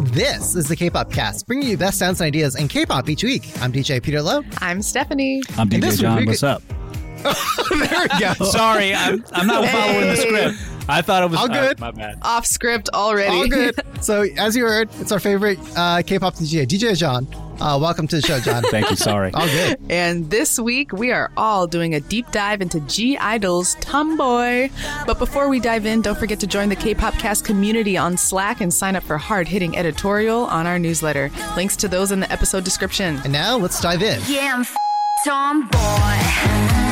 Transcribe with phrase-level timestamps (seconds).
[0.00, 3.48] This is the K-pop cast, bringing you best sounds and ideas in K-pop each week.
[3.62, 4.42] I'm DJ Peter Lowe.
[4.58, 5.42] I'm Stephanie.
[5.56, 6.18] I'm DJ John.
[6.18, 6.62] week- What's up?
[7.22, 8.32] there we go.
[8.44, 10.75] Sorry, I'm, I'm not following the script.
[10.88, 11.80] I thought it was All good.
[11.82, 12.18] uh, my bad.
[12.22, 13.34] Off script already.
[13.34, 13.74] All good.
[14.02, 17.26] So, as you heard, it's our favorite uh, K-pop DJ, DJ John.
[17.58, 18.62] Uh, welcome to the show, John.
[18.70, 18.94] Thank you.
[18.96, 19.32] Sorry.
[19.32, 19.80] All good.
[19.88, 24.68] And this week we are all doing a deep dive into G Idol's Tomboy.
[25.06, 28.60] But before we dive in, don't forget to join the K-pop cast community on Slack
[28.60, 31.30] and sign up for hard-hitting editorial on our newsletter.
[31.56, 33.18] Links to those in the episode description.
[33.24, 34.20] And now let's dive in.
[34.28, 34.76] Yeah, I'm f-
[35.24, 36.82] tomboy.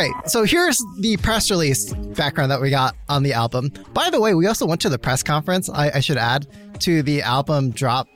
[0.00, 0.28] right.
[0.30, 3.72] So here's the press release background that we got on the album.
[3.92, 5.68] By the way, we also went to the press conference.
[5.68, 6.46] I, I should add
[6.80, 8.08] to the album drop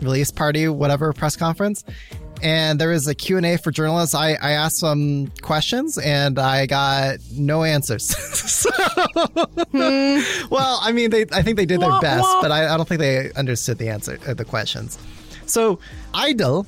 [0.00, 1.84] release party, whatever press conference.
[2.42, 4.14] And there was a Q&A for journalists.
[4.14, 8.14] I, I asked some questions and I got no answers.
[8.56, 8.70] So-
[10.50, 13.00] well, I mean, they, I think they did their best, but I, I don't think
[13.00, 14.98] they understood the answer, uh, the questions.
[15.46, 15.78] So
[16.14, 16.66] Idol,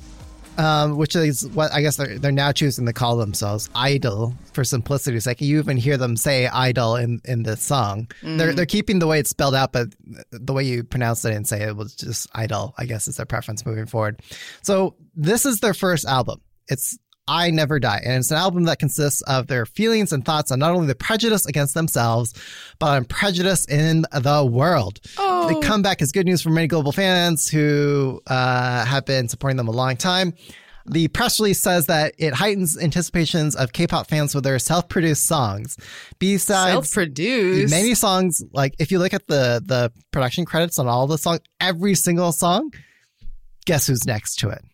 [0.59, 4.65] um, which is what I guess they're, they're now choosing to call themselves Idol for
[4.65, 5.39] simplicity's sake.
[5.39, 8.11] Can you even hear them say Idol in, in this song.
[8.23, 9.89] They're, they're keeping the way it's spelled out, but
[10.31, 13.27] the way you pronounce it and say it was just Idol, I guess is their
[13.27, 14.21] preference moving forward.
[14.63, 16.41] So this is their first album.
[16.69, 16.99] It's
[17.29, 18.01] I Never Die.
[18.05, 20.95] And it's an album that consists of their feelings and thoughts on not only the
[20.95, 22.35] prejudice against themselves,
[22.79, 25.01] but on prejudice in the world.
[25.19, 25.53] Oh.
[25.53, 29.69] The comeback is good news for many global fans who uh, have been supporting them
[29.69, 30.33] a long time.
[30.91, 35.77] The press release says that it heightens anticipations of K-pop fans with their self-produced songs.
[36.19, 37.71] Besides Self-produced.
[37.71, 41.41] many songs, like if you look at the the production credits on all the songs,
[41.61, 42.73] every single song,
[43.67, 44.65] guess who's next to it?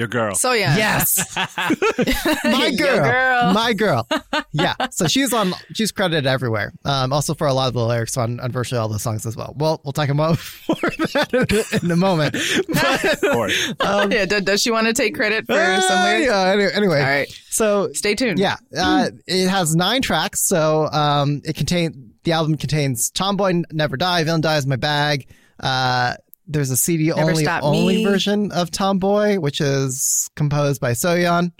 [0.00, 0.34] Your girl.
[0.34, 0.78] So yeah.
[0.78, 1.36] Yes.
[1.36, 3.52] my girl, girl.
[3.52, 4.08] my girl.
[4.50, 4.74] Yeah.
[4.90, 5.52] So she's on.
[5.74, 6.72] She's credited everywhere.
[6.86, 9.36] Um, also for a lot of the lyrics on, on virtually all the songs as
[9.36, 9.52] well.
[9.58, 10.76] Well, we'll talk about more
[11.12, 12.34] that in, in a moment.
[12.68, 13.74] But, Of course.
[14.10, 14.24] yeah.
[14.24, 16.26] Does, does she want to take credit for uh, some lyrics?
[16.28, 16.46] yeah.
[16.50, 17.00] Anyway, anyway.
[17.00, 17.28] All right.
[17.50, 18.38] So Stay tuned.
[18.38, 20.40] yeah, uh, it has nine tracks.
[20.40, 21.94] So um, it contains
[22.24, 25.26] the album contains "Tomboy Never Die," "Villain Dies My Bag."
[25.58, 26.14] Uh,
[26.50, 28.04] there's a CD Never only only Me.
[28.04, 31.52] version of "Tomboy," which is composed by Soyeon,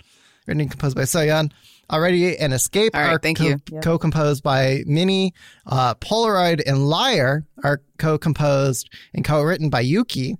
[0.45, 1.51] written and composed by Soyeon.
[1.91, 3.57] Already and Escape All right, are thank co- you.
[3.81, 5.33] co-composed by Minnie.
[5.65, 10.37] Uh, Polaroid and Liar are co-composed and co-written by Yuqi.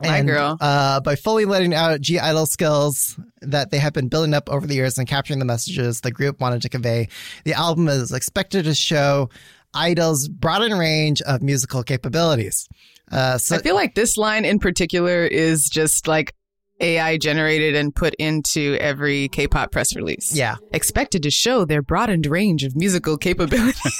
[0.00, 0.56] My and, girl.
[0.60, 4.66] Uh, by fully letting out G Idol skills that they have been building up over
[4.66, 7.08] the years and capturing the messages the group wanted to convey,
[7.44, 9.28] the album is expected to show
[9.74, 12.68] Idol's broadened range of musical capabilities.
[13.10, 16.34] Uh, so, I feel like this line in particular is just like
[16.80, 20.34] AI generated and put into every K-pop press release.
[20.34, 23.78] yeah, Expected to show their broadened range of musical capability.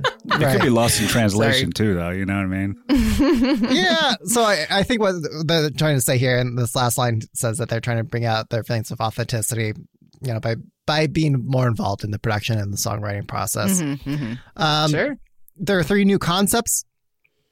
[0.00, 2.10] It could be lost in translation too, though.
[2.10, 2.76] You know what I mean?
[3.74, 4.14] yeah.
[4.26, 5.14] So I, I think what
[5.44, 8.24] they're trying to say here, and this last line says that they're trying to bring
[8.24, 9.72] out their feelings of authenticity,
[10.22, 10.56] you know, by
[10.86, 13.80] by being more involved in the production and the songwriting process.
[13.82, 14.38] Mhm, mhm.
[14.56, 15.16] Um, sure.
[15.56, 16.84] there are three new concepts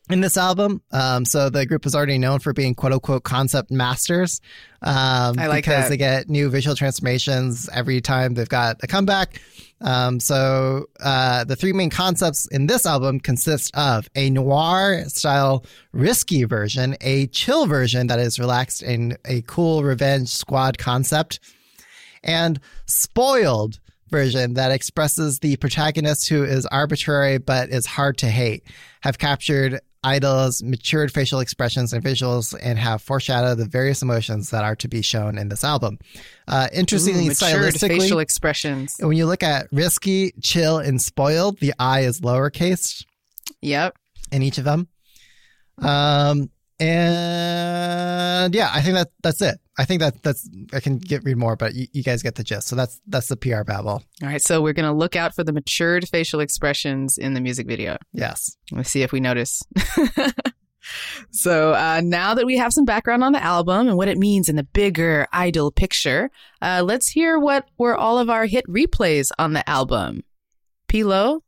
[0.09, 0.83] in this album.
[0.93, 4.41] Um, so the group is already known for being quote unquote concept masters.
[4.83, 5.91] Um, I like because that.
[5.91, 9.41] they get new visual transformations every time they've got a comeback.
[9.81, 15.65] Um, so uh, the three main concepts in this album consist of a noir style
[15.93, 21.41] risky version, a chill version that is relaxed in a cool revenge squad concept,
[22.23, 28.63] and spoiled version that expresses the protagonist who is arbitrary but is hard to hate
[29.01, 34.63] have captured idol's matured facial expressions and visuals and have foreshadowed the various emotions that
[34.65, 35.99] are to be shown in this album
[36.49, 38.95] uh, interestingly Ooh, stylistically facial expressions.
[39.01, 43.05] when you look at risky chill and spoiled the i is lowercase
[43.63, 43.97] Yep.
[44.33, 44.89] in each of them
[45.79, 51.23] um and yeah i think that that's it i think that that's i can get
[51.25, 54.03] read more but you, you guys get the gist so that's that's the pr babble
[54.23, 54.43] All right.
[54.43, 57.97] So we're going to look out for the matured facial expressions in the music video.
[58.13, 59.63] yes Let's see if we notice.
[61.31, 64.49] so uh, now that we have some background on the album and what it means
[64.49, 66.31] in the bigger idol picture,
[66.63, 70.23] uh, let's hear what were all of our hit replays on the album.
[70.89, 71.41] Pilo,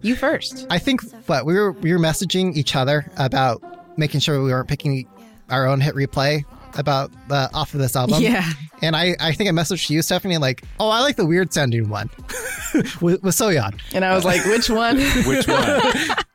[0.00, 0.66] you first.
[0.70, 3.62] i think what we were we were messaging each other about
[3.98, 5.06] making sure we weren't picking
[5.50, 6.44] our own hit replay
[6.78, 8.52] about uh, off of this album yeah.
[8.82, 11.88] and I, I think I messaged you, Stephanie, like, oh, I like the weird sounding
[11.88, 12.10] one
[13.00, 13.80] with, with Soyeon.
[13.94, 14.96] And I was like, which one?
[15.26, 15.80] Which one?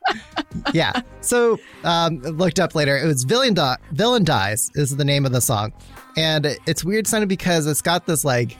[0.74, 1.02] yeah.
[1.22, 2.98] So um, looked up later.
[2.98, 5.74] It was Villain, Di- Villain Dies is the name of the song.
[6.18, 8.58] And it's weird sounding because it's got this like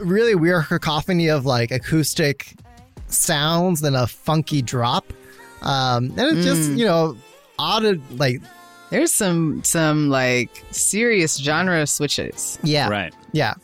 [0.00, 2.54] really weird cacophony of like acoustic
[3.06, 5.12] sounds and a funky drop.
[5.62, 7.16] Um, and it's just, you know,
[7.58, 8.40] odd, like,
[8.90, 12.58] There's some some like serious genre switches.
[12.62, 12.88] yeah.
[12.88, 13.14] Right.
[13.32, 13.54] Yeah,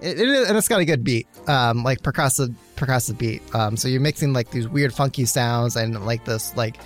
[0.00, 3.42] it, it is, and it's got a good beat, um, like percussive percussive beat.
[3.54, 6.78] Um, so you're mixing like these weird funky sounds and like this like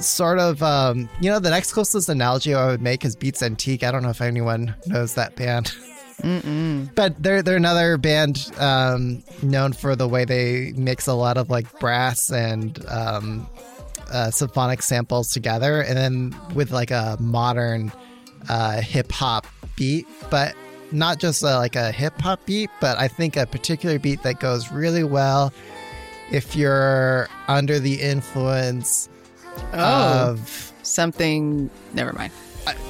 [0.00, 3.82] sort of um, you know the next closest analogy I would make is Beats Antique.
[3.82, 5.72] I don't know if anyone knows that band.
[6.20, 11.48] But they're they're another band um, known for the way they mix a lot of
[11.48, 13.46] like brass and um,
[14.10, 17.92] uh, symphonic samples together, and then with like a modern
[18.48, 19.46] uh, hip hop
[19.76, 20.54] beat, but
[20.90, 24.40] not just uh like a hip hop beat, but I think a particular beat that
[24.40, 25.52] goes really well
[26.32, 29.08] if you're under the influence
[29.72, 31.68] Oh, of something.
[31.92, 32.32] Never mind.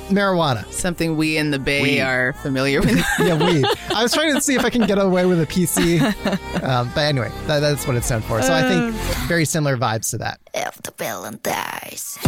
[0.08, 0.70] Marijuana.
[0.72, 2.00] Something we in the Bay Weed.
[2.00, 2.98] are familiar with.
[3.18, 3.64] Yeah, weed.
[3.94, 6.00] I was trying to see if I can get away with a PC,
[6.62, 8.40] um, but anyway, that, that's what it's known for.
[8.42, 8.94] So I think
[9.28, 10.40] very similar vibes to that.
[10.54, 12.18] If the villain dies.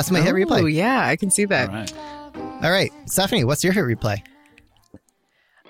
[0.00, 0.60] That's my hit replay.
[0.60, 0.74] Oh replay.
[0.74, 1.68] yeah, I can see that.
[1.68, 1.94] All right.
[2.62, 4.22] All right, Stephanie, what's your hit replay?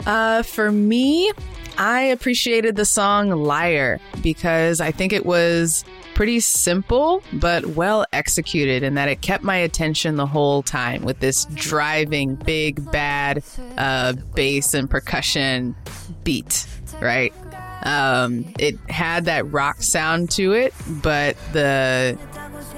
[0.06, 1.32] Uh, for me,
[1.78, 5.84] I appreciated the song Liar because I think it was
[6.14, 11.18] pretty simple but well executed in that it kept my attention the whole time with
[11.18, 13.42] this driving, big, bad
[13.78, 15.74] uh, bass and percussion
[16.22, 16.66] beat,
[17.00, 17.34] right?
[17.82, 22.18] Um, it had that rock sound to it, but the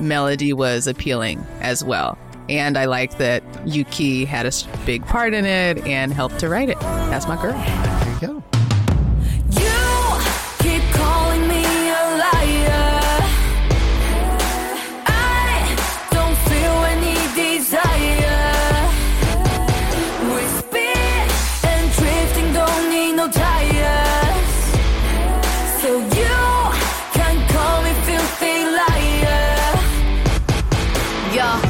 [0.01, 2.19] melody was appealing as well.
[2.49, 4.53] And I like that Yuqi had a
[4.85, 6.81] big part in it and helped to write it.
[6.81, 7.53] That's my girl.
[7.53, 8.52] There you go.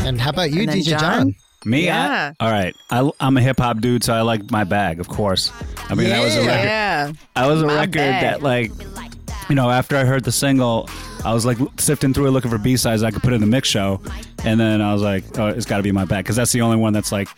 [0.05, 1.01] And how about you, DJ John?
[1.01, 1.35] John?
[1.65, 1.85] Me?
[1.85, 2.33] Yeah.
[2.41, 2.75] I, all right.
[2.91, 5.53] I, I'm a hip hop dude, so I like my bag, of course.
[5.89, 6.65] I mean, that was a record.
[6.65, 7.13] Yeah.
[7.37, 8.23] I was a My record bag.
[8.23, 8.73] that, like,
[9.49, 10.91] you know, after I heard the single,
[11.25, 13.47] I was like sifting through it looking for B sides I could put in the
[13.47, 14.01] mix show,
[14.45, 16.63] and then I was like, oh, it's got to be my bag because that's the
[16.63, 17.29] only one that's like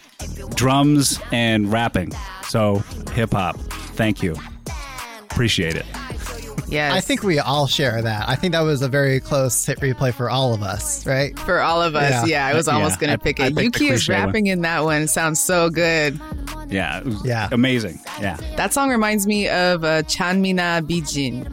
[0.55, 2.13] drums and rapping.
[2.49, 2.77] So
[3.13, 3.59] hip hop.
[3.95, 4.37] Thank you.
[5.31, 5.85] Appreciate it.
[6.69, 6.93] Yes.
[6.93, 8.29] I think we all share that.
[8.29, 11.39] I think that was a very close hit replay for all of us, right?
[11.41, 12.25] for all of us, Yeah.
[12.25, 13.57] yeah, I was almost Yeah, going to pick I it.
[13.57, 14.27] picked the Yuqi is cliche one.
[14.27, 15.07] rapping in that one.
[15.09, 16.19] Sounds so good.
[16.69, 16.99] Yeah.
[16.99, 17.49] it was Yeah.
[17.53, 18.01] Amazing.
[18.21, 18.37] Yeah.
[18.57, 21.49] That song reminds me of uh, Chanmina Bijin.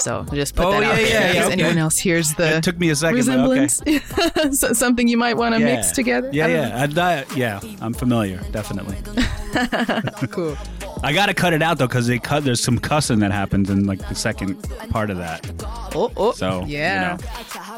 [0.00, 1.52] So just put Oh, that yeah, out there yeah, in yeah, case okay.
[1.52, 3.24] anyone else hears the It took me a second.
[3.26, 3.60] but okay.
[3.60, 4.58] resemblance.
[4.58, 5.76] So- Something you might want to Yeah.
[5.76, 6.30] mix together.
[6.32, 6.82] Yeah, I yeah.
[6.82, 8.96] I'd, uh, yeah, I'm familiar, definitely.
[10.30, 10.56] Cool.
[11.04, 12.44] I got to cut it out though because they cut.
[12.44, 15.50] There's some cussing that happens in like the second part of that.
[15.94, 16.32] Oh, oh.
[16.32, 17.16] So yeah.
[17.16, 17.30] you know,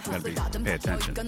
[0.05, 1.15] gotta be pay attention.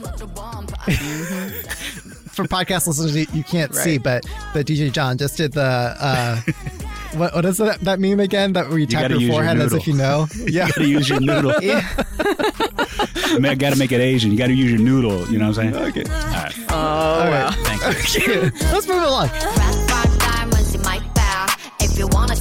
[2.36, 5.62] For podcast listeners, you, you can't see, but but DJ John just did the
[5.98, 6.40] uh,
[7.14, 8.52] what what is that, that meme again?
[8.52, 10.26] That where you, tap gotta your use your forehead as if you know.
[10.36, 10.66] Yeah.
[10.66, 11.54] You gotta use your noodle.
[11.62, 12.04] Yeah.
[12.18, 14.30] I mean, I gotta make it Asian.
[14.30, 15.26] You gotta use your noodle.
[15.28, 15.88] You know what I'm saying?
[15.88, 16.04] Okay.
[16.04, 16.54] All right.
[16.70, 17.50] Oh, All wow.
[17.52, 18.50] Thank you.
[18.70, 19.28] Let's move along.
[19.28, 19.85] Red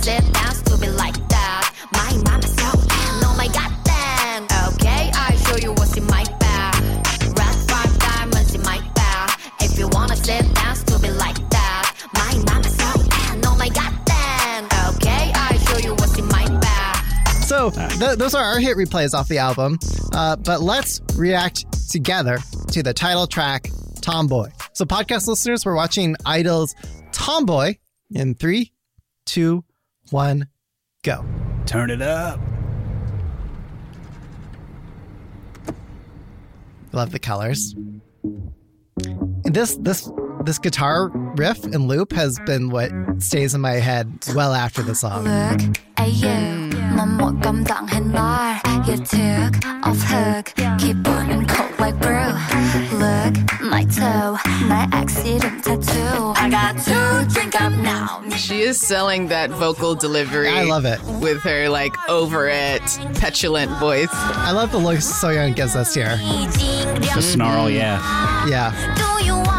[0.06, 1.74] Like that.
[1.94, 4.44] My so and oh my god damn.
[4.74, 6.76] Okay, I show you what's in my bag.
[7.36, 9.32] Red five diamonds in my bag.
[9.62, 10.46] If you wanna sit
[11.18, 11.92] like that.
[12.14, 12.32] My
[12.70, 14.66] so and oh my god damn.
[14.94, 17.28] Okay, I show you what's in my bag.
[17.46, 19.80] So th- those are our hit replays off the album.
[20.14, 22.38] Uh, but let's react together
[22.74, 23.72] to the title track,
[24.02, 24.52] Tomboy.
[24.74, 26.76] So, podcast listeners, we're watching Idol's
[27.12, 27.78] Tomboy
[28.12, 28.72] in three,
[29.26, 29.64] two,
[30.12, 30.48] one,
[31.04, 31.26] go.
[31.66, 32.40] Turn it up.
[36.92, 37.76] Love the colors.
[39.04, 40.10] And this this
[40.46, 44.96] this guitar riff and loop has been what stays in my head well after the
[44.96, 45.26] song.
[48.88, 50.54] You took off hook.
[50.78, 52.30] Keep burning cold like brew
[53.00, 54.38] Look, my toe
[54.68, 56.34] My accident tattoo.
[56.36, 58.22] I got to drink up now.
[58.38, 61.02] She is selling that vocal delivery I love it.
[61.20, 62.84] With her like over it
[63.16, 64.08] petulant voice.
[64.12, 64.98] I love the look.
[65.00, 66.18] Soyeon gives us here.
[66.18, 67.98] The snarl, yeah.
[68.48, 68.72] Yeah.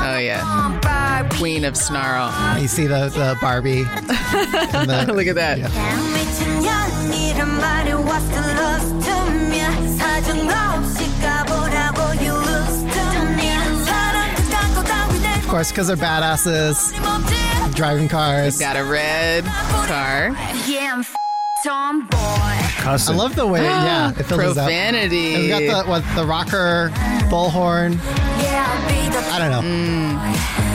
[0.08, 1.28] Oh yeah.
[1.32, 2.32] Queen of snarl.
[2.60, 3.86] You see the, the Barbie?
[4.36, 5.58] The, Look at that.
[5.58, 6.55] Yeah
[15.36, 16.92] of course, because they're badasses,
[17.74, 18.58] driving cars.
[18.58, 20.30] Got a red car.
[20.66, 21.14] Yeah, I'm f-
[21.64, 22.16] tomboy.
[22.18, 23.16] I Cussing.
[23.16, 24.64] love the way, yeah, it fills us up.
[24.64, 25.34] Profanity.
[25.34, 26.90] And we got the what the rocker
[27.30, 27.94] bullhorn.
[28.42, 29.62] Yeah, I'll be the I don't know.
[29.62, 30.65] Mm.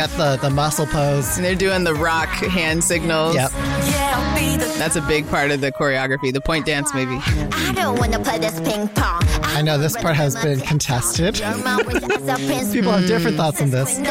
[0.00, 1.36] You've got the the muscle pose.
[1.36, 3.34] and they're doing the rock hand signals.
[3.34, 3.50] Yep.
[3.52, 7.20] yeah, I'll be the That's a big part of the choreography, the point dance maybe.
[7.22, 9.20] I don't wanna play this ping pong.
[9.42, 11.34] I know this part has been contested.
[12.72, 13.98] People have different thoughts on this.
[13.98, 14.08] But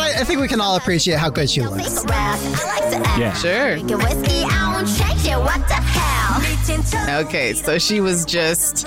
[0.00, 2.02] I, I think we can all appreciate how good she looks.
[2.08, 3.34] Yeah.
[3.34, 3.76] Sure.
[6.68, 8.86] Okay, so she was just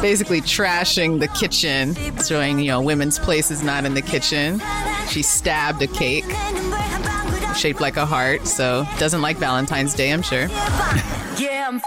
[0.00, 4.60] basically trashing the kitchen, showing, you know, women's place is not in the kitchen.
[5.08, 6.24] She stabbed a cake
[7.54, 10.48] shaped like a heart, so doesn't like Valentine's Day, I'm sure.
[11.38, 11.84] Yeah, I'm f-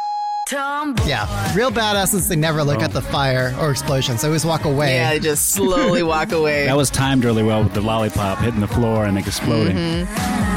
[0.48, 1.06] tomboy.
[1.06, 2.27] Yeah, real badasses.
[2.27, 2.86] They never look oh.
[2.86, 4.24] at the fire or explosions.
[4.24, 4.96] They always walk away.
[4.96, 6.65] Yeah, they just slowly walk away.
[6.65, 9.75] That was timed really well with the lollipop hitting the floor and like exploding.
[9.75, 10.53] Mm-hmm.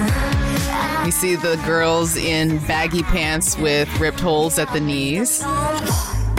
[1.06, 5.38] You see the girls in baggy pants with ripped holes at the knees.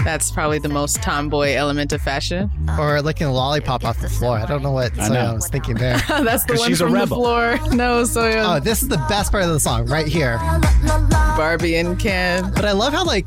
[0.04, 2.52] That's probably the most tomboy element of fashion.
[2.78, 4.38] Or licking a lollipop off the floor.
[4.38, 5.16] I don't know what I know.
[5.16, 5.98] Soyeon was thinking there.
[6.10, 7.58] That's the one she's a from the floor.
[7.72, 10.38] No, so Oh, this is the best part of the song right here.
[11.38, 12.52] Barbie and Ken.
[12.54, 13.26] But I love how like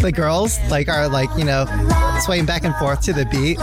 [0.00, 1.66] the girls like are like you know
[2.24, 3.58] swaying back and forth to the beat.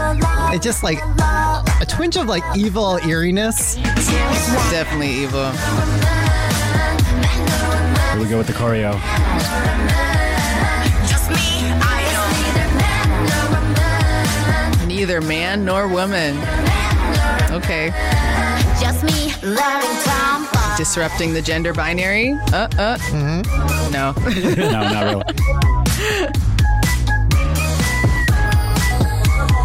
[0.54, 3.76] It just like a twinge of like evil eeriness.
[3.76, 5.50] Definitely evil.
[8.10, 8.92] Here we go with the choreo.
[11.08, 11.36] Just me,
[11.80, 11.96] I
[14.88, 16.36] Neither man nor woman.
[17.52, 17.90] Okay.
[18.80, 20.76] Just me, loving tomboy.
[20.76, 22.32] Disrupting the gender binary.
[22.52, 22.98] Uh, uh.
[22.98, 23.92] Mm-hmm.
[23.92, 24.12] No.
[24.70, 25.24] no, not really.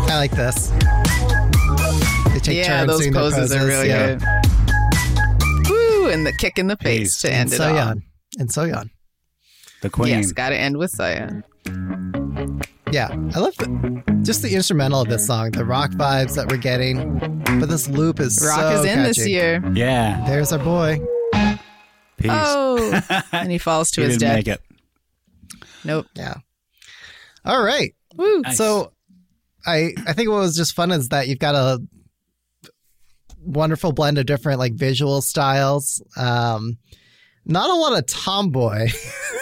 [0.07, 0.67] I like this.
[2.31, 4.15] They take yeah, turns those doing their poses, are really yeah.
[4.15, 4.23] good.
[5.69, 6.09] Woo!
[6.09, 7.21] And the kick in the face Peace.
[7.21, 7.73] to And end it all.
[7.73, 8.01] Soyeon.
[8.39, 8.89] And Soyeon.
[9.81, 10.09] The queen.
[10.09, 11.41] Yes, got to end with Saya.
[12.91, 16.57] Yeah, I love the, just the instrumental of this song, the rock vibes that we're
[16.57, 17.17] getting.
[17.59, 19.61] But this loop is Rock so is in this year.
[19.73, 20.23] Yeah.
[20.27, 20.99] There's our boy.
[22.17, 22.31] Peace.
[22.31, 23.01] Oh,
[23.31, 24.37] and he falls to he his didn't death.
[24.37, 24.61] make it.
[25.83, 26.07] Nope.
[26.15, 26.35] Yeah.
[27.43, 27.93] All right.
[28.15, 28.41] Woo.
[28.41, 28.57] Nice.
[28.57, 28.91] So
[29.65, 31.79] I I think what was just fun is that you've got a
[33.39, 36.01] wonderful blend of different like visual styles.
[36.15, 36.77] Um
[37.45, 38.87] not a lot of tomboy,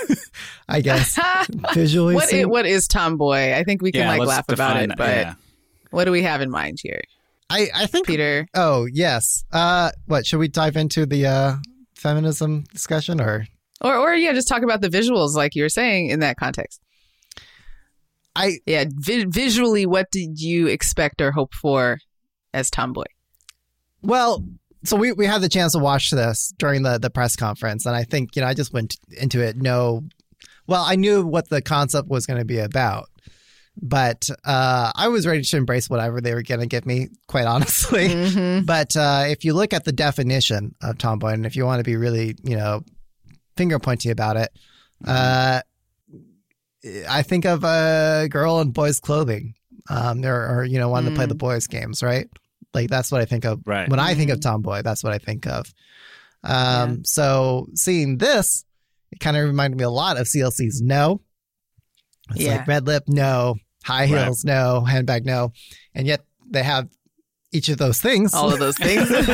[0.69, 1.17] I guess.
[1.74, 2.15] visually.
[2.15, 2.41] What seen.
[2.41, 3.53] is, what is tomboy?
[3.53, 5.33] I think we can Yeah, like laugh about it, that, but yeah.
[5.91, 7.01] what do we have in mind here,
[7.50, 8.48] I, I think Peter?
[8.53, 9.43] Oh, yes.
[9.51, 11.55] Uh what should we dive into the uh
[11.95, 13.48] feminism discussion or
[13.81, 16.81] Or, or yeah, just talk about the visuals, like you were saying in that context.
[18.36, 22.00] I Yeah, vi- visually, what did you expect or hope for
[22.53, 23.05] as tomboy?
[24.01, 24.43] Well,
[24.84, 27.96] so we, we had the chance to watch this during the, the press conference, and
[27.96, 30.04] I think, you know, I just went into it no
[30.68, 33.10] well, I knew what the concept was going to be about,
[33.82, 37.46] but uh, I was ready to embrace whatever they were going to give me, quite
[37.46, 38.10] honestly.
[38.10, 38.66] Mm-hmm.
[38.66, 41.84] But uh, if you look at the definition of tomboy, and if you want to
[41.84, 42.84] be really, you know,
[43.58, 44.50] finger pointy about it,
[45.06, 45.62] uh,
[47.10, 49.56] I think of a girl in boys' clothing.
[49.90, 52.30] Um, there or you know, wanting to play the boys' games, right?
[52.74, 53.89] Like that's what I think of Right.
[53.89, 54.82] when I think of tomboy.
[54.82, 55.72] That's what I think of.
[56.44, 58.65] Um, So seeing this,
[59.12, 61.22] it kind of reminded me a lot of CLC's No.
[62.32, 62.58] It's Yeah.
[62.58, 64.08] like red lip, no, high Right.
[64.25, 65.51] heels, no, handbag, no,
[65.94, 66.88] and yet they have
[67.51, 68.34] each of those things.
[68.34, 69.08] All of those things.
[69.10, 69.25] they in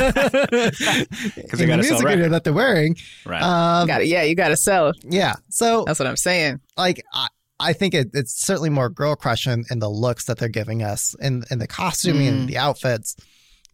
[0.72, 2.96] gotta the sell music video that they're wearing.
[3.24, 3.42] Right.
[3.42, 4.08] Um, got it.
[4.08, 4.92] Yeah, you got to sell.
[5.04, 5.34] yeah.
[5.48, 6.60] So That's what I'm saying.
[6.76, 7.28] like I,
[7.58, 11.14] I think it, it's certainly more girl crush in the looks that they're giving us
[11.20, 12.28] in in the costuming Mm.
[12.40, 13.16] and the outfits,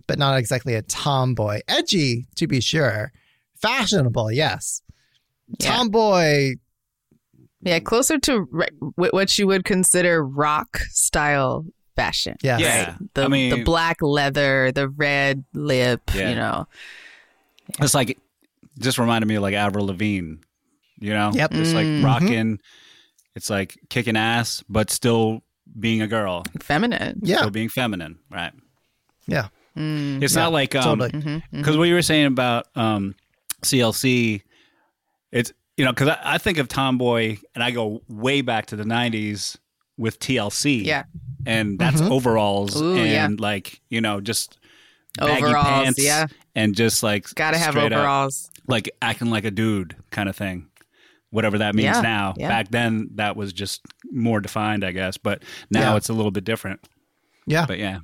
[0.07, 1.61] but not exactly a tomboy.
[1.69, 3.13] Edgy, to be sure.
[3.61, 4.83] Fashionable, yes.
[5.61, 5.71] Yeah.
[5.77, 6.55] Tomboy,
[7.63, 11.65] Yeah, closer to re- what you would consider rock style
[11.97, 12.37] fashion.
[12.43, 12.61] yes.
[12.61, 12.97] Yeah.
[13.15, 16.29] The, I mean- the black leather, the red lip, Yeah.
[16.31, 16.67] you know.
[17.81, 18.19] It's like,
[18.79, 20.35] just reminded me of like Avril Lavigne
[21.01, 21.51] You know, Yep.
[21.53, 22.05] just like Mm-hmm.
[22.05, 22.61] rocking.
[23.35, 25.43] It's like kicking ass, but still
[25.79, 27.21] being a girl, Feminine.
[27.23, 27.39] Yeah.
[27.39, 28.53] still being feminine, right?
[29.27, 29.49] Yeah.
[29.77, 31.11] It's not like um totally.
[31.23, 31.57] Mm-hmm.
[31.59, 33.15] because what you were saying about um
[33.63, 34.43] CLC,
[35.33, 38.77] it's you know because I, I think of Tomboy and I go way back to
[38.77, 39.57] the '90s
[39.99, 41.05] with TLC, Yeah.
[41.47, 42.13] and that's Mm-hmm.
[42.13, 43.43] overalls Ooh, and yeah.
[43.47, 44.59] like you know just
[45.19, 46.27] baggy Overalls, pants, yeah.
[46.55, 48.51] and just like Gotta have straight up, overalls.
[48.69, 50.69] like acting like a dude kind of thing.
[51.31, 52.35] Whatever that means Yeah, now.
[52.39, 52.49] yeah.
[52.49, 55.17] Back then, that was just more defined, I guess.
[55.17, 55.97] But now Yeah.
[55.97, 56.81] it's a little bit different.
[57.47, 57.67] Yeah.
[57.67, 57.99] But yeah,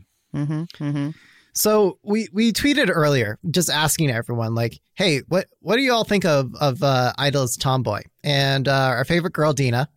[1.53, 6.05] So we we tweeted earlier, just asking everyone, like, "Hey, what what do you all
[6.05, 9.89] think of of uh, Idol's Tomboy?" And uh, our favorite girl, Dina,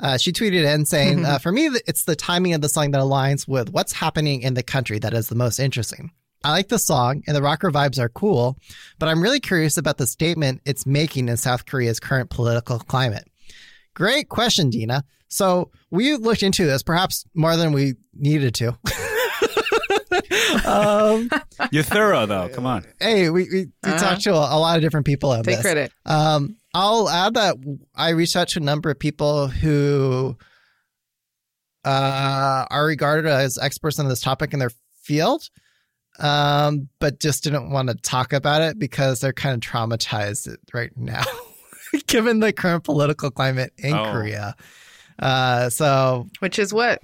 [0.00, 3.00] uh, she tweeted in saying, uh, "For me, it's the timing of the song that
[3.00, 6.10] aligns with what's happening in the country that is the most interesting.
[6.42, 8.58] I like the song, and the rocker vibes are cool,
[8.98, 13.28] but I'm really curious about the statement it's making in South Korea's current political climate."
[13.94, 15.04] Great question, Dina.
[15.28, 18.76] So we looked into this, perhaps more than we needed to.
[20.66, 21.30] um,
[21.70, 22.48] you're thorough though.
[22.48, 22.84] Come on.
[23.00, 25.60] hey, we, we, we talked to a, a lot of different people on Take this.
[25.62, 25.92] credit.
[26.06, 27.56] Um, I'll add that
[27.94, 30.36] I reached out to a number of people who
[31.84, 34.70] uh, are regarded as experts on this topic in their
[35.02, 35.48] field,
[36.18, 40.90] um, but just didn't want to talk about it because they're kind of traumatized right
[40.96, 41.22] now,
[42.06, 44.10] given the current political climate in Oh.
[44.12, 44.56] Korea.
[45.18, 47.00] Uh, so Which is what?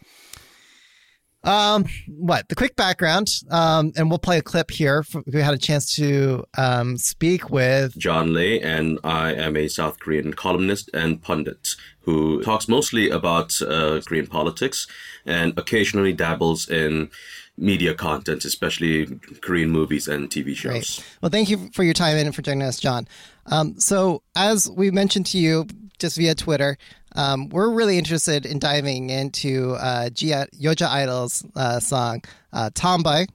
[1.43, 3.31] Um, what the quick background?
[3.51, 5.05] Um, and we'll play a clip here.
[5.27, 9.99] We had a chance to um, speak with John Lee, and I am a South
[10.01, 11.69] Korean columnist and pundit
[12.01, 14.87] who talks mostly about uh, Korean politics
[15.25, 17.11] and occasionally dabbles in
[17.57, 19.07] media content, especially
[19.43, 20.73] Korean movies and TV shows.
[20.73, 21.17] Great.
[21.21, 23.07] Well, thank you for your time and for joining us, John.
[23.47, 25.67] Um, so, as we mentioned to you
[25.99, 26.79] just via Twitter,
[27.15, 33.27] um, we're really interested in diving into uh, G- Yoja Idol's uh, song uh, "Tomboy,"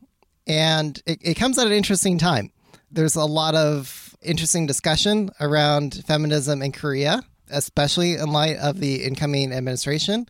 [0.48, 2.52] and it, it comes at an interesting time.
[2.92, 9.04] There's a lot of interesting discussion around feminism in Korea, especially in light of the
[9.04, 10.28] incoming administration.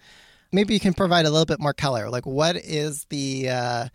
[0.51, 2.09] Maybe you can provide a little bit more color.
[2.09, 3.87] Like, what is the uh,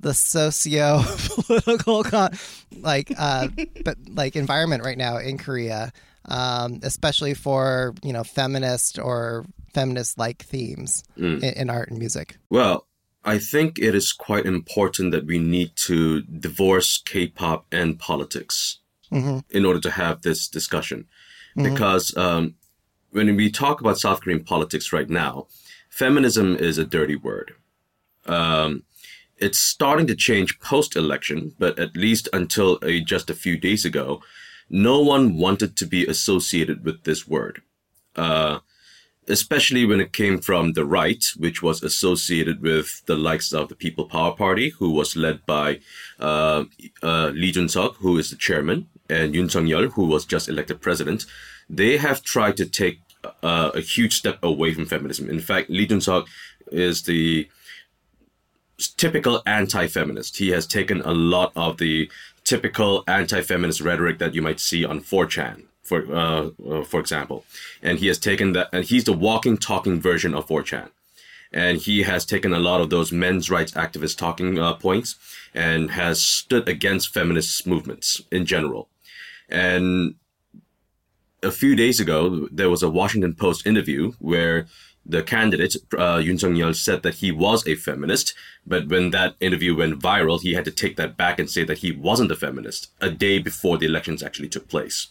[0.00, 1.02] the socio
[1.46, 2.32] political con-
[2.80, 3.48] like uh
[3.84, 5.92] but like environment right now in Korea
[6.26, 12.36] um especially for you know feminist or feminist like themes in, in art and music.
[12.50, 12.86] Well,
[13.24, 18.78] I think it is quite important that we need to divorce K-pop and politics
[19.50, 21.06] in order to have this discussion,
[21.56, 22.54] because um,
[23.10, 25.46] when we talk about South Korean politics right now,
[25.88, 27.52] feminism is a dirty word.
[28.26, 28.84] Um,
[29.36, 34.22] it's starting to change post-election, but at least until a, just a few days ago,
[34.70, 37.62] no one wanted to be associated with this word.
[38.16, 38.60] Uh,
[39.28, 43.76] especially when it came from the right, which was associated with the likes of the
[43.76, 45.80] People Power Party, who was led by
[46.18, 46.64] uh,
[47.02, 51.26] uh, Lee Jun-suk, who is the chairman, and Yoon Sung-yeol, who was just elected president.
[51.68, 53.00] They have tried to take
[53.42, 55.30] uh, a huge step away from feminism.
[55.30, 56.26] In fact, Lee Jun-suk
[56.72, 57.48] is the
[58.96, 60.38] typical anti-feminist.
[60.38, 62.10] He has taken a lot of the
[62.50, 67.44] typical anti-feminist rhetoric that you might see on 4chan, for uh, uh, for example,
[67.80, 70.88] and he has taken that, and he's the walking, talking version of 4chan,
[71.52, 75.14] and he has taken a lot of those men's rights activist talking uh, points
[75.54, 78.88] and has stood against feminist movements in general,
[79.48, 80.16] and
[81.42, 84.66] a few days ago, there was a Washington Post interview where
[85.10, 88.34] the candidate, uh, Yoon Sung Yeol, said that he was a feminist.
[88.66, 91.78] But when that interview went viral, he had to take that back and say that
[91.78, 95.08] he wasn't a feminist a day before the elections actually took place.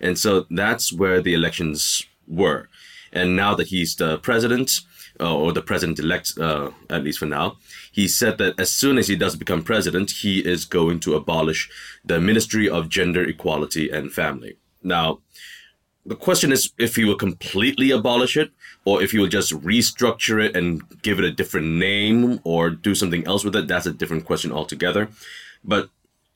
[0.00, 2.68] And so that's where the elections were.
[3.12, 4.80] And now that he's the president,
[5.20, 7.56] uh, or the president elect, uh, at least for now,
[7.92, 11.70] he said that as soon as he does become president, he is going to abolish
[12.04, 14.56] the Ministry of Gender Equality and Family.
[14.82, 15.20] Now,
[16.04, 18.50] the question is if he will completely abolish it
[18.84, 22.94] or if you will just restructure it and give it a different name or do
[22.94, 23.66] something else with it.
[23.66, 25.08] That's a different question altogether.
[25.62, 25.88] But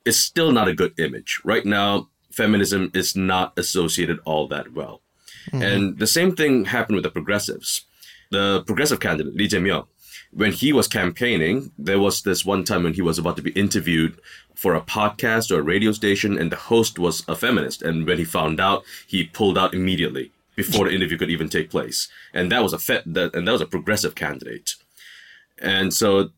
[0.05, 1.41] it's still not a good image.
[1.45, 5.03] Right now, feminism is not associated all that well.
[5.51, 5.63] Mm-hmm.
[5.63, 7.85] And the same thing happened with the progressives.
[8.31, 9.87] The progressive candidate, Lee Jae-myung,
[10.31, 13.53] when he was campaigning, there was this one time when he was about to be
[13.53, 14.21] interviewed
[14.55, 17.81] for a podcast or a radio station, and the host was a feminist.
[17.81, 21.71] And when he found out, he pulled out immediately before the interview could even take
[21.71, 22.09] place.
[22.35, 24.75] And that was a fe- that, and that was a progressive candidate.
[25.57, 26.31] And so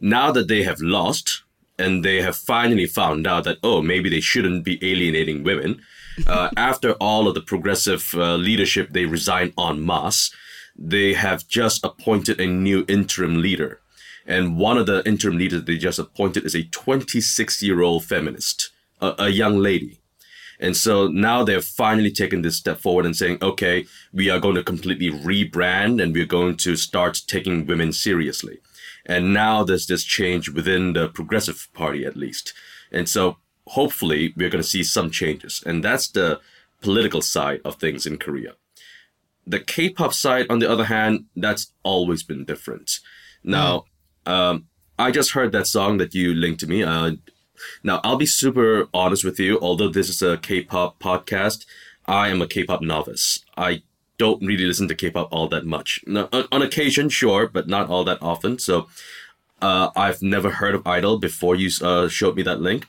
[0.00, 1.42] now that they have lost,
[1.76, 5.82] and they have finally found out that oh maybe they shouldn't be alienating women.
[6.26, 10.32] Uh, after all of the progressive uh, leadership, they resigned en masse.
[10.76, 13.80] They have just appointed a new interim leader,
[14.24, 18.70] and one of the interim leaders they just appointed is a 26 year old feminist,
[19.00, 19.97] a, a young lady.
[20.60, 24.56] And so now they're finally taken this step forward and saying, okay, we are going
[24.56, 28.58] to completely rebrand and we're going to start taking women seriously.
[29.06, 32.52] And now there's this change within the Progressive Party, at least.
[32.90, 35.62] And so hopefully we're going to see some changes.
[35.64, 36.40] And that's the
[36.82, 38.54] political side of things in Korea.
[39.46, 42.98] The K pop side, on the other hand, that's always been different.
[43.42, 43.84] Now,
[44.26, 44.66] um,
[44.98, 46.82] I just heard that song that you linked to me.
[46.82, 47.12] Uh,
[47.82, 49.58] now, I'll be super honest with you.
[49.60, 51.66] Although this is a K-pop podcast,
[52.06, 53.44] I am a K-pop novice.
[53.56, 53.82] I
[54.18, 56.00] don't really listen to K-pop all that much.
[56.06, 58.58] Now, on, on occasion, sure, but not all that often.
[58.58, 58.88] So,
[59.60, 62.86] uh, I've never heard of Idol before you uh, showed me that link,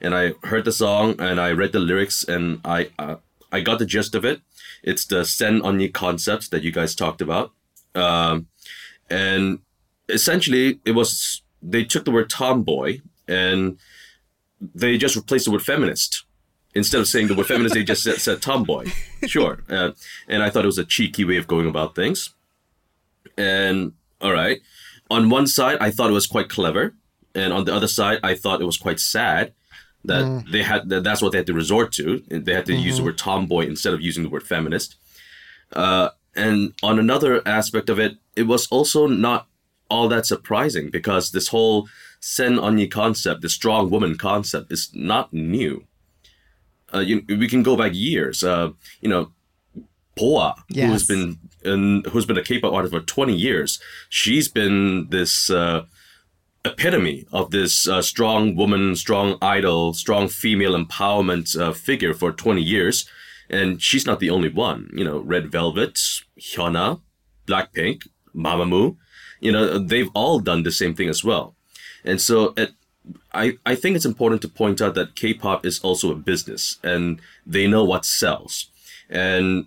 [0.00, 3.16] and I heard the song and I read the lyrics and I uh,
[3.50, 4.40] I got the gist of it.
[4.82, 7.52] It's the Sen Onyi concept that you guys talked about,
[7.94, 8.46] um,
[9.10, 9.60] and
[10.08, 13.78] essentially it was they took the word tomboy and
[14.74, 16.24] they just replaced the word feminist.
[16.74, 18.86] Instead of saying the word feminist, they just said, said tomboy.
[19.26, 19.62] Sure.
[19.68, 19.90] Uh,
[20.26, 22.34] and I thought it was a cheeky way of going about things.
[23.36, 24.60] And all right.
[25.10, 26.94] On one side, I thought it was quite clever.
[27.34, 29.52] And on the other side, I thought it was quite sad
[30.04, 32.22] that they had that that's what they had to resort to.
[32.28, 34.96] They had to use the word tomboy instead of using the word feminist.
[35.72, 39.46] Uh, and on another aspect of it, it was also not
[39.88, 41.88] all that surprising because this whole
[42.22, 45.84] sen onyi concept, the strong woman concept, is not new.
[46.94, 48.44] Uh, you, we can go back years.
[48.44, 49.32] Uh, you know,
[50.14, 50.54] BoA,
[50.86, 55.50] who has been in, who's been a K-pop artist for twenty years, she's been this
[55.50, 55.84] uh,
[56.64, 62.62] epitome of this uh, strong woman, strong idol, strong female empowerment uh, figure for twenty
[62.62, 63.08] years,
[63.50, 64.90] and she's not the only one.
[64.94, 65.98] You know, Red Velvet,
[66.38, 67.00] Hyuna,
[67.46, 68.96] Blackpink, Mamamoo,
[69.40, 71.56] you know, they've all done the same thing as well.
[72.04, 72.54] And so
[73.32, 77.20] I, I think it's important to point out that K-pop is also a business and
[77.46, 78.68] they know what sells.
[79.08, 79.66] And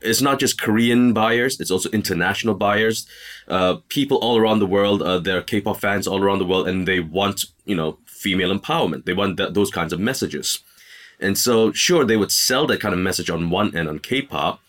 [0.00, 3.06] it's not just Korean buyers, it's also international buyers.
[3.48, 6.68] Uh, people all around the world, uh, there are K-pop fans all around the world
[6.68, 9.04] and they want, you know, female empowerment.
[9.04, 10.60] They want th- those kinds of messages.
[11.20, 14.60] And so, sure, they would sell that kind of message on one end on K-pop,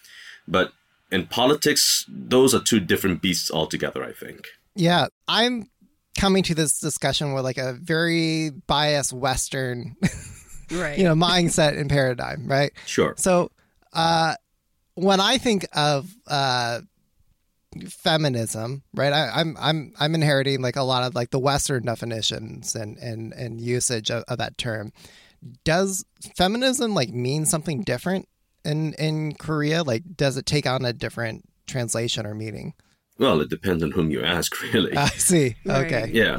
[0.48, 0.72] but
[1.12, 4.48] in politics, those are two different beasts altogether, I think.
[4.76, 5.70] Yeah, I'm
[6.18, 9.96] coming to this discussion with like a very biased Western,
[10.72, 10.98] Right.
[10.98, 12.72] you know, mindset and paradigm, right?
[12.86, 13.14] Sure.
[13.18, 13.52] So,
[13.94, 14.36] uh,
[14.96, 16.82] when I think of uh,
[17.88, 22.76] feminism, right, I, I'm I'm I'm inheriting like a lot of like the Western definitions
[22.76, 24.92] and and and usage of, of that term.
[25.64, 26.04] Does
[26.36, 28.28] feminism like mean something different
[28.66, 29.84] in in Korea?
[29.84, 32.74] Like, does it take on a different translation or meaning?
[33.20, 34.96] Well, it depends on whom you ask, really.
[34.96, 35.56] I see.
[35.68, 36.10] Okay.
[36.14, 36.38] Yeah.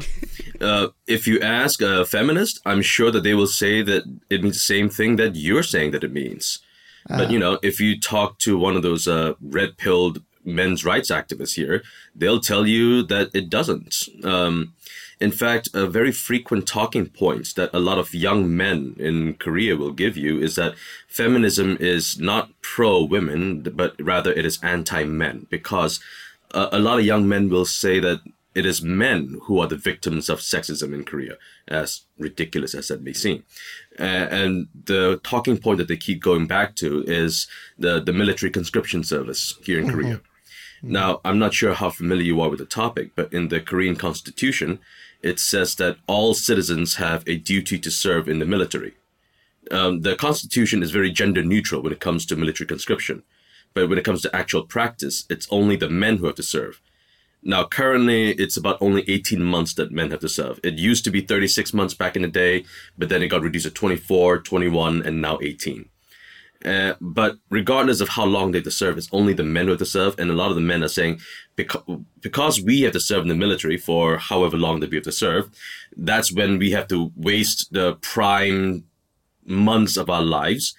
[0.61, 4.55] Uh, if you ask a feminist, I'm sure that they will say that it means
[4.55, 6.59] the same thing that you're saying that it means.
[7.07, 11.09] But, you know, if you talk to one of those uh, red pilled men's rights
[11.09, 11.81] activists here,
[12.15, 14.07] they'll tell you that it doesn't.
[14.23, 14.73] Um,
[15.19, 19.75] in fact, a very frequent talking point that a lot of young men in Korea
[19.75, 20.75] will give you is that
[21.07, 25.99] feminism is not pro women, but rather it is anti men because
[26.53, 28.21] uh, a lot of young men will say that
[28.55, 31.35] it is men who are the victims of sexism in Korea,
[31.67, 33.43] as ridiculous as that may seem.
[33.99, 38.51] Uh, and the talking point that they keep going back to is the, the military
[38.51, 40.21] conscription service here in Korea.
[40.81, 43.95] Now, I'm not sure how familiar you are with the topic, but in the Korean
[43.95, 44.79] constitution,
[45.21, 48.93] it says that all citizens have a duty to serve in the military.
[49.71, 53.23] Um, the constitution is very gender neutral when it comes to military conscription.
[53.73, 56.81] But when it comes to actual practice, it's only the men who have to serve.
[57.41, 60.59] Now, currently, it's about only 18 months that men have to serve.
[60.61, 62.65] It used to be 36 months back in the day,
[62.97, 65.87] but then it got reduced to 24, 21, and now 18.
[66.65, 69.71] Uh, but regardless of how long they have to serve, it's only the men who
[69.71, 70.19] have to serve.
[70.19, 71.21] And a lot of the men are saying,
[71.55, 71.83] because,
[72.19, 75.11] because we have to serve in the military for however long that we have to
[75.11, 75.49] serve,
[75.95, 78.83] that's when we have to waste the prime
[79.45, 80.75] months of our lives.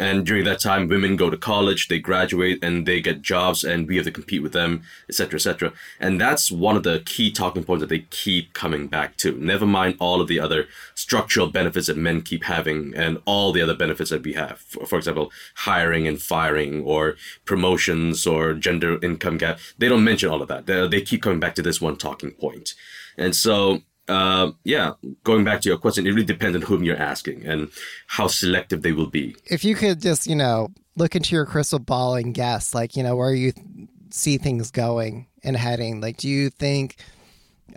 [0.00, 3.86] And during that time, women go to college, they graduate, and they get jobs, and
[3.86, 5.74] we have to compete with them, etc., etc.
[6.00, 9.32] And that's one of the key talking points that they keep coming back to.
[9.32, 13.60] Never mind all of the other structural benefits that men keep having, and all the
[13.60, 14.60] other benefits that we have.
[14.60, 19.58] For, for example, hiring and firing, or promotions, or gender income gap.
[19.76, 20.64] They don't mention all of that.
[20.64, 22.74] They, they keep coming back to this one talking point.
[23.18, 26.96] And so uh, yeah, going back to your question, it really depends on whom you're
[26.96, 27.70] asking and
[28.08, 29.36] how selective they will be.
[29.46, 33.02] If you could just, you know, look into your crystal ball and guess, like, you
[33.04, 33.66] know, where you th-
[34.10, 36.96] see things going and heading, like, do you think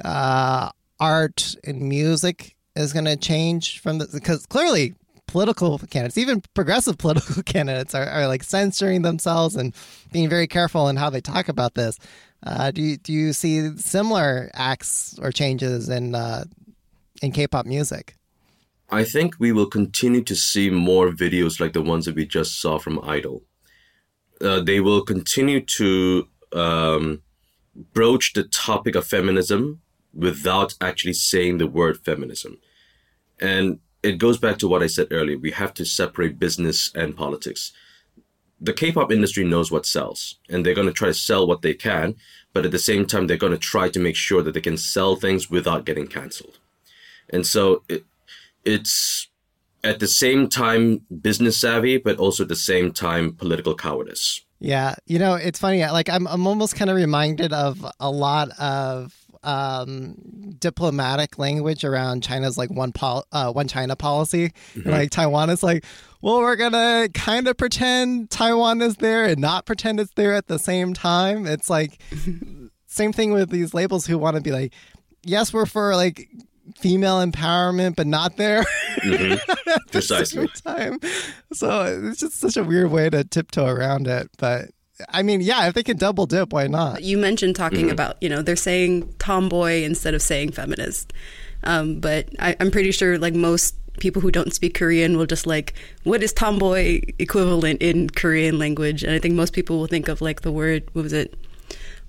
[0.04, 4.96] uh, art and music is going to change from the, because clearly
[5.28, 9.76] political candidates, even progressive political candidates, are, are like censoring themselves and
[10.12, 12.00] being very careful in how they talk about this.
[12.46, 16.44] Uh, do you do you see similar acts or changes in uh,
[17.22, 18.16] in K-pop music?
[18.90, 22.60] I think we will continue to see more videos like the ones that we just
[22.60, 23.44] saw from Idol.
[24.42, 27.22] Uh, they will continue to um,
[27.94, 29.82] broach the topic of feminism
[30.14, 32.58] without actually saying the word feminism.
[33.40, 35.38] And it goes back to what I said earlier.
[35.38, 37.72] We have to separate business and politics
[38.64, 41.74] the K-pop industry knows what sells, and they're going to try to sell what they
[41.74, 42.16] can,
[42.54, 44.78] but at the same time, they're going to try to make sure that they can
[44.78, 46.60] sell things without getting canceled.
[47.30, 48.06] And so it,
[48.64, 49.28] it's
[49.84, 54.46] at the same time business savvy, but also at the same time political cowardice.
[54.60, 55.86] Yeah, you know, it's funny.
[55.86, 60.16] Like I'm, I'm almost kind of reminded of a lot of um,
[60.58, 64.54] diplomatic language around China's like one pol- uh, one China policy.
[64.76, 64.90] Mm-hmm.
[64.90, 65.84] Like Taiwan is like,
[66.24, 70.48] well, we're gonna kind of pretend Taiwan is there and not pretend it's there at
[70.48, 71.46] the same time.
[71.46, 72.00] It's like
[72.88, 74.74] same thing with these labels who want to be like,
[75.24, 76.30] yes, we're for like
[76.78, 78.64] female empowerment, but not there.
[79.02, 79.82] Mm-hmm.
[79.92, 80.48] Precisely.
[80.64, 81.02] time.
[81.52, 84.70] So it's just such a weird way to tiptoe around it, but
[85.10, 87.04] I mean, yeah, if they can double dip, why not?
[87.04, 87.90] You mentioned talking mm-hmm.
[87.90, 91.12] about, you know, they're saying tomboy instead of saying feminist.
[91.66, 95.48] Um, but I, I'm pretty sure, like, most people who don't speak Korean will just
[95.48, 99.04] like, what is tomboy equivalent in Korean language?
[99.04, 101.36] And I think most people will think of like the word, what was it?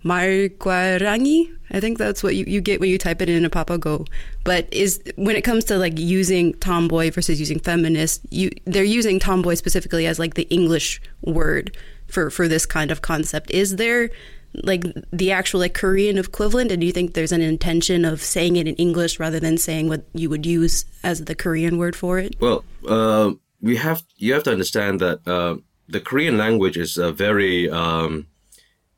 [0.04, 1.50] Margwarangi.
[1.70, 4.06] I think that's what you, you get when you type it in a Papago.
[4.44, 9.18] But is when it comes to like using tomboy versus using feminist, you they're using
[9.18, 11.74] tomboy specifically as like the English word
[12.06, 13.50] for for this kind of concept.
[13.50, 14.10] Is there
[14.62, 18.56] like the actual like Korean equivalent, and do you think there's an intention of saying
[18.56, 22.18] it in English rather than saying what you would use as the Korean word for
[22.18, 22.36] it?
[22.40, 25.56] Well, uh, we have you have to understand that uh,
[25.88, 28.26] the Korean language is a very um,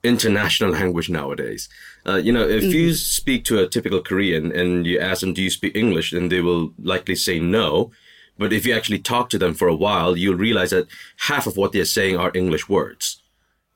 [0.02, 1.68] international language nowadays.
[2.06, 2.72] Uh, you know, if mm-hmm.
[2.72, 6.28] you speak to a typical Korean and you ask them, "Do you speak English?" then
[6.28, 7.90] they will likely say no.
[8.38, 10.88] But if you actually talk to them for a while, you'll realize that
[11.20, 13.22] half of what they're saying are English words.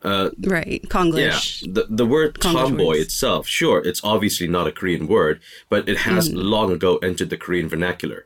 [0.03, 1.63] Uh, right, Konglish.
[1.63, 3.01] Yeah, the, the word Konglish tomboy words.
[3.01, 6.43] itself, sure, it's obviously not a Korean word, but it has mm.
[6.43, 8.25] long ago entered the Korean vernacular.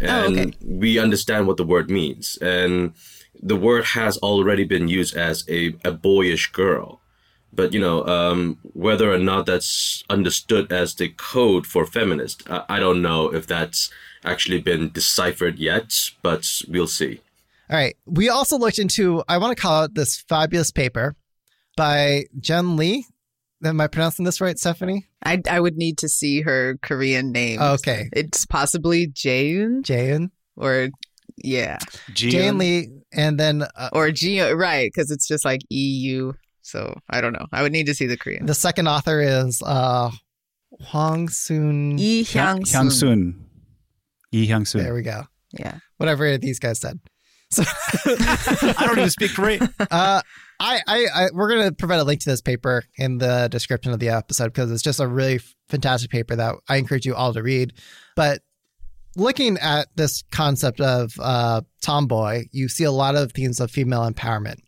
[0.00, 0.52] And oh, okay.
[0.64, 2.38] we understand what the word means.
[2.38, 2.94] And
[3.40, 7.00] the word has already been used as a, a boyish girl.
[7.52, 12.64] But, you know, um, whether or not that's understood as the code for feminist, I,
[12.68, 13.90] I don't know if that's
[14.24, 17.20] actually been deciphered yet, but we'll see.
[17.72, 17.96] All right.
[18.04, 21.16] We also looked into, I want to call out this fabulous paper
[21.74, 23.06] by Jen Lee.
[23.64, 25.06] Am I pronouncing this right, Stephanie?
[25.24, 27.62] I, I would need to see her Korean name.
[27.62, 28.10] Okay.
[28.12, 29.82] It's possibly Jaeun.
[29.84, 30.32] Jaeun.
[30.54, 30.90] Or,
[31.42, 31.78] yeah.
[32.10, 32.90] Jaeun Lee.
[33.10, 33.62] And then.
[33.74, 34.90] Uh, or G, right.
[34.92, 36.34] Because it's just like EU.
[36.60, 37.46] So I don't know.
[37.52, 38.44] I would need to see the Korean.
[38.44, 40.10] The second author is uh,
[40.90, 41.96] Hwang Soon.
[41.96, 42.82] Yi Hyung Soon.
[42.82, 43.44] Hyung Soon.
[44.30, 44.82] Yi Hyung Soon.
[44.82, 45.22] There we go.
[45.58, 45.78] Yeah.
[45.96, 47.00] Whatever these guys said.
[47.52, 47.62] So
[48.06, 49.72] I don't even speak Korean.
[49.78, 50.22] Uh,
[50.58, 53.92] I, I, I, we're going to provide a link to this paper in the description
[53.92, 57.32] of the episode because it's just a really fantastic paper that I encourage you all
[57.34, 57.72] to read.
[58.16, 58.42] But
[59.16, 64.08] looking at this concept of uh, tomboy, you see a lot of themes of female
[64.08, 64.60] empowerment.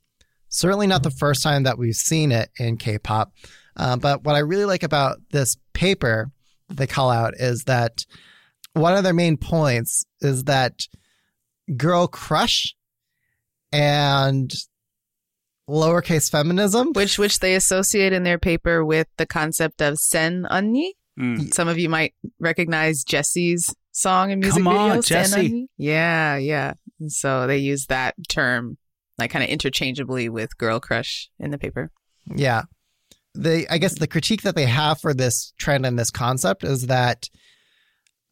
[0.49, 3.33] Certainly not the first time that we've seen it in K-pop.
[3.77, 6.31] Um, but what I really like about this paper
[6.69, 8.05] they call out is that
[8.73, 10.87] one of their main points is that
[11.77, 12.75] girl crush
[13.73, 14.53] and
[15.69, 20.91] lowercase feminism, which which they associate in their paper with the concept of sen 언니.
[21.19, 21.55] Mm.
[21.55, 24.97] Some of you might recognize Jessi's song and music Come video.
[24.97, 25.69] On, Jessie.
[25.77, 26.75] Yeah, yeah.
[27.09, 28.79] So they use that term
[29.19, 31.91] like kind of interchangeably with girl crush in the paper.
[32.27, 32.63] Yeah.
[33.35, 36.87] The I guess the critique that they have for this trend and this concept is
[36.87, 37.29] that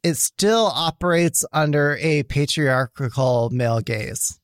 [0.03, 4.39] it still operates under a patriarchal male gaze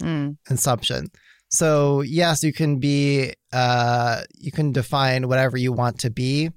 [0.00, 0.36] mm.
[0.48, 1.10] assumption.
[1.50, 6.50] So yes, you can be uh, you can define whatever you want to be,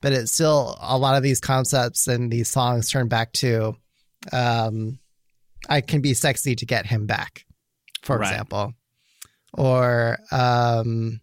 [0.00, 3.74] but it's still a lot of these concepts and these songs turn back to
[4.32, 4.98] um,
[5.68, 7.44] I can be sexy to get him back,
[8.02, 8.30] for right.
[8.30, 8.72] example.
[9.52, 11.20] Or um,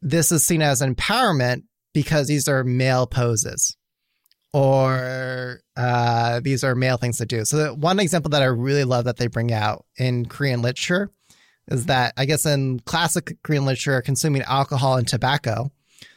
[0.00, 3.76] this is seen as empowerment because these are male poses.
[4.52, 7.44] Or uh, these are male things to do.
[7.44, 11.10] So, one example that I really love that they bring out in Korean literature
[11.68, 15.70] is that I guess in classic Korean literature, consuming alcohol and tobacco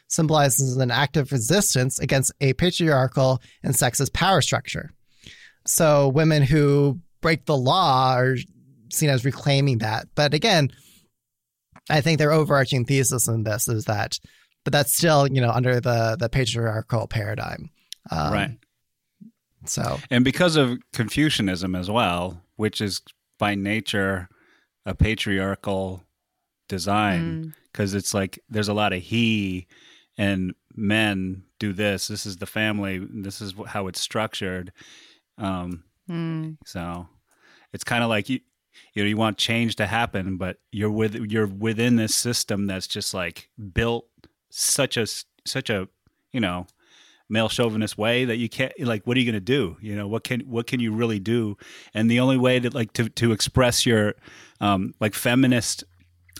[0.07, 4.91] symbolizes an act of resistance against a patriarchal and sexist power structure.
[5.65, 8.35] So, women who break the law are
[8.91, 10.07] seen as reclaiming that.
[10.13, 10.71] But again,
[11.89, 14.19] I think their overarching thesis in this is that,
[14.63, 17.69] but that's still, you know, under the the patriarchal paradigm.
[18.11, 18.57] Um, right.
[19.65, 23.01] So, And because of Confucianism as well, which is
[23.39, 24.29] by nature
[24.85, 26.03] a patriarchal
[26.69, 29.67] design, because it's like there's a lot of he
[30.17, 32.07] and men do this.
[32.07, 32.99] This is the family.
[32.99, 34.71] This is how it's structured.
[35.37, 36.57] Um, Mm.
[36.65, 37.07] so
[37.73, 38.39] it's kind of like you,
[38.93, 42.85] you know, you want change to happen, but you're with you're within this system that's
[42.85, 44.05] just like built
[44.51, 45.07] such a
[45.47, 45.87] such a
[46.31, 46.67] you know
[47.27, 49.77] male chauvinist way that you can't like what are you going to do?
[49.81, 51.57] You know what can what can you really do?
[51.93, 54.13] And the only way to like to to express your
[54.61, 55.83] um like feminist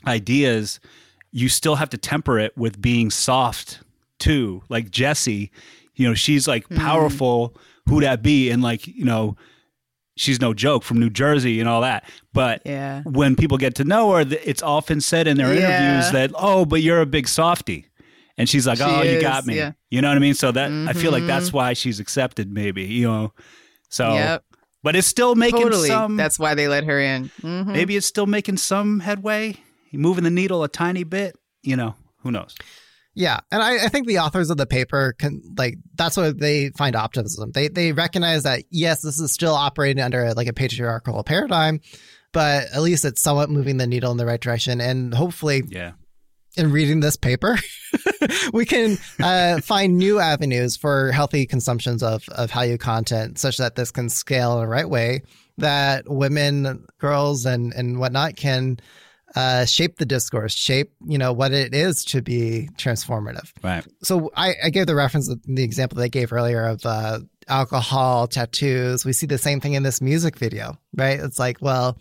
[0.08, 0.80] ideas
[1.32, 3.82] you still have to temper it with being soft
[4.20, 4.62] too.
[4.70, 5.50] Like Jessi
[5.96, 7.56] you know she's like powerful
[7.88, 8.50] who that be?
[8.50, 9.36] And like you know
[10.18, 12.04] she's no joke from New Jersey and all that.
[12.32, 13.02] But Yeah.
[13.04, 15.68] when people get to know her it's often said in their Yeah.
[15.70, 17.88] interviews that oh but you're a big softy
[18.38, 19.72] and she's like She oh you got me yeah.
[19.90, 21.54] you know what I mean so that I feel like that's Mhm.
[21.54, 23.34] why she's accepted maybe you know
[23.90, 24.44] so Yep.
[24.84, 25.88] but it's still making Totally.
[25.88, 27.30] some That's why they let her in.
[27.42, 27.68] Mhm.
[27.68, 29.56] maybe it's still making some headway
[29.94, 32.56] moving the needle a tiny bit you know who knows
[33.18, 36.72] Yeah, and I, I think the authors of the paper can like that's what they
[36.72, 37.52] find optimism.
[37.54, 41.80] They they recognize that yes, this is still operating under like a patriarchal paradigm,
[42.34, 44.82] but at least it's somewhat moving the needle in the right direction.
[44.82, 45.94] And hopefully, yeah
[46.58, 47.58] in reading this paper,
[48.54, 53.76] we can uh, find new avenues for healthy consumptions of of Hallyu content, such that
[53.76, 55.22] this can scale in the right way.
[55.58, 58.80] That women, girls, and and whatnot can
[59.36, 63.52] uh, shape the discourse, shape you know what it is to be transformative.
[63.64, 68.28] right So I, I gave the reference, the example I gave earlier of uh, alcohol,
[68.28, 69.06] tattoos.
[69.06, 71.20] We see the same thing in this music video, right?
[71.20, 71.98] It's like, well,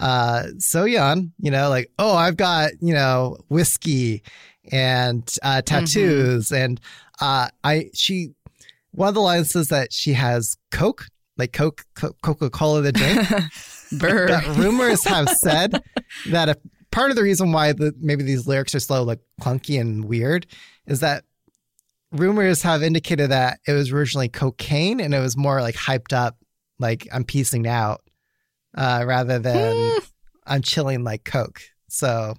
[0.00, 4.22] uh, Soyeon, you know, like, oh, I've got, you know, whiskey
[4.72, 6.50] and uh, tattoos.
[6.50, 6.80] And
[7.20, 8.30] uh, I, she,
[8.92, 13.28] one of the lines says that she has Coke, like Coke, Coca Cola, the drink.
[14.28, 15.82] That rumors have said
[16.28, 16.56] that a
[16.92, 20.46] part of the reason why the maybe these lyrics are so like clunky and weird
[20.86, 21.24] is that
[22.12, 26.36] rumors have indicated that it was originally cocaine and it was more like hyped up
[26.78, 28.02] like I'm piecing out
[28.76, 29.98] uh, rather than
[30.46, 31.60] I'm chilling like Coke.
[31.88, 32.34] So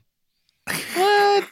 [0.95, 1.45] what?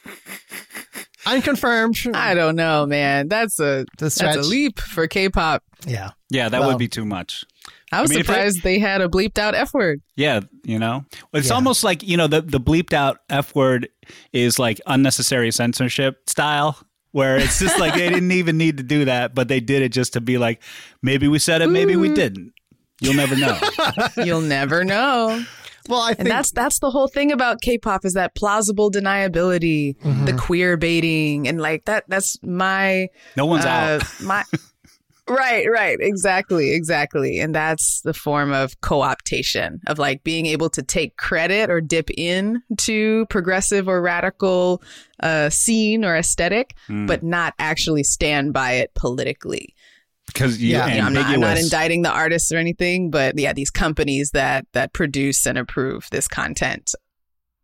[1.25, 1.97] unconfirmed.
[2.13, 3.27] I don't know, man.
[3.27, 4.35] That's a The that's stretch.
[4.37, 5.63] a leap for K-pop.
[5.85, 6.11] Yeah.
[6.29, 7.45] yeah that Well- would be too much
[7.91, 10.01] I was I mean, if they- surprised they had a bleeped out F word.
[10.15, 11.55] Yeah, you know, it's Yeah.
[11.55, 13.89] almost like you know the the bleeped out f word
[14.31, 16.77] is like unnecessary censorship style,
[17.11, 19.89] where it's just like they didn't even need to do that, but they did it
[19.89, 20.61] just to be like,
[21.01, 22.53] maybe we said it, maybe we didn't.
[22.99, 23.57] You'll never know.
[24.23, 25.43] You'll never know.
[25.87, 29.97] Well, I think And that's that's the whole thing about K-pop is that plausible deniability,
[29.99, 30.25] Mm-hmm.
[30.25, 32.03] the queer baiting, and like that.
[32.07, 34.03] That's my No one's uh, out.
[34.23, 34.43] my.
[35.27, 40.81] Right, right, exactly, exactly, and that's the form of co-optation of like being able to
[40.81, 44.81] take credit or dip in to progressive or radical
[45.21, 47.05] uh, scene or aesthetic, Hmm.
[47.05, 49.75] but not actually stand by it politically.
[50.33, 50.85] Because you Yeah.
[51.05, 54.93] I'm, not, I'm not indicting the artists or anything, but yeah, these companies that that
[54.93, 56.93] produce and approve this content.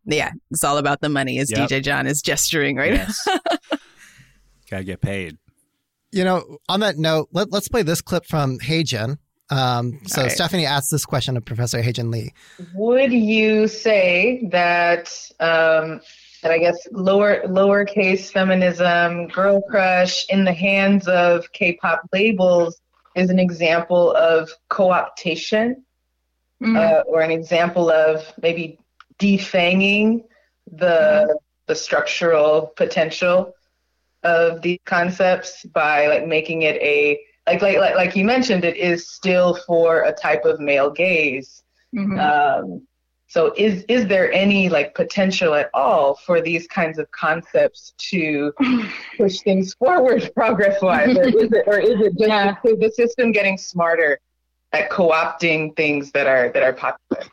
[0.06, 1.69] Yeah, it's all about the money, as Yep.
[1.69, 3.28] DJ John is gesturing right Yes.
[4.69, 5.38] Gotta get paid.
[6.12, 9.17] you know, on that note, let, let's play this clip from Heijin.
[9.51, 10.32] Um, so All right.
[10.32, 12.34] Stephanie asked this question of Professor Heijin Lee.
[12.73, 15.08] would you say that
[15.39, 16.01] um,
[16.46, 22.80] that I guess lower lowercase feminism, girl crush in the hands of K-pop labels
[23.16, 25.78] is an example of co-optation,
[26.78, 28.78] uh, or an example of maybe
[29.18, 30.24] defanging
[30.72, 33.56] the the structural potential
[34.22, 38.78] of these concepts by like making it a like like like, like you mentioned, it
[38.78, 41.64] is still for a type of male gaze.
[42.20, 42.88] Um,
[43.28, 48.53] so is is there any like potential at all for these kinds of concepts to
[49.17, 53.32] push things forward progress wise, or is it or is it just the, the system
[53.32, 54.19] getting smarter
[54.73, 57.23] at co-opting things that are that are popular?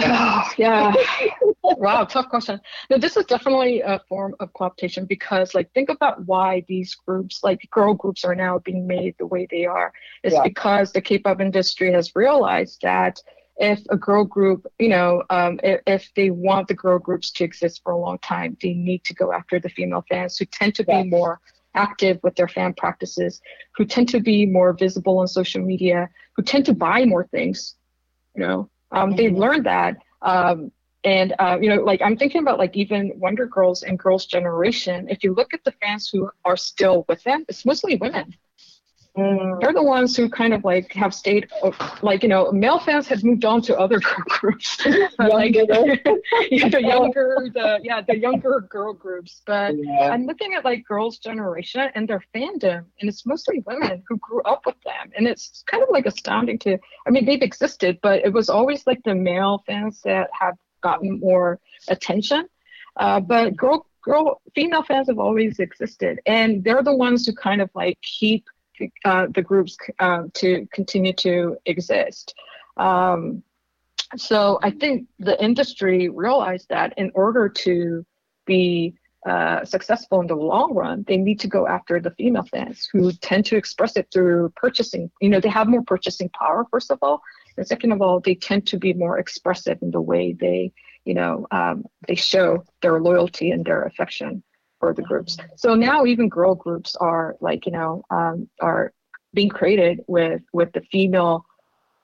[0.00, 0.92] Oh, yeah.
[1.64, 2.60] wow, tough question.
[2.88, 7.40] No, this is definitely a form of co-optation because, like, think about why these groups,
[7.42, 9.92] like girl groups, are now being made the way they are.
[10.22, 10.42] It's Yeah.
[10.44, 13.20] because the K-pop industry has realized that
[13.58, 17.44] if a girl group, you know, um, if, if they want the girl groups to
[17.44, 20.74] exist for a long time, they need to go after the female fans who tend
[20.76, 20.94] to Yeah.
[20.94, 21.40] be more
[21.74, 23.40] active with their fan practices,
[23.76, 27.76] who tend to be more visible on social media, who tend to buy more things.
[28.34, 29.36] You know, um, they've Mhm.
[29.36, 29.96] learned that.
[30.22, 30.72] Um,
[31.04, 35.08] and uh, you know, like I'm thinking about like even Wonder Girls and Girls' Generation.
[35.08, 38.34] If you look at the fans who are still with them, it's mostly women.
[39.16, 41.48] Mm, They're the ones who kind of like have stayed,
[42.02, 44.84] like you know, male fans have moved on to other girl groups,
[45.18, 45.54] like
[46.50, 49.42] yeah, the younger, the yeah, the younger girl groups.
[49.44, 50.10] But yeah.
[50.10, 54.42] I'm looking at like Girls' Generation and their fandom, and it's mostly women who grew
[54.42, 56.78] up with them, and it's kind of like astounding to.
[57.06, 61.18] I mean, they've existed, but it was always like the male fans that have gotten
[61.18, 62.46] more attention.
[62.96, 67.60] Uh, but girl, girl, female fans have always existed, and they're the ones who kind
[67.60, 68.44] of like keep
[69.04, 72.34] uh, the groups um, to continue to exist.
[72.76, 73.42] Um,
[74.16, 78.06] so I think the industry realized that in order to
[78.46, 78.94] be
[79.26, 83.12] uh, successful in the long run, they need to go after the female fans who
[83.12, 85.10] tend to express it through purchasing.
[85.20, 87.20] You know, they have more purchasing power, first of all.
[87.56, 90.72] And second of all, they tend to be more expressive in the way they,
[91.04, 94.42] you know, um, they show their loyalty and their affection
[94.78, 95.36] for the groups.
[95.56, 98.92] So now even girl groups are like, you know, um, are
[99.34, 101.44] being created with with the female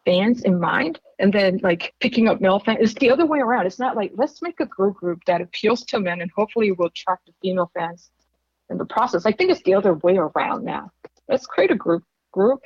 [0.04, 1.00] fans in mind.
[1.18, 3.66] And then like picking up male fans it's the other way around.
[3.66, 6.86] It's not like let's make a girl group that appeals to men and hopefully will
[6.86, 8.10] attract the female fans
[8.70, 9.26] in the process.
[9.26, 10.90] I think it's the other way around now.
[11.28, 12.02] Let's create a group
[12.32, 12.60] group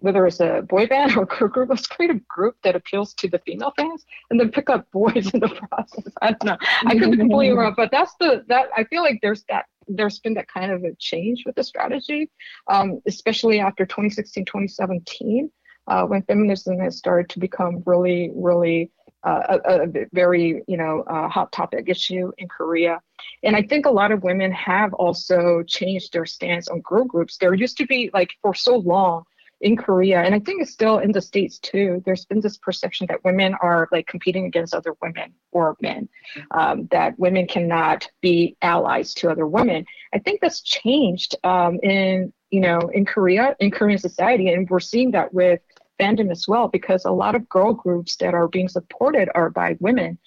[0.00, 3.12] whether it's a boy band or a girl group let's create a group that appeals
[3.14, 6.56] to the female fans and then pick up boys in the process i don't know
[6.86, 10.20] i could be completely wrong but that's the that i feel like there's that there's
[10.20, 12.30] been that kind of a change with the strategy
[12.68, 15.50] um, especially after 2016 2017
[15.90, 18.90] uh, when feminism has started to become really, really
[19.24, 23.00] uh, a, a very, you know, uh, hot topic issue in Korea.
[23.42, 27.36] And I think a lot of women have also changed their stance on girl groups.
[27.36, 29.24] There used to be like for so long
[29.60, 33.06] in Korea, and I think it's still in the States too, there's been this perception
[33.08, 36.08] that women are like competing against other women or men,
[36.52, 39.84] um, that women cannot be allies to other women.
[40.14, 44.80] I think that's changed um, in, you know, in Korea, in Korean society, and we're
[44.80, 45.60] seeing that with
[46.00, 49.76] fandom as well because a lot of girl groups that are being supported are by
[49.80, 50.18] women.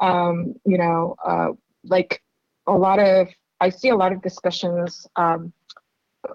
[0.00, 1.50] Um, you know, uh,
[1.84, 2.22] like
[2.66, 3.28] a lot of
[3.60, 5.52] I see a lot of discussions um,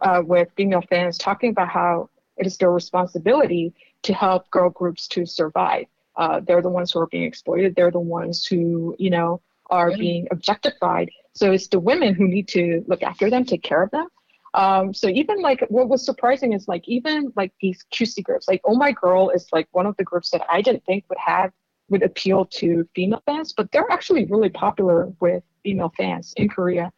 [0.01, 3.73] uh, with female fans talking about how it is their responsibility
[4.03, 5.85] to help girl groups to survive.
[6.15, 7.75] Uh, they're the ones who are being exploited.
[7.75, 11.09] They're the ones who, you know, are being objectified.
[11.33, 14.07] So it's the women who need to look after them, take care of them.
[14.53, 18.61] Um, so even like what was surprising is like even like these QC groups, like
[18.63, 21.51] Oh My Girl is like one of the groups that I didn't think would have
[21.89, 26.91] would appeal to female fans, but they're actually really popular with female fans in Korea.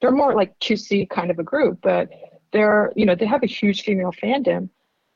[0.00, 2.08] They're more like QC kind of a group, but
[2.50, 4.70] they're you know they have a huge female fandom.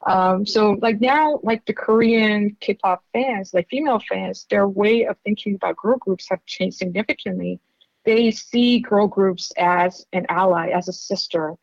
[0.06, 5.16] Um, so like now, like the Korean K-pop fans, like female fans, their way of
[5.24, 7.58] thinking about girl groups have changed significantly.
[8.04, 11.54] They see girl groups as an ally, as a sister.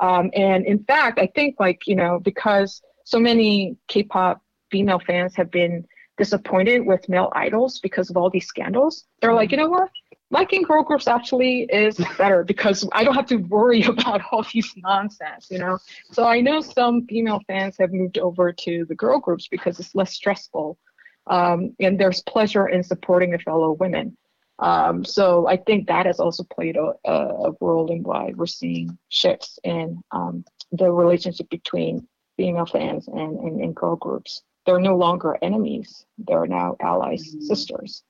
[0.00, 5.36] Um, and in fact, I think like, you know, because so many K-pop female fans
[5.36, 5.86] have been
[6.16, 9.90] disappointed with male idols because of all these scandals, they're like, you know what?
[10.32, 14.72] Liking girl groups actually is better because I don't have to worry about all these
[14.76, 15.78] nonsense, you know?
[16.12, 19.94] So I know some female fans have moved over to the girl groups because it's
[19.94, 20.78] less stressful.
[21.26, 24.16] Um, and there's pleasure in supporting a fellow women.
[24.60, 28.98] Um, so I think that has also played a, a, role in why we're seeing
[29.08, 32.06] shifts in um, the relationship between
[32.36, 34.42] female fans and, and, and girl groups.
[34.66, 36.04] They're no longer enemies.
[36.18, 38.02] They're now allies, sisters,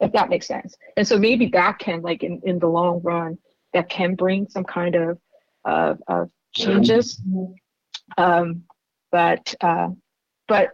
[0.00, 0.76] if that makes sense.
[0.96, 3.38] And so maybe that can, like in, in the long run,
[3.74, 5.18] that can bring some kind of,
[5.64, 7.20] uh, of changes.
[8.18, 8.64] Um,
[9.12, 9.90] but, uh,
[10.48, 10.70] but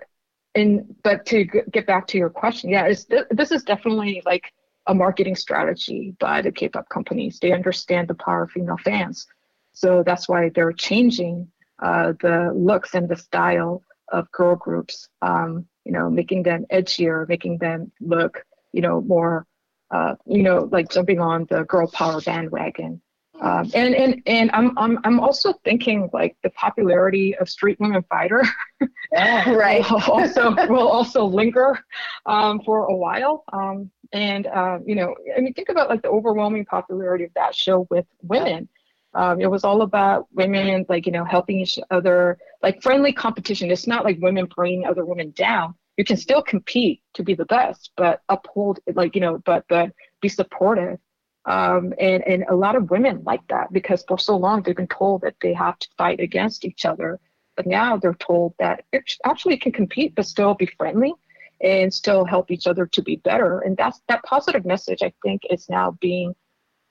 [0.54, 4.22] in, but to g- get back to your question, yeah, it's, th- this is definitely
[4.24, 4.52] like
[4.86, 7.38] a marketing strategy by the K-pop companies.
[7.40, 9.26] They understand the power of female fans,
[9.72, 11.48] so that's why they're changing
[11.82, 15.08] uh, the looks and the style of girl groups.
[15.20, 18.44] Um, you know, making them edgier, making them look,
[18.76, 19.46] you know, more,
[19.90, 23.00] uh, you know, like jumping on the girl power bandwagon.
[23.40, 28.02] Um, and and and I'm I'm I'm also thinking like the popularity of Street Women
[28.08, 28.42] Fighter
[29.14, 29.84] right.
[29.90, 31.78] will also will also linger
[32.24, 33.44] um, for a while.
[33.52, 37.54] Um, and uh, you know, I mean, think about like the overwhelming popularity of that
[37.54, 38.68] show with women.
[39.12, 43.70] Um, it was all about women like you know helping each other, like friendly competition.
[43.70, 45.74] It's not like women bringing other women down.
[45.96, 49.92] You can still compete to be the best, but uphold like you know, but but
[50.20, 50.98] be supportive
[51.46, 54.88] um, and, and a lot of women like that because for so long they've been
[54.88, 57.20] told that they have to fight against each other.
[57.56, 61.14] But now they're told that it actually can compete but still be friendly
[61.62, 63.60] and still help each other to be better.
[63.60, 66.34] And that's that positive message I think is now being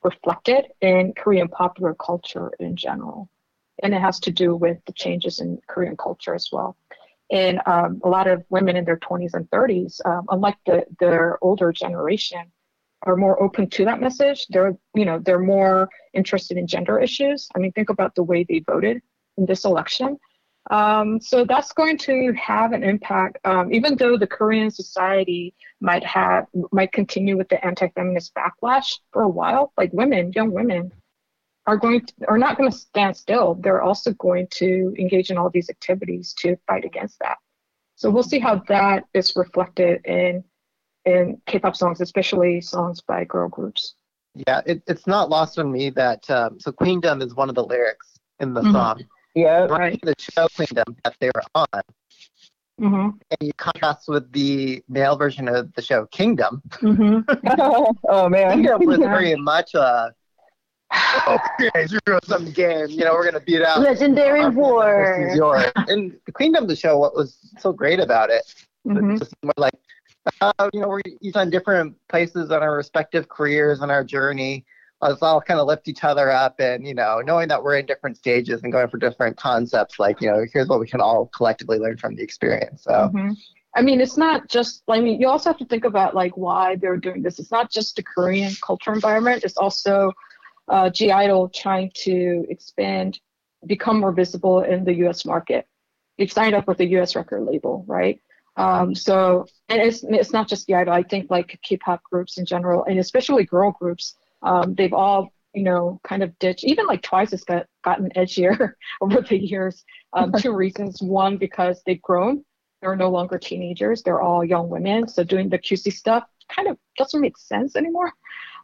[0.04, 3.30] reflected in Korean popular culture in general.
[3.84, 6.78] And it has to do with the changes in Korean culture as well.
[7.32, 11.40] And um, a lot of women in their 20s and 30s, um, unlike the their
[11.42, 12.52] older generation,
[13.04, 14.46] are more open to that message.
[14.50, 17.48] They're, you know, they're more interested in gender issues.
[17.56, 19.02] I mean, think about the way they voted
[19.38, 20.18] in this election.
[20.72, 26.04] Um, so that's going to have an impact, um, even though the Korean society might
[26.04, 29.74] have might continue with the anti-feminist backlash for a while.
[29.78, 30.92] Like women, young women,
[31.68, 33.56] are going to, are not going to stand still.
[33.56, 37.38] They're also going to engage in all these activities to fight against that.
[37.96, 40.44] So we'll see how that is reflected in
[41.06, 43.94] in K-pop songs, especially songs by girl groups.
[44.48, 47.64] Yeah, it, it's not lost on me that um, so Queendom is one of the
[47.64, 48.72] lyrics in the Mhm.
[48.72, 49.04] song.
[49.36, 49.66] Yeah.
[49.66, 50.00] Right.
[50.02, 51.82] The show Queendom that they were on,
[52.82, 53.10] Mm-hmm.
[53.30, 56.62] and you contrast with the male version of the show Kingdom.
[56.82, 57.86] Mm-hmm.
[58.10, 58.52] oh man.
[58.64, 59.12] Kingdom was Yeah.
[59.12, 60.12] very much a
[61.28, 62.90] okay, zero sum game.
[62.90, 65.30] You know, we're gonna beat out Legendary war.
[65.36, 65.72] yours.
[65.88, 68.44] And the Queendom, the show, what was so great about it
[68.88, 69.18] Mhm.
[69.18, 69.74] just more like
[70.42, 74.64] uh, you know we're each on different places on our respective careers and our journey
[75.02, 77.86] let's all kind of lift each other up and you know knowing that we're in
[77.86, 81.26] different stages and going for different concepts like you know here's what we can all
[81.28, 83.36] collectively learn from the experience so Mhm.
[83.78, 84.84] I mean, it's not just.
[84.88, 87.40] I mean, you also have to think about like why they're doing this.
[87.40, 89.44] It's not just the Korean culture environment.
[89.44, 90.14] It's also
[90.68, 93.20] uh, (G)I-DLE trying to expand,
[93.66, 95.26] become more visible in the U.S.
[95.26, 95.68] market.
[96.18, 97.16] They've signed up with a U.S.
[97.16, 98.22] record label, right?
[98.58, 100.92] Um, so, and it's it's not just (G)I-DLE.
[100.92, 105.64] I think like K-pop groups in general, and especially girl groups, um, they've all you
[105.64, 106.64] know kind of ditched.
[106.64, 109.84] Even like Twice has got gotten edgier over the years.
[110.14, 111.02] Um, two reasons.
[111.02, 112.44] One, because they've grown
[112.86, 116.78] they're no longer teenagers they're all young women so doing the qc stuff kind of
[116.98, 118.12] doesn't make sense anymore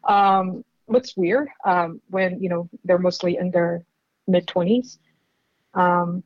[0.08, 3.84] um, looks weird um, when you know they're mostly in their
[4.28, 4.98] mid 20s
[5.74, 6.24] um,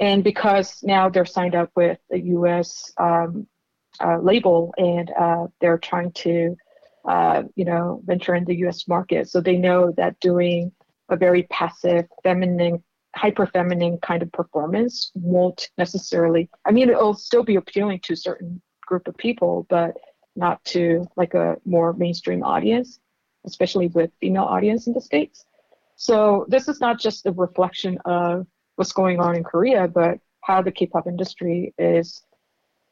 [0.00, 3.46] and because now they're signed up with a us um,
[4.00, 6.56] uh, label and uh, they're trying to
[7.04, 9.28] uh, you know venture in the us market.
[9.28, 10.72] So they know that doing
[11.08, 12.82] a very passive feminine
[13.14, 18.16] hyper feminine kind of performance won't necessarily i mean it'll still be appealing to a
[18.16, 19.94] certain group of people but
[20.34, 23.00] not to like a more mainstream audience
[23.44, 25.44] especially with female audience in the states
[25.96, 30.62] so this is not just a reflection of what's going on in korea but how
[30.62, 32.24] the k-pop industry is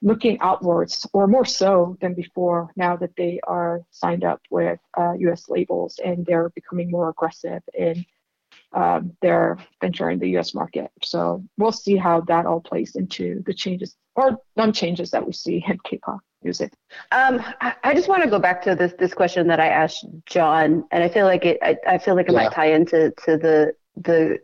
[0.02, 5.14] looking outwards or more so than before now that they are signed up with uh,
[5.30, 8.04] us labels and they're becoming more aggressive in
[8.72, 10.54] um, their venture in the U.S.
[10.54, 10.90] market.
[11.02, 15.64] So we'll see how that all plays into the changes or non-changes that we see
[15.66, 16.72] in K-pop music.
[17.12, 20.04] Um, I, I just want to go back to this this question that I asked
[20.26, 21.58] John, and I feel like it.
[21.62, 22.34] I, I feel like it Yeah.
[22.34, 24.38] might tie into to the the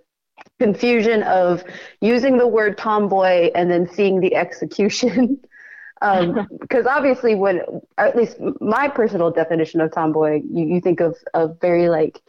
[0.58, 1.64] confusion of
[2.00, 5.40] using the word tomboy and then seeing the execution.
[6.02, 7.62] um, because obviously, when
[7.98, 12.20] at least my personal definition of tomboy, you, you think of of very like.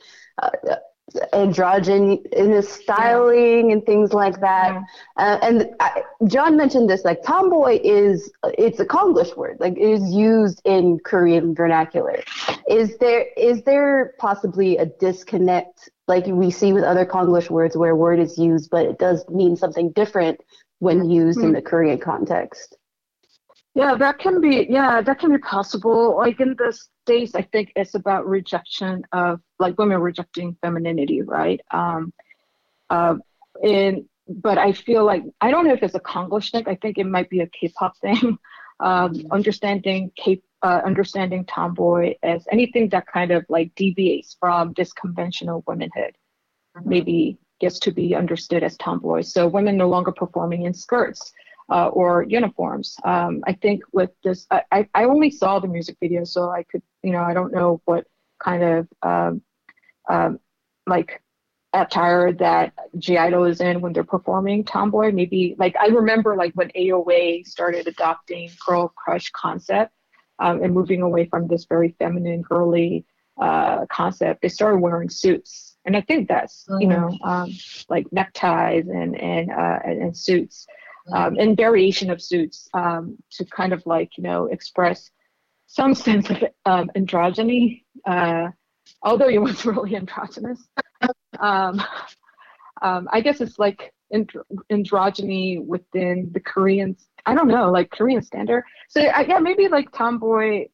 [0.41, 0.49] Uh,
[1.33, 4.83] androgyn in his styling and things like that Yeah.
[5.17, 9.89] uh, and I, John mentioned this, like tomboy is it's a Konglish word, like it
[9.89, 12.23] is used in Korean vernacular.
[12.67, 17.91] Is there is there possibly a disconnect, like we see with other Konglish words, where
[17.91, 20.39] a word is used, but it does mean something different
[20.79, 22.75] when used in the Korean context?
[23.75, 24.67] Yeah, that can be.
[24.69, 26.17] Yeah, that can be possible.
[26.17, 26.77] Like in the
[27.09, 31.61] I think it's about rejection of like women rejecting femininity, right?
[31.71, 32.13] Um,
[32.89, 33.15] uh,
[33.63, 36.63] and but I feel like I don't know if it's a Konglish thing.
[36.67, 38.37] I think it might be a K-pop thing.
[38.79, 44.93] Um, understanding K, uh, understanding tomboy as anything that kind of like deviates from this
[44.93, 46.15] conventional womanhood,
[46.85, 49.21] maybe gets to be understood as tomboy.
[49.21, 51.33] So women no longer performing in skirts
[51.69, 52.95] uh, or uniforms.
[53.03, 56.81] Um, I think with this, I, I, only saw the music video, so I could,
[57.03, 58.05] you know, I don't know what
[58.39, 59.41] kind of um,
[60.09, 60.39] um,
[60.85, 61.21] like
[61.73, 65.11] attire that (G)I-DLE is in when they're performing tomboy.
[65.11, 69.93] Maybe like I remember like when AOA started adopting girl crush concept
[70.39, 73.05] um, and moving away from this very feminine, girly
[73.41, 75.75] uh, concept, they started wearing suits.
[75.83, 77.51] And I think that's you know um,
[77.89, 80.65] like neckties and and uh, and, and suits
[81.13, 85.09] um, and variation of suits um, to kind of like you know express
[85.67, 88.47] some sense of um, androgyny, uh,
[89.03, 90.67] although it was really androgynous.
[91.39, 91.81] um,
[92.81, 97.07] um, I guess it's like andro- androgyny within the Koreans.
[97.25, 98.63] I don't know, like Korean standard.
[98.89, 100.67] So I, yeah, maybe like tomboy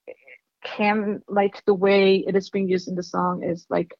[0.63, 3.93] can like the way it is being used in the song is like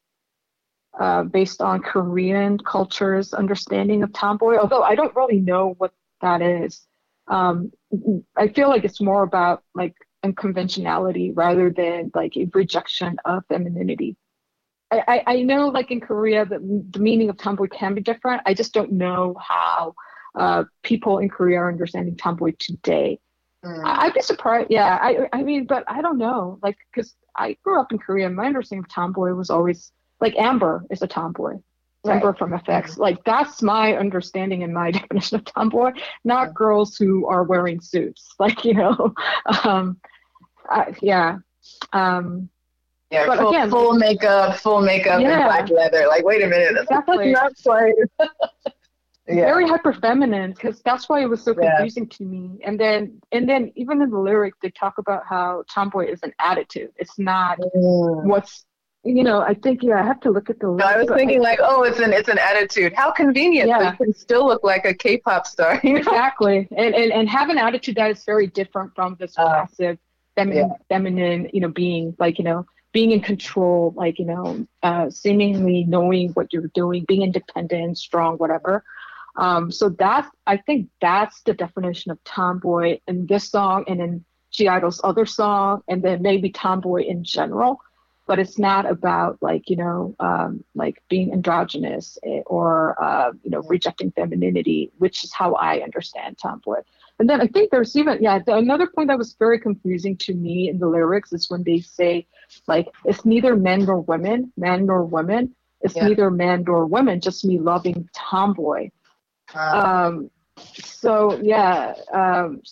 [0.98, 4.56] uh, based on Korean culture's understanding of tomboy.
[4.56, 5.92] Although I don't really know what
[6.24, 6.86] that is.
[7.28, 7.70] Um,
[8.36, 9.94] I feel like it's more about like
[10.24, 14.16] unconventionality rather than like a rejection of femininity.
[14.90, 16.60] I, I, I know like in Korea that
[16.90, 18.42] the meaning of tomboy can be different.
[18.46, 19.94] I just don't know how
[20.34, 23.20] uh, people in Korea are understanding tomboy today.
[23.64, 24.68] I, I'd be surprised.
[24.70, 26.58] Yeah, I I mean, but I don't know.
[26.62, 30.84] Like, because I grew up in Korea, my understanding of tomboy was always like Amber
[30.90, 31.54] is a tomboy.
[32.06, 32.98] Amber from f(x).
[32.98, 35.92] Like that's my understanding and my definition of tomboy,
[36.24, 38.34] not girls who are wearing suits.
[38.38, 39.14] Like you know,
[39.64, 39.98] um,
[40.68, 41.38] I, yeah.
[41.92, 42.48] Um,
[43.10, 45.30] Yeah, But full, again- full makeup, full makeup, Yeah.
[45.40, 46.06] and black leather.
[46.08, 47.32] Like, wait a minute, that's Exactly.
[47.32, 47.94] not quite.
[49.26, 49.46] yeah.
[49.46, 51.76] very hyper feminine because that's why it was so Yeah.
[51.76, 55.64] confusing to me and then and then even in the lyric they talk about how
[55.74, 58.24] tomboy is an attitude it's not Mm.
[58.24, 58.66] what's
[59.04, 61.42] you know i think yeah i have to look at the No, I was thinking
[61.42, 62.92] like, oh, it's an it's an attitude.
[62.94, 63.68] How convenient!
[63.68, 63.90] Yeah.
[63.90, 65.80] You can still look like a K-pop star.
[65.84, 65.98] You know?
[65.98, 69.98] exactly and, and and have an attitude that is very different from this Uh, passive
[70.36, 75.10] feminine feminine you know being like you know being in control like you know uh
[75.10, 78.82] seemingly knowing what you're doing being independent strong whatever
[79.36, 84.24] um so that's i think that's the definition of tomboy in this song and in
[84.52, 87.80] (G)I-DLE's other song and then maybe tomboy in general
[88.26, 93.50] but it's not about like you know um, like being androgynous eh, or uh, you
[93.50, 96.80] know rejecting femininity which is how i understand tomboy
[97.18, 100.34] and then i think there's even yeah the, another point that was very confusing to
[100.34, 102.26] me in the lyrics is when they say
[102.66, 105.54] like it's neither men nor women man nor women
[105.84, 106.08] it's Yeah.
[106.08, 108.90] neither man nor women just me loving tomboy.
[109.54, 112.62] Um, so yeah, um,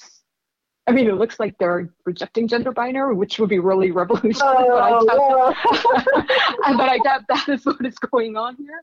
[0.87, 4.64] I mean, it looks like they're rejecting gender binary, which would be really revolutionary.
[4.68, 5.57] but, I oh, doubt,
[6.66, 6.76] yeah.
[6.76, 8.83] but I doubt that is what is going on here.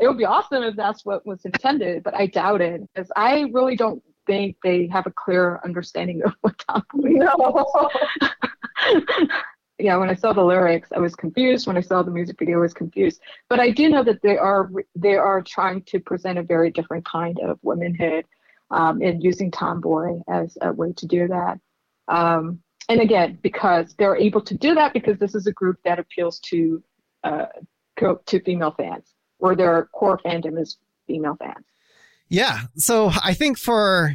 [0.00, 3.46] It would be awesome if that's what was intended, but I doubt it because I
[3.52, 6.84] really don't think they have a clear understanding of what tomboy
[7.18, 7.90] no.
[9.78, 11.66] yeah, when I saw the lyrics, I was confused.
[11.66, 13.20] When I saw the music video, I was confused.
[13.48, 17.04] But I do know that they are they are trying to present a very different
[17.04, 18.24] kind of womanhood,
[18.70, 21.58] um, and using tomboy as a way to do that.
[22.08, 25.98] Um, and again, because they're able to do that because this is a group that
[25.98, 26.82] appeals to
[27.24, 27.46] uh,
[27.96, 31.66] to female fans, where their core fandom is female fans.
[32.28, 32.60] Yeah.
[32.76, 34.14] So I think for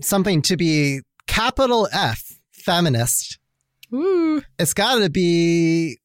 [0.00, 3.38] something to be capital F feminist,
[3.92, 4.42] Ooh.
[4.58, 5.98] it's got to be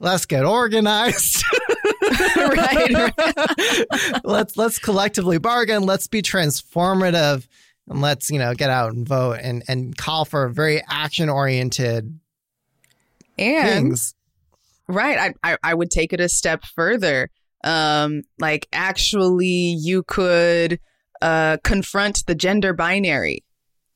[0.00, 1.44] let's get organized.
[2.36, 4.20] right, right.
[4.24, 5.82] let's let's collectively bargain.
[5.82, 7.46] Let's be transformative,
[7.88, 12.18] and let's you know get out and vote and and call for very action oriented
[13.36, 14.14] things.
[14.88, 15.34] Right.
[15.44, 17.30] I, I I would take it a step further.
[17.64, 20.78] Um, like actually you could
[21.22, 23.45] uh confront the gender binary.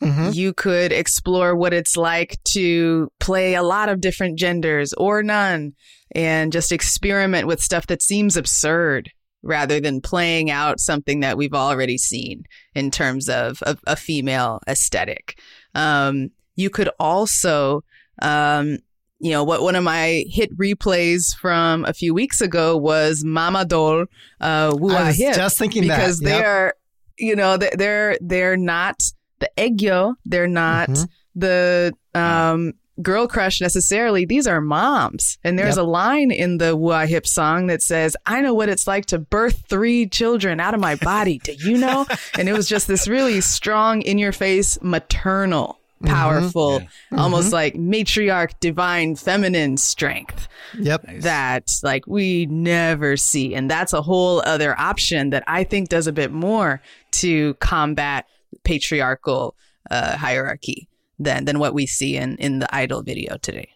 [0.03, 0.35] Mhm.
[0.35, 5.73] You could explore what it's like to play a lot of different genders or none
[6.15, 9.11] and just experiment with stuff that seems absurd
[9.43, 12.45] rather than playing out something that we've already seen
[12.75, 15.39] in terms of, of a female aesthetic.
[15.75, 17.83] Um, you could also,
[18.21, 18.79] um,
[19.19, 24.07] you know, what one of my hit replays from a few weeks ago was Mamadol,
[24.41, 26.31] uh, Woo I was Hip just thinking because that.
[26.31, 26.41] Yep.
[26.41, 26.75] they're
[27.19, 28.99] you know they're they're not
[29.41, 31.09] the aegyo they're not Mhm.
[31.35, 32.73] the um
[33.03, 35.85] girl crush necessarily these are moms and there's Yep.
[35.87, 39.19] a line in the Woo Hip song that says i know what it's like to
[39.19, 42.05] birth three children out of my body do you know
[42.39, 46.15] and it was just this really strong in your face maternal Mm-hmm.
[46.15, 46.81] powerful
[47.15, 51.05] almost like matriarch divine feminine strength Yep.
[51.21, 56.07] that like we never see and that's a whole other option that i think does
[56.07, 56.81] a bit more
[57.13, 58.25] to combat
[58.65, 59.55] patriarchal
[59.91, 60.89] uh, hierarchy
[61.19, 63.71] than than what we see in in the idol video today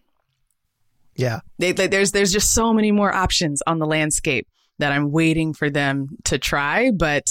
[1.17, 1.41] Yeah.
[1.59, 4.49] They, they, there's there's just so many more options on the landscape
[4.79, 6.91] that I'm waiting for them to try.
[6.91, 7.27] But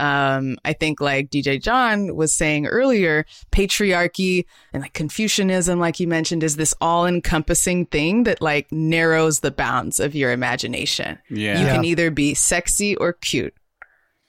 [0.00, 6.08] um, I think like DJ John was saying earlier, patriarchy and like Confucianism, like you
[6.08, 11.18] mentioned, is this all encompassing thing that like narrows the bounds of your imagination.
[11.30, 11.60] Yeah.
[11.60, 11.74] You Yeah.
[11.74, 13.54] can either be sexy or cute.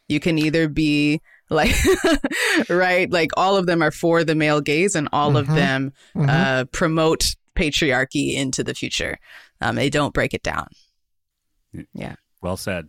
[0.07, 1.75] You can either be like,
[2.69, 3.09] right?
[3.11, 5.55] Like all of them are for the male gaze and all of Mhm.
[5.55, 6.29] them Mhm.
[6.29, 9.17] uh, promote patriarchy into the future.
[9.61, 10.67] Um, they don't break it down.
[11.93, 12.87] Yeah well said.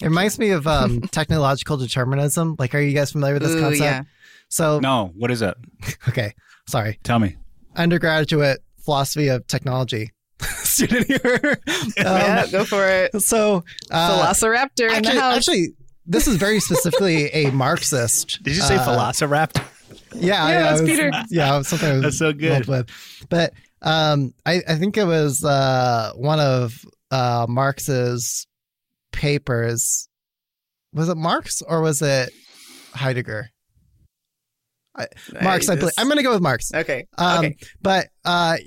[0.00, 2.56] It reminds me of um, technological determinism.
[2.58, 3.80] Like, are you guys familiar with this Ooh, concept?
[3.82, 4.02] yeah.
[4.48, 5.54] So, No, what is it?
[6.08, 6.34] okay,
[6.68, 7.00] sorry.
[7.02, 7.36] Tell me.
[7.74, 10.12] Undergraduate philosophy of technology
[10.62, 11.58] student here.
[11.96, 13.20] yeah, Um, go for it.
[13.22, 15.36] so, uh, Velociraptor in actually, the house.
[15.38, 15.68] actually,
[16.06, 18.42] this is very specifically a Marxist.
[18.42, 19.64] Did you say uh, Velociraptor?
[20.14, 21.10] Yeah, Yeah, I, that's was, Peter.
[21.30, 22.66] Yeah, it was something I was That's so good.
[22.66, 22.88] With.
[23.28, 28.46] But um, I, I think it was uh, one of uh, Marx's
[29.12, 30.08] papers.
[30.92, 32.30] Was it Marx or was it
[32.94, 33.50] Heidegger?
[35.40, 35.92] Marx, I believe.
[35.98, 36.70] I'm going to go with Marx.
[36.74, 37.06] okay.
[37.16, 37.56] Um, okay.
[37.80, 38.58] But uh,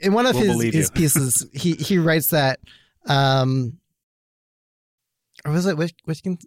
[0.00, 2.58] in one of We'll his, his pieces, he he writes that,
[3.06, 3.78] um,
[5.44, 6.38] or was it Wish- Wishkin?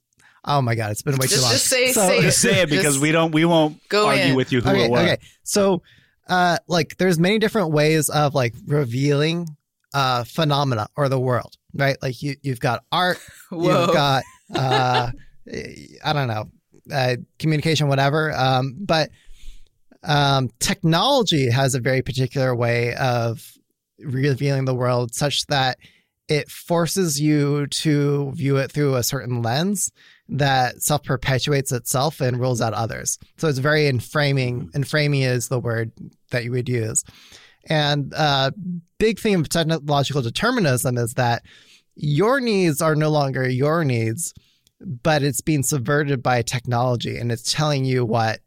[0.44, 1.52] Oh my god, it's been way too long.
[1.52, 2.32] just say- So- say it.
[2.32, 3.32] Say it because Just we don't.
[3.32, 4.36] We won't go argue in.
[4.36, 5.02] with you who okay, it was.
[5.02, 5.18] okay.
[5.44, 5.82] So,
[6.28, 9.48] uh, like, there's many different ways of like revealing
[9.94, 11.98] uh phenomena or the world, right?
[12.02, 13.20] Like you you've got art,
[13.50, 13.86] Whoa.
[13.86, 14.24] you've got
[14.56, 15.12] uh,
[16.06, 16.50] I don't know,
[16.92, 18.32] uh, communication, whatever.
[18.36, 19.10] Um, but
[20.04, 23.54] um, technology has a very particular way of
[24.00, 25.78] revealing the world, such that
[26.28, 29.92] it forces you to view it through a certain lens
[30.32, 33.20] that self perpetuates itself and rules out others.
[33.38, 34.72] So it's very enframing.
[34.72, 35.92] Enframing is the word
[36.32, 37.04] that you would use.
[37.66, 38.52] And uh,
[38.98, 41.44] big thing of technological determinism is that
[41.96, 44.34] your needs are no longer your needs,
[44.80, 48.40] but it's being subverted by technology and it's telling you what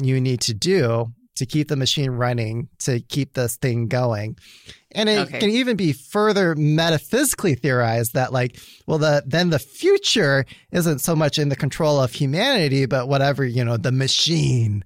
[0.00, 4.36] you need to do to keep the machine running, to keep this thing going.
[4.92, 5.40] And it Okay.
[5.40, 11.14] can even be further metaphysically theorized that like, well, the then the future isn't so
[11.16, 14.84] much in the control of humanity, but whatever, you know, the machine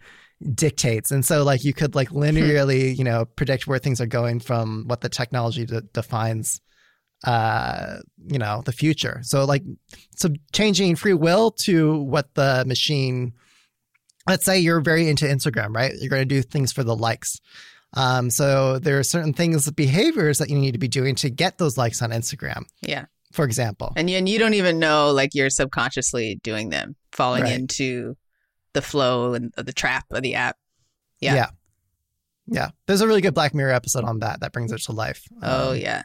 [0.54, 1.10] dictates.
[1.12, 4.84] And so like you could like linearly, you know, predict where things are going from
[4.88, 6.60] what the technology de- defines
[7.24, 9.62] uh you know the future so like
[10.16, 13.32] so changing free will to what the machine
[14.26, 17.40] let's say you're very into instagram right you're going to do things for the likes
[17.94, 21.58] um so there are certain things behaviors that you need to be doing to get
[21.58, 23.06] those likes on instagram Yeah.
[23.32, 27.42] for example And you, and you don't even know, like, you're subconsciously doing them, falling
[27.44, 27.52] Right.
[27.54, 28.16] into
[28.74, 30.56] the flow and the trap of the app.
[31.20, 31.34] Yeah.
[31.34, 31.46] yeah
[32.46, 35.22] yeah there's a really good black mirror episode on that that brings it to life
[35.42, 36.02] Oh, Um, yeah.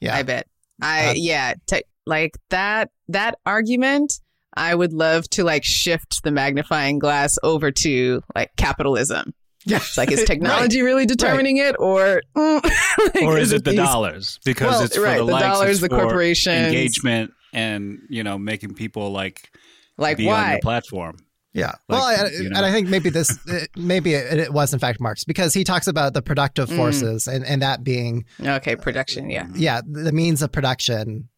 [0.00, 0.46] yeah I bet.
[0.80, 4.20] I Uh, yeah, te- like that that argument
[4.56, 9.34] I would love to like shift the magnifying glass over to like capitalism.
[9.66, 12.62] yeah It's like is technology really determining it or mm,
[13.14, 14.38] like, or is it the these- dollars?
[14.44, 16.66] Because Well, it's for right, the, the likes, dollars, the for corporations.
[16.68, 19.50] engagement, and you know, making people like
[19.98, 20.50] Like be on why?
[20.52, 21.18] your platform.
[21.54, 21.72] Yeah.
[21.88, 22.56] Like, well, I, you know.
[22.58, 25.64] and I think maybe this, it- maybe it, it was in fact Marx because he
[25.64, 26.76] talks about the productive Mm.
[26.76, 29.46] forces and, and that being, Okay, production, yeah.
[29.54, 31.28] yeah, the means of production,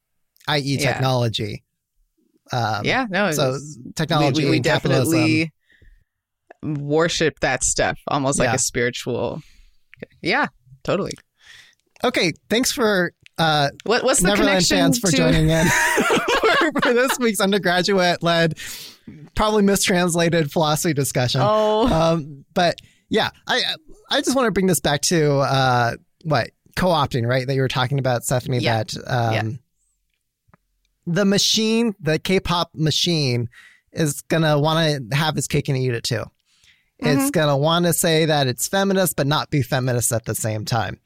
[0.48, 0.92] i.e., Yeah.
[0.92, 1.62] technology.
[2.52, 3.30] Um, yeah, no.
[3.32, 3.56] So
[3.96, 5.12] technology, we, we, we and capitalism.
[5.12, 5.52] definitely
[6.62, 8.54] worship that stuff almost like Yeah.
[8.54, 9.42] a spiritual
[10.22, 10.46] Yeah,
[10.84, 11.12] totally.
[12.04, 15.66] Okay, thanks for uh, What what's the Neverland connection fans for to joining in
[16.48, 18.58] for, for this week's undergraduate led,
[19.36, 21.40] probably mistranslated philosophy discussion.
[21.44, 22.76] Oh, Um, but
[23.08, 23.62] yeah, I
[24.10, 25.92] I just want to bring this back to uh,
[26.24, 27.46] what co-opting, right?
[27.46, 28.58] That you were talking about, Stephanie.
[28.58, 28.82] Yeah.
[28.84, 29.58] That um,
[31.08, 33.48] the machine, the K-pop machine,
[33.92, 36.24] is gonna want to have its cake and eat it too.
[37.02, 37.06] Mm-hmm.
[37.06, 40.64] It's gonna want to say that it's feminist, but not be feminist at the same
[40.64, 41.00] time.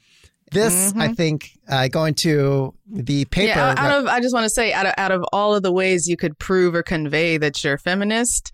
[0.50, 3.52] This, I think, uh, going to the paper.
[3.52, 3.58] Mm-hmm.
[3.58, 3.70] yeah.
[3.70, 5.72] Out, out of I just want to say out of out of all of the
[5.72, 8.52] ways you could prove or convey that you're feminist,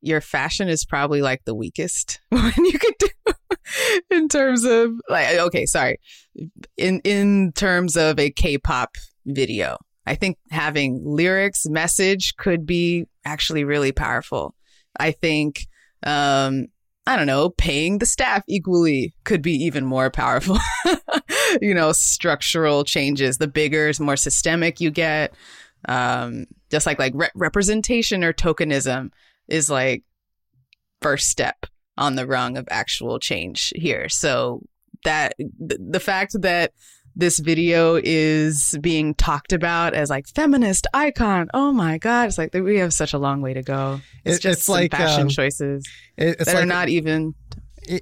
[0.00, 3.08] your fashion is probably like the weakest one you could do
[4.10, 5.98] in terms of like okay, sorry.
[6.76, 9.76] In in terms of a K-pop video.
[10.06, 14.54] I think having lyrics, message could be actually really powerful.
[14.98, 15.66] I think
[16.04, 16.66] um
[17.08, 20.58] I don't know, paying the staff equally could be even more powerful.
[21.62, 23.38] you know, structural changes.
[23.38, 25.32] The bigger, more systemic you get,
[25.88, 29.10] um, just like like re- representation or tokenism
[29.46, 30.02] is like
[31.00, 34.08] first step on the rung of actual change here.
[34.08, 34.62] So
[35.04, 36.72] that th- the fact that
[37.16, 41.48] this video is being talked about as like feminist icon.
[41.54, 44.00] Oh my god, it's like we have such a long way to go.
[44.24, 45.84] It's It- just it's like, fashion um, choices
[46.16, 47.34] It- it's that like are not even.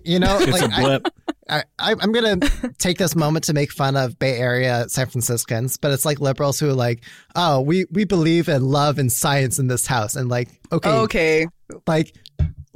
[0.04, 1.08] you know, It's like a blip.
[1.48, 2.38] I, I, I'm gonna
[2.78, 6.58] take this moment to make fun of Bay Area San Franciscans, but it's like liberals
[6.58, 7.04] who are like,
[7.36, 11.46] oh, we we believe in love and science in this house, and like, okay, Okay,
[11.86, 12.14] like.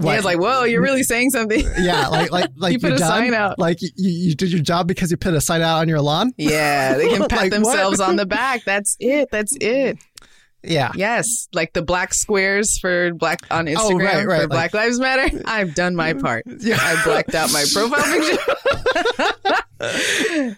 [0.01, 1.61] Yeah, it's like whoa, you're really saying something.
[1.81, 3.09] yeah, like like like You put a done?
[3.09, 3.59] sign out.
[3.59, 6.33] Like you, you did your job because you put a sign out on your lawn.
[6.37, 8.65] Yeah, they can pat Like, themselves on the back.
[8.65, 9.29] That's it.
[9.31, 9.99] That's it.
[10.65, 14.73] Yeah, Yes, like the black squares for black on Instagram Oh, right, right, for like-
[14.73, 15.41] Black Lives Matter.
[15.47, 16.45] I've done my part.
[16.59, 16.77] Yeah.
[16.81, 18.43] I blacked out my profile picture.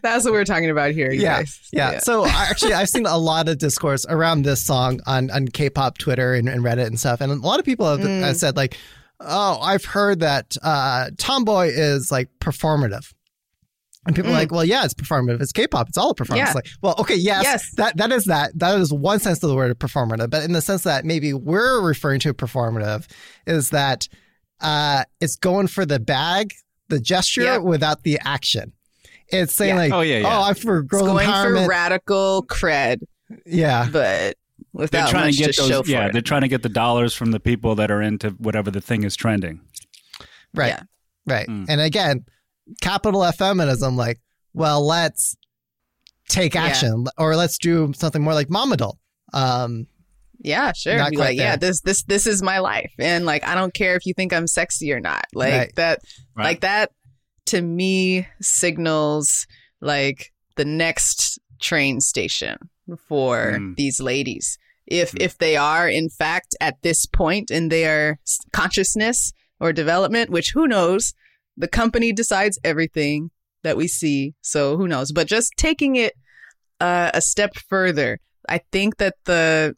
[0.02, 1.68] That's what we're talking about here, you yeah, guys.
[1.72, 1.98] yeah.
[1.98, 6.32] So actually, I've seen a lot of discourse around this song on on K-pop Twitter
[6.34, 8.22] and, and Reddit and stuff, and a lot of people have Mm.
[8.22, 8.78] uh, said like,
[9.20, 13.12] "Oh, I've heard that uh, Tomboy is like performative."
[14.06, 15.42] And people are like, well, yeah, it's performative.
[15.42, 15.90] It's K-pop.
[15.90, 16.48] It's all a performance.
[16.48, 16.52] Mm.
[16.52, 16.54] Yeah.
[16.54, 17.70] Like, well, okay, yes, Yes.
[17.76, 18.58] that that is that.
[18.58, 21.82] That is one sense of the word performative, but in the sense that maybe we're
[21.82, 23.06] referring to performative
[23.46, 24.08] is that
[24.62, 26.54] uh, it's going for the bag,
[26.88, 27.62] the gesture, Yep.
[27.62, 28.72] without the action.
[29.28, 29.80] It's saying Yeah.
[29.82, 30.38] like, Oh, yeah, yeah.
[30.38, 31.64] oh, I'm for It's going empowerment.
[31.64, 33.02] for radical cred,
[33.44, 34.36] yeah, but
[34.74, 35.86] They're trying much to get to show those.
[35.86, 36.12] for Yeah, it.
[36.12, 39.04] they're trying to get the dollars from the people that are into whatever the thing
[39.04, 39.60] is trending.
[40.54, 40.82] right, Yeah.
[41.26, 41.46] right.
[41.48, 41.66] Mm.
[41.68, 42.24] And again,
[42.80, 44.20] capital F feminism, like,
[44.52, 45.36] well, let's
[46.28, 46.64] take Yeah.
[46.64, 48.94] action, or let's do something more like Mamadol.
[49.32, 49.86] Um,
[50.42, 50.96] Yeah, sure.
[50.96, 53.74] Not Be quite like, yeah, this this this is my life, and like I don't
[53.74, 55.26] care if you think I'm sexy or not.
[55.34, 55.74] Like Right.
[55.76, 56.00] that,
[56.34, 56.44] Right.
[56.44, 56.92] like that
[57.46, 59.46] to me signals
[59.82, 62.56] like the next train station
[62.96, 63.76] for Mm.
[63.76, 64.58] these ladies.
[64.86, 65.22] If Mm.
[65.22, 68.18] if they are in fact at this point in their
[68.52, 71.14] consciousness or development, which who knows,
[71.56, 73.30] the company decides everything
[73.62, 75.12] that we see, so who knows?
[75.12, 76.14] But just taking it
[76.80, 78.18] uh, a step further,
[78.48, 79.76] I think that the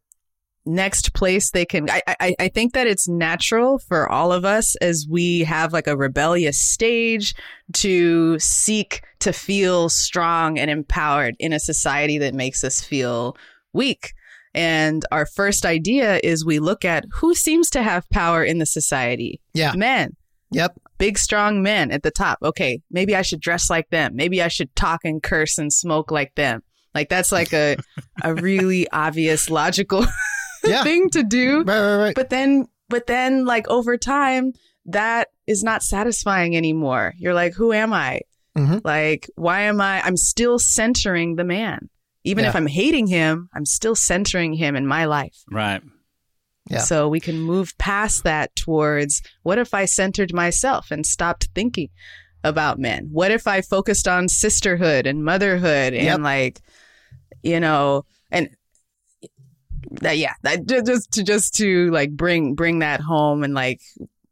[0.65, 4.77] next place they can I, I i think that it's natural for all of us
[4.77, 7.35] as we have like a rebellious stage
[7.73, 13.37] to seek to feel strong and empowered in a society that makes us feel
[13.73, 14.13] weak.
[14.55, 18.67] And our first idea is we look at who seems to have power in the
[18.67, 19.41] society.
[19.55, 20.17] Yeah, men.
[20.51, 22.39] Yep, big strong men at the top.
[22.43, 24.15] Okay maybe i should dress like them.
[24.15, 26.63] Maybe i should talk and curse and smoke like them.
[26.95, 27.77] Like that's like a
[28.23, 30.05] a really obvious logical
[30.71, 32.15] yeah, thing to do right, right, right.
[32.15, 34.53] but then but then like over time
[34.87, 38.21] that is not satisfying anymore you're like who am i
[38.57, 38.83] Mhm.
[38.85, 41.89] like why am i i'm still centering the man
[42.25, 45.83] even if i'm hating him i'm still centering him in my life Right.
[46.69, 46.79] Yeah.
[46.81, 51.89] so we can move past that towards what if i centered myself and stopped thinking
[52.45, 56.21] about men what if i focused on sisterhood and motherhood and Yep.
[56.21, 56.61] like
[57.43, 58.51] you know and
[59.91, 63.81] that yeah that just to just to like bring bring that home and like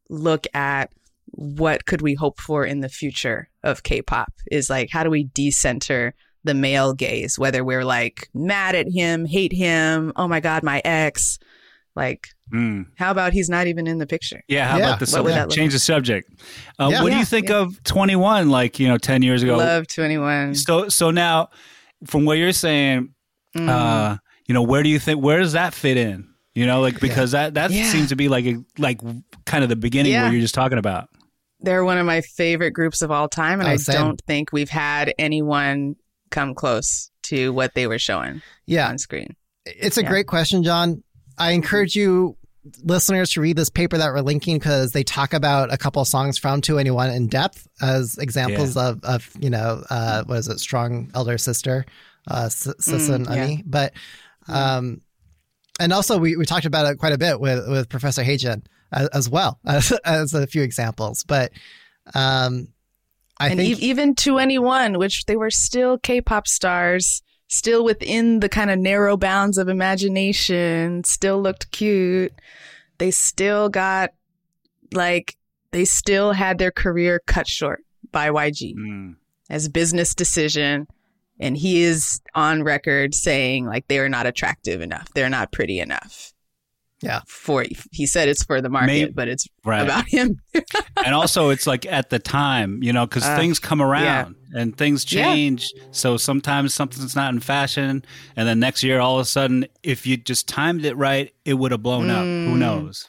[0.09, 0.91] look at
[1.33, 5.25] what could we hope for in the future of k-pop is like how do we
[5.35, 10.63] decenter the male gaze whether we're like mad at him hate him oh my god
[10.63, 11.39] my ex
[11.97, 12.87] like Mm.
[12.97, 14.67] how about he's not even in the picture Yeah.
[14.67, 14.87] How Yeah.
[14.89, 15.51] about the What would subject?
[15.51, 16.33] look Change the subject.
[16.81, 17.03] Uh, Yeah.
[17.05, 17.59] What do you think yeah.
[17.59, 18.51] of 2NE1?
[18.51, 19.57] Like you know, ten years ago.
[19.57, 21.51] love 2NE1 So so now,
[22.09, 23.11] from what you're saying,
[23.57, 23.69] Mm.
[23.69, 24.17] uh,
[24.51, 26.27] you know, where do you think where does that fit in?
[26.57, 27.85] You know, like because that that Yeah.
[27.93, 29.01] seems to be like a, like
[29.47, 30.25] kind of the beginning Yeah.
[30.25, 31.09] where you're just talking about.
[31.61, 33.95] they're one of my favorite groups of all time and Oh, i same.
[33.95, 35.95] don't think we've had anyone
[36.33, 38.89] come close to what they were showing yeah.
[38.89, 39.37] on screen
[39.67, 40.09] It's a Yeah.
[40.09, 41.05] great question, John.
[41.39, 42.37] I encourage you
[42.83, 46.09] listeners to read this paper that we're linking because they talk about a couple of
[46.09, 50.59] songs from 2NE1 in depth as examples of, of you know uh, what is it
[50.61, 51.85] strong elder sister
[52.31, 53.57] uh, S- Sis Mm, and yeah.
[53.65, 53.93] But
[54.51, 55.01] um,
[55.79, 59.09] and also we, we talked about it quite a bit with with Professor Heijin as,
[59.09, 61.53] as well as, as a few examples but
[62.15, 62.69] um,
[63.39, 68.49] I and think e- even 2NE1, which they were still K-pop stars, still within the
[68.51, 72.33] kind of narrow bounds of imagination, still looked cute.
[72.99, 74.11] They still got
[74.93, 75.37] like
[75.71, 77.83] they still had their career cut short
[78.13, 79.15] by YG Mm.
[79.49, 80.87] as business decision.
[81.41, 85.09] And he is on record saying like they are not attractive enough.
[85.15, 86.33] They're not pretty enough.
[87.03, 87.23] Yeah.
[87.27, 89.81] For he said it's for the market, Maybe- but it's Right.
[89.81, 90.39] about him.
[91.03, 94.77] and also it's like at the time, you know, because Uh, things come around and
[94.77, 95.25] things Yeah.
[95.25, 95.73] change.
[95.93, 98.05] So sometimes something's not in fashion,
[98.37, 101.55] and then next year, all of a sudden, if you just timed it right, it
[101.55, 102.23] would have blown up.
[102.25, 102.59] Who Mm.
[102.59, 103.09] knows?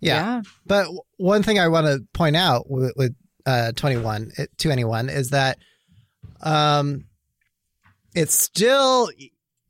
[0.00, 0.42] yeah.
[0.66, 0.88] But
[1.18, 3.14] one thing I want to point out with, with
[3.46, 5.58] uh, 2NE1 it- 2NE1 is that
[6.40, 7.04] um,
[8.14, 9.08] it's still,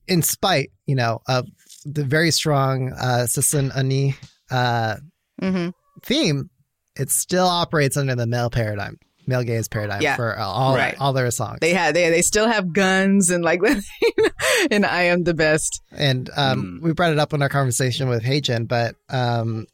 [0.08, 1.46] in spite, you know, of
[1.84, 4.16] the very strong uh, Sisin Ani
[4.50, 4.96] uh,
[5.40, 5.68] hmm
[6.02, 6.50] theme,
[6.96, 10.16] it still operates under the male paradigm, male gaze paradigm Yeah.
[10.16, 10.96] for all Right.
[11.00, 11.58] all their songs.
[11.60, 13.60] They had they they still have guns and like
[14.70, 15.80] and I am the best.
[15.92, 16.84] and um, Hmm.
[16.84, 19.66] we brought it up in our conversation with Heijin, but um,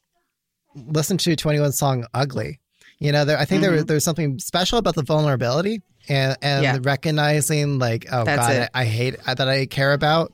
[0.75, 2.61] listen to 2NE1 song "Ugly."
[3.01, 6.63] You know, there, I think there, there's something special about the vulnerability and and.
[6.65, 6.79] Yeah.
[6.83, 8.71] recognizing like, oh That's god, it.
[8.75, 10.33] I, I hate that I care about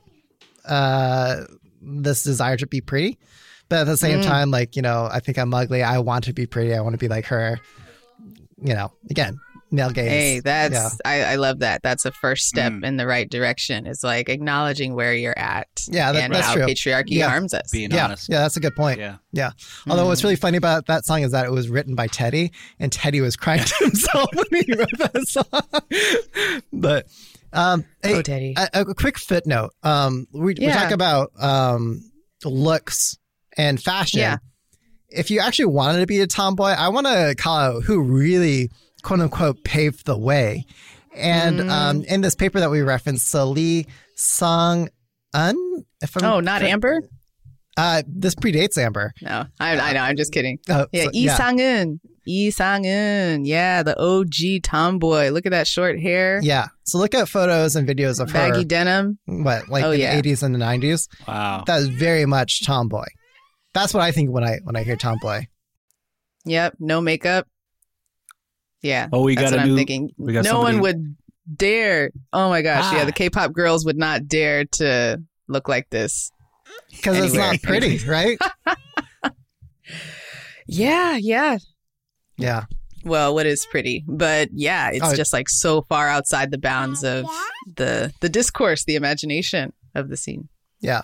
[0.65, 1.43] uh,
[1.81, 3.17] this desire to be pretty,
[3.69, 4.25] but at the same Mm.
[4.25, 5.83] time, like you know, I think I'm ugly.
[5.83, 6.73] I want to be pretty.
[6.73, 7.59] I want to be like her.
[8.61, 9.37] You know, again,
[9.71, 10.09] male gaze.
[10.09, 10.89] Hey, that's yeah.
[11.05, 11.81] I, I love that.
[11.83, 12.85] That's a first step Mm.
[12.85, 13.85] in the right direction.
[13.87, 15.67] It's like acknowledging where you're at.
[15.87, 16.65] Yeah, that- and that's how true.
[16.65, 17.29] patriarchy Yeah.
[17.29, 17.69] harms us.
[17.71, 18.29] Being yeah, honest.
[18.29, 18.99] yeah, that's a good point.
[18.99, 19.17] Yeah.
[19.31, 19.51] Yeah.
[19.89, 20.27] Although what's Hmm.
[20.27, 23.35] really funny about that song is that it was written by Teddy, and Teddy was
[23.35, 26.61] crying to himself when he wrote that song.
[26.73, 27.07] but
[27.53, 28.53] um, hey, Oh, Teddy.
[28.57, 29.71] A, a quick footnote.
[29.83, 32.01] Um, we, we talk about um,
[32.43, 33.17] looks
[33.57, 34.19] and fashion.
[34.19, 34.37] Yeah.
[35.09, 38.69] If you actually wanted to be a tomboy, I want to call out who really
[39.05, 40.65] quote unquote paved the way.
[41.15, 41.69] And Mm.
[41.69, 43.85] um, in this paper that we referenced, so Lee
[44.17, 44.89] Song
[45.33, 45.55] Un.
[46.01, 47.01] If I'm Oh, not correct- Amber?
[47.77, 49.13] Uh, this predates Amber.
[49.21, 49.99] No, I, I know.
[50.01, 50.59] I'm just kidding.
[50.69, 51.99] Oh, Yeah, so- Lee Sang Eun.
[52.25, 53.41] Lee Sang Eun.
[53.45, 55.29] Yeah, the OG tomboy.
[55.29, 56.67] Look at that short hair, Yeah.
[56.85, 58.63] So look at photos and videos of baggy her.
[58.65, 59.19] denim.
[59.25, 60.11] What, like Oh, in yeah.
[60.19, 61.07] the 80s and the 90s?
[61.27, 61.63] Wow.
[61.67, 63.05] That was very much tomboy.
[63.73, 65.45] That's what I think when I when I hear tomboy.
[66.45, 67.47] Yep, no makeup.
[68.85, 69.07] Yeah.
[69.11, 70.11] Oh, we that's got what a I'm new- thinking.
[70.17, 71.15] we got no somebody- one would
[71.55, 72.11] dare.
[72.31, 73.05] Oh my gosh, yeah, Ah.
[73.05, 76.31] the K-pop girls would not dare to look like this.
[76.91, 78.37] Because it's not pretty, right?
[80.67, 81.57] Yeah, yeah.
[82.37, 82.65] Yeah.
[83.03, 84.03] Well, what is pretty?
[84.07, 85.15] But yeah, it's Oh.
[85.15, 87.25] just like so far outside the bounds of
[87.75, 90.49] the the discourse, the imagination of the scene.
[90.79, 91.03] Yeah.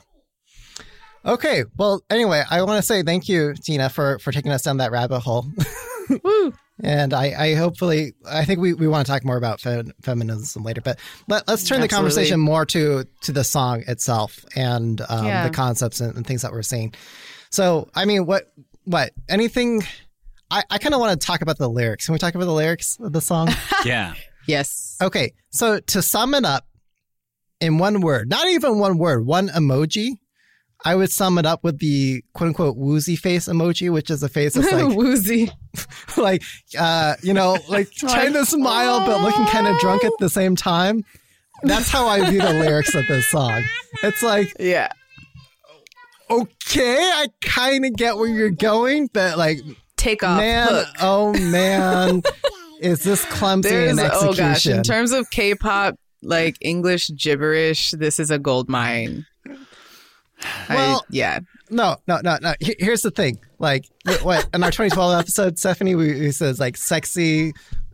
[1.25, 1.65] Okay.
[1.77, 4.91] Well, anyway, I want to say thank you, Tina, for for taking us down that
[4.91, 5.45] rabbit hole.
[6.23, 6.53] Woo.
[6.83, 10.63] And I, I hopefully, I think we, we want to talk more about fe- feminism
[10.63, 15.25] later, but let, let's turn the conversation more to to the song itself and um,
[15.27, 15.47] Yeah.
[15.47, 16.93] the concepts and, and things that we're seeing.
[17.51, 18.51] So, I mean, what
[18.85, 19.83] what anything?
[20.49, 22.05] I, I kind of want to talk about the lyrics.
[22.07, 23.49] Can we talk about the lyrics of the song?
[23.85, 24.13] Yeah.
[24.47, 24.97] Yes.
[25.01, 26.65] okay, so to sum it up
[27.59, 30.13] in one word, not even one word, one emoji.
[30.83, 34.29] I would sum it up with the quote unquote woozy face emoji, which is a
[34.29, 35.51] face that's like Woozy.
[36.17, 36.43] like
[36.77, 40.55] uh you know like trying to smile but looking kind of drunk at the same
[40.55, 41.03] time
[41.63, 43.63] that's how i view the lyrics of this song
[44.03, 44.89] it's like Yeah.
[46.29, 49.59] okay i kind of get where you're going but like
[49.97, 50.39] Take off.
[50.39, 50.87] man hook.
[51.01, 52.21] oh man
[52.81, 58.19] is this clumsy There's in oh gosh, in terms of K-pop, like English gibberish, this
[58.19, 59.27] is a gold mine.
[60.69, 61.39] I- Well- yeah.
[61.69, 65.95] no no no no here's the thing like what- what in our 2012 episode stephanie
[65.95, 67.53] we, we says like sexy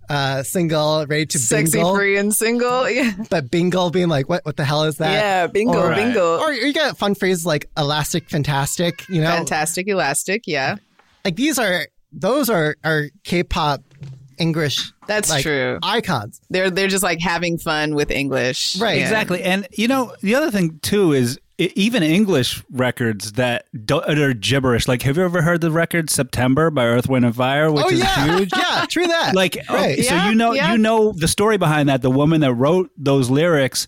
[0.09, 2.89] uh single ready to Sexy, bingle free, and single.
[2.89, 3.11] Yeah.
[3.29, 5.47] but bingle being like what what the hell is that yeah.
[5.47, 6.39] Bingo, Or- bingo.
[6.39, 10.43] or you get fun phrases like elastic fantastic you know Fantastic, elastic.
[10.47, 10.77] Yeah.
[11.25, 13.81] like these are those are are K-pop
[14.39, 15.77] English That's like, true.
[15.83, 16.39] icons.
[16.49, 18.77] They're they're just like having fun with English.
[18.79, 18.97] Right.
[18.97, 19.03] Yeah.
[19.03, 19.41] Exactly.
[19.43, 24.33] And you know, the other thing too is even English records that do- that are
[24.33, 24.87] gibberish.
[24.87, 27.89] Like, have you ever heard the record "September" by Earth, Wind, and Fire, which oh
[27.89, 28.49] is yeah, huge?
[28.55, 29.33] yeah, true that.
[29.35, 30.03] Like, oh, right.
[30.03, 30.71] so you know, yeah.
[30.71, 32.01] you know the story behind that.
[32.01, 33.87] The woman that wrote those lyrics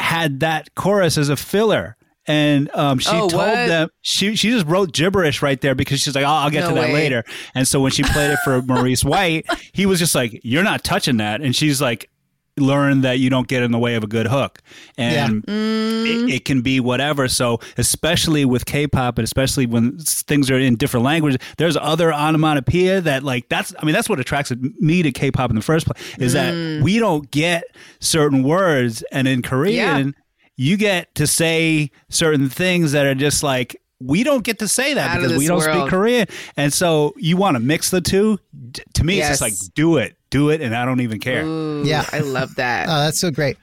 [0.00, 1.96] had that chorus as a filler.
[2.26, 3.54] And um, she Oh, told what?
[3.54, 6.70] them she she just wrote gibberish right there because she's like, oh, I'll get No
[6.70, 6.92] to that way.
[6.94, 7.22] later.
[7.54, 9.44] And so when she played it for Maurice White,
[9.74, 12.08] he was just like, "You're not touching that." And she's like,
[12.56, 14.60] "Learn that you don't get in the way of a good hook."
[14.96, 16.06] And Mm.
[16.30, 17.28] it, it can be whatever.
[17.28, 23.00] So especially with K-pop, and especially when things are in different languages, there's other onomatopoeia
[23.02, 23.74] that like that's.
[23.80, 26.78] I mean, that's what attracts me to K-pop in the first place is Mm.
[26.78, 27.64] that we don't get
[28.00, 30.14] certain words, and in Korean,
[30.56, 33.76] you get to say certain things that are just like.
[34.00, 35.78] We don't get to say that Out because we don't world.
[35.82, 36.26] speak Korean,
[36.58, 38.38] and so you want to mix the two.
[38.72, 41.44] D- To me, it's just like do it, do it, and I don't even care.
[41.44, 42.04] Ooh, Yeah.
[42.12, 42.88] I love that.
[42.90, 43.56] Oh, that's so great.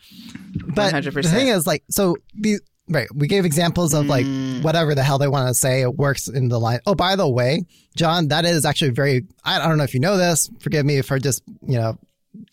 [0.76, 1.14] But 100%.
[1.24, 2.60] the thing is, like, so the
[2.90, 4.64] right, we gave examples of like Mm.
[4.64, 5.82] whatever the hell they want to say.
[5.82, 6.80] It works in the line.
[6.86, 7.64] Oh, by the way,
[7.96, 9.26] Jon, that is actually very.
[9.46, 10.50] I, I don't know if you know this.
[10.60, 11.98] Forgive me for just you know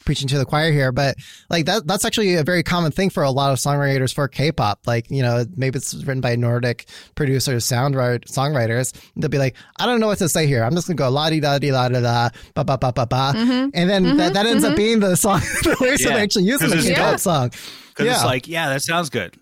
[0.05, 1.17] preaching to the choir here, but
[1.51, 4.81] like that that's actually a very common thing for a lot of songwriters for K-pop.
[4.87, 8.93] Like you know maybe it's written by Nordic producers, sound write- songwriters.
[9.17, 10.65] They'll be like, I don't know what to say here.
[10.65, 13.07] I'm just gonna go la di da di la da da ba ba ba ba
[13.07, 13.69] ba, Mm-hmm.
[13.75, 16.17] and then that, that ends up being the song the lyrics that Yeah.
[16.17, 17.21] they actually use in the 'Cause it's K-pop dope.
[17.21, 17.49] song.
[17.89, 18.15] Because Yeah.
[18.15, 19.37] it's like, yeah, that sounds good.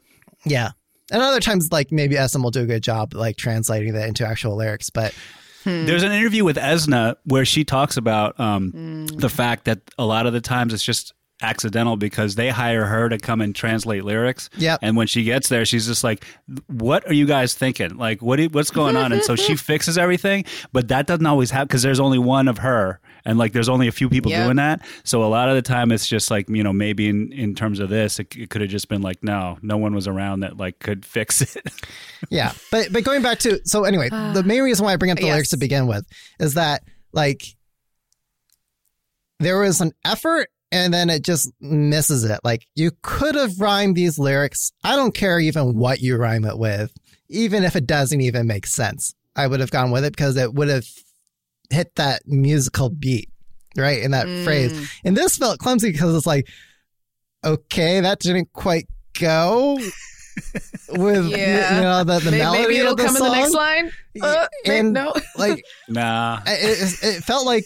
[0.44, 0.70] Yeah.
[1.12, 4.26] And other times, like maybe SM will do a good job like translating that into
[4.26, 5.14] actual lyrics, but
[5.66, 9.20] There's an interview with Esna where she talks about um, Mm.
[9.20, 11.12] the fact that a lot of the times it's just
[11.42, 14.48] accidental because they hire her to come and translate lyrics.
[14.56, 14.78] Yep.
[14.82, 16.24] And when she gets there, she's just like,
[16.66, 17.96] "What are you guys thinking?
[17.96, 21.50] Like, what do- what's going on?" And so she fixes everything, but that doesn't always
[21.50, 24.44] happen because there's only one of her, and like there's only a few people Yep.
[24.46, 24.80] doing that.
[25.04, 27.80] So a lot of the time, it's just like you know maybe in in terms
[27.80, 30.56] of this, it, it could have just been like, no, no one was around that
[30.56, 31.62] like could fix it.
[32.30, 32.52] yeah.
[32.70, 34.32] But but going back to so anyway, ah.
[34.32, 35.32] the main reason why I bring up the Yes.
[35.32, 36.06] lyrics to begin with
[36.40, 36.82] is that
[37.12, 37.42] like
[39.38, 42.40] there was an effort and then it just misses it.
[42.44, 44.72] Like you could have rhymed these lyrics.
[44.84, 46.92] I don't care even what you rhyme it with,
[47.28, 49.14] even if it doesn't even make sense.
[49.34, 50.86] I would have gone with it because it would have
[51.70, 53.28] hit that musical beat,
[53.76, 54.02] right?
[54.02, 54.72] In that phrase.
[54.72, 54.88] Mm.
[55.04, 56.48] And this felt clumsy because it's like,
[57.44, 58.86] okay, that didn't quite
[59.18, 59.78] go
[60.90, 61.76] with Yeah.
[61.76, 63.26] you know the, the Maybe, melody maybe it'll of the come song.
[63.26, 63.92] in the next line.
[64.20, 65.12] Uh, and no.
[65.36, 66.40] like nah.
[66.46, 67.64] it, it felt like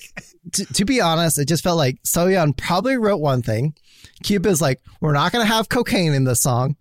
[0.53, 3.75] to, to be honest it just felt like soyeon probably wrote one thing
[4.23, 6.77] cube is like we're not going to have cocaine in this song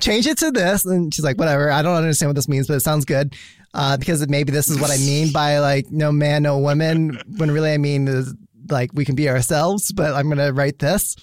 [0.00, 2.74] change it to this and she's like whatever i don't understand what this means but
[2.74, 3.34] it sounds good
[3.74, 7.50] uh, because maybe this is what i mean by like no man no woman when
[7.50, 8.34] really i mean is
[8.70, 11.16] like we can be ourselves but i'm going to write this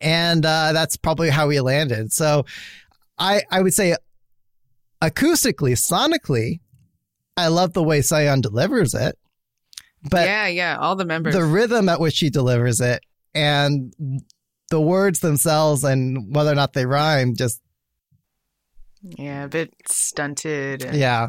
[0.00, 2.44] and uh, that's probably how we landed so
[3.18, 3.94] i i would say
[5.04, 6.60] acoustically, sonically,
[7.36, 9.18] I love the way Soyeon delivers it,
[10.10, 10.76] but yeah, yeah.
[10.78, 11.34] All the members.
[11.34, 13.02] the rhythm at which she delivers it
[13.34, 13.92] and
[14.70, 17.60] the words themselves and whether or not they rhyme just
[19.02, 20.84] yeah, a bit stunted.
[20.84, 21.28] And, yeah.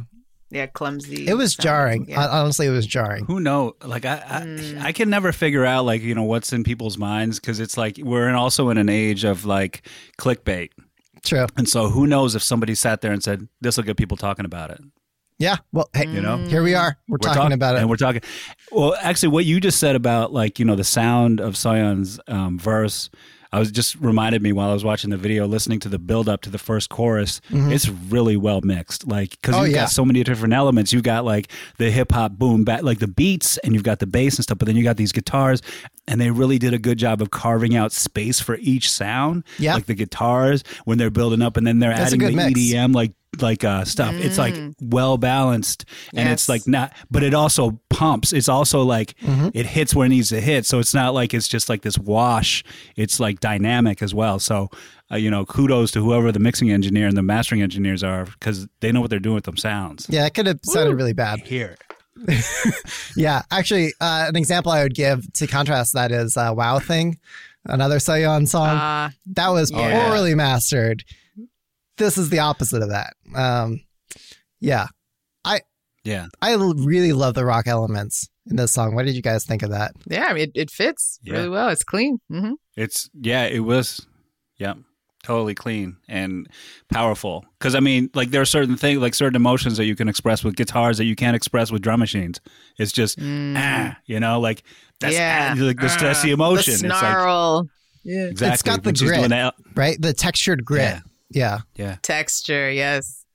[0.56, 1.28] Yeah clumsy.
[1.28, 1.64] it was sounding.
[1.64, 2.22] jarring Yeah.
[2.22, 3.76] Hon- honestly it was jarring Who know?
[3.84, 4.82] Like I, I, Mm.
[4.82, 7.97] I can never figure out like you know what's in people's minds because it's like
[8.01, 9.88] we're in also in an age of like
[10.18, 10.70] clickbait,
[11.24, 14.16] true and so who knows if somebody sat there and said this will get people
[14.18, 14.80] talking about it.
[15.39, 17.97] yeah well hey You know, here we are we're, talking talk- about it and we're
[17.97, 18.22] talking.
[18.72, 22.58] Well, actually, what you just said about like you know the sound of Soyeon's um,
[22.60, 23.10] verse.
[23.56, 26.28] I was just reminded me while I was watching the video, listening to the build
[26.28, 27.39] up to the first chorus.
[27.49, 29.62] It's really well mixed, like because Mm-hmm.
[29.62, 29.82] Oh, you've yeah.
[29.84, 30.91] got so many different elements.
[30.91, 34.08] You've got like the hip hop boom back, like the beats, and you've got the
[34.08, 34.58] bass and stuff.
[34.58, 35.62] But then you got these guitars,
[36.08, 39.43] and they really did a good job of carving out space for each sound.
[39.58, 39.76] Yeah.
[39.76, 42.60] like the guitars when they're building up, and then they're That's adding the mix.
[42.60, 44.14] EDM like like uh stuff.
[44.16, 48.34] It's like well balanced, and it's like not, but it also pumps.
[48.34, 49.50] It's also like Mm-hmm.
[49.54, 50.66] it hits where it needs to hit.
[50.66, 52.64] So it's not like it's just like this wash.
[52.96, 54.40] It's like dynamic as well.
[54.40, 54.70] So,
[55.12, 58.68] uh, you know, kudos to whoever the mixing engineer and the mastering engineers are because
[58.82, 60.08] they know what they're doing with them sounds.
[60.10, 61.76] yeah it could have sounded really bad Here,
[63.16, 67.20] yeah actually uh, an example i would give to contrast that is uh, wow thing
[67.66, 70.08] another Soyeon song Ah, that was Yeah.
[70.08, 71.04] poorly mastered.
[71.98, 73.14] This is the opposite of that.
[73.36, 73.82] Um,
[74.60, 74.88] yeah,
[75.43, 75.62] I
[76.04, 78.96] yeah, I l- really love the rock elements in this song.
[78.96, 79.93] What did you guys think of that?
[80.08, 81.34] yeah, I mean, it, it fits Yeah.
[81.34, 81.70] really well.
[81.70, 82.20] It's clean.
[82.30, 84.06] hmm it's yeah, it was,
[84.58, 84.74] yeah,
[85.24, 86.48] totally clean and
[86.91, 87.46] powerful.
[87.58, 90.43] Because I mean, like there are certain things, like certain emotions that you can express
[90.43, 92.41] with guitars that you can't express with drum machines.
[92.78, 94.64] It's just ah, you know, like
[95.00, 95.56] that's Yeah.
[95.58, 96.74] ah, like that's, that's the emotion.
[96.74, 97.68] The It's like snarl.
[98.04, 98.26] yeah.
[98.26, 99.18] exactly It's got the when grit.
[99.20, 99.54] doing that.
[99.76, 100.82] Right, the textured grit.
[100.84, 101.97] Yeah, Yeah, Yeah.
[102.01, 103.26] Texture, yes.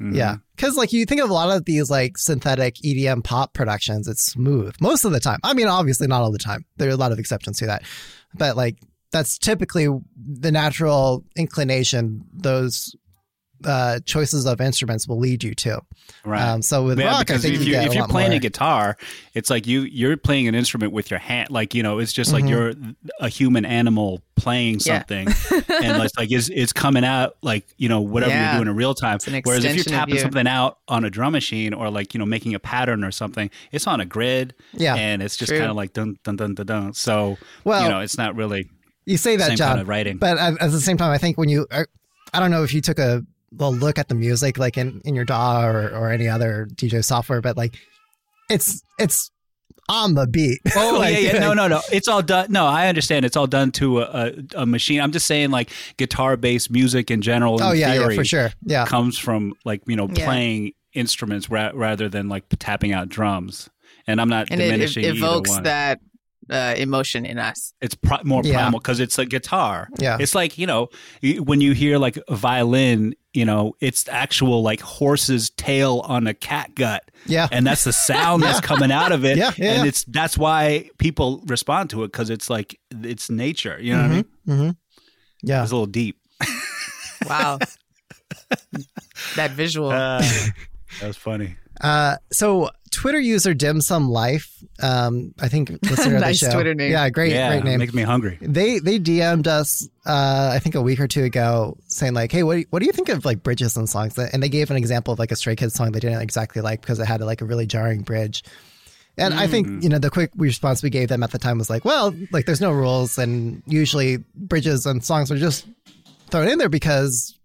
[0.00, 0.14] Mhm.
[0.14, 0.36] yeah.
[0.54, 4.24] Because like you think of a lot of these like synthetic EDM pop productions, it's
[4.24, 5.40] smooth most of the time.
[5.42, 6.64] I mean, obviously not all the time.
[6.76, 7.82] There are a lot of exceptions to that,
[8.34, 8.76] but like
[9.10, 12.94] that's typically the natural inclination those
[13.64, 15.80] uh, choices of instruments will lead you to.
[16.24, 16.40] Right.
[16.42, 18.10] Um, so with yeah, rock, I think if you you're, get if a you're lot
[18.10, 18.36] playing more.
[18.36, 18.96] a guitar,
[19.34, 22.32] it's like you you're playing an instrument with your hand, like you know, it's just
[22.32, 22.48] like Mhm.
[22.48, 22.72] you're
[23.20, 24.98] a human animal playing Yeah.
[24.98, 25.26] something,
[25.82, 28.52] and it's like it's, it's coming out like you know whatever Yeah.
[28.52, 29.18] you're doing in real time.
[29.44, 30.20] Whereas if you're tapping you.
[30.20, 33.50] something out on a drum machine or like you know making a pattern or something,
[33.72, 34.94] it's on a grid, Yeah.
[34.94, 36.92] and it's just kind of like dun dun dun dun dun.
[36.94, 38.68] So Well, you know, it's not really
[39.06, 40.18] You say that, same Jon, kind of writing.
[40.18, 41.84] but at, at the same time, I think when you, I,
[42.34, 43.24] I don't know if you took a,
[43.58, 47.04] a look at the music like in, in your DAW or, or any other DJ
[47.04, 47.76] software, but like
[48.50, 49.30] it's it's
[49.88, 50.60] on the beat.
[50.76, 51.38] Oh Like, yeah, yeah.
[51.38, 51.80] No, no, no.
[51.90, 52.52] It's all done.
[52.52, 53.24] No, I understand.
[53.24, 55.00] It's all done to a, a, a machine.
[55.00, 57.56] I'm just saying, like guitar-based music in general.
[57.56, 58.50] In Oh yeah, yeah, for sure.
[58.62, 60.24] Yeah, comes from like you know Yeah.
[60.26, 63.68] playing instruments ra- rather than like tapping out drums
[64.06, 65.62] and I'm not and it, it diminishing either evokes one.
[65.64, 66.00] that
[66.50, 67.72] uh, emotion in us.
[67.80, 68.54] It's pri- more Yeah.
[68.54, 69.88] primal because it's a guitar.
[69.98, 70.16] Yeah.
[70.20, 70.88] It's like, you know,
[71.40, 76.34] when you hear like a violin, you know, it's actual like horse's tail on a
[76.34, 77.02] cat gut.
[77.26, 77.48] Yeah.
[77.52, 79.36] And that's the sound that's coming out of it.
[79.36, 79.88] Yeah, yeah, and yeah.
[79.88, 83.78] it's that's why people respond to it because it's like it's nature.
[83.80, 84.24] You know what I mean?
[84.48, 84.70] Mm-hmm.
[85.42, 85.62] Yeah.
[85.62, 86.18] It's a little deep.
[87.26, 87.58] Wow.
[89.36, 89.90] that visual.
[89.90, 90.20] Uh,
[91.00, 91.56] that was funny.
[91.80, 94.52] Uh, so Twitter user Dim Sum Life,
[94.82, 96.50] um, I think listener of the Nice show.
[96.50, 96.90] Twitter name.
[96.90, 97.78] Yeah, great, yeah, great name.
[97.78, 98.38] makes me hungry.
[98.40, 102.42] they they DM'd us, uh, I think a week or two ago, saying like, "Hey,
[102.42, 104.72] what do you, what do you think of like bridges and songs?" And they gave
[104.72, 107.20] an example of like a Stray Kids song they didn't exactly like because it had
[107.20, 108.42] like a really jarring bridge.
[109.16, 111.70] And I think you know the quick response we gave them at the time was
[111.70, 115.68] like, "Well, like there's no rules, and usually bridges and songs are just
[116.30, 117.38] thrown in there because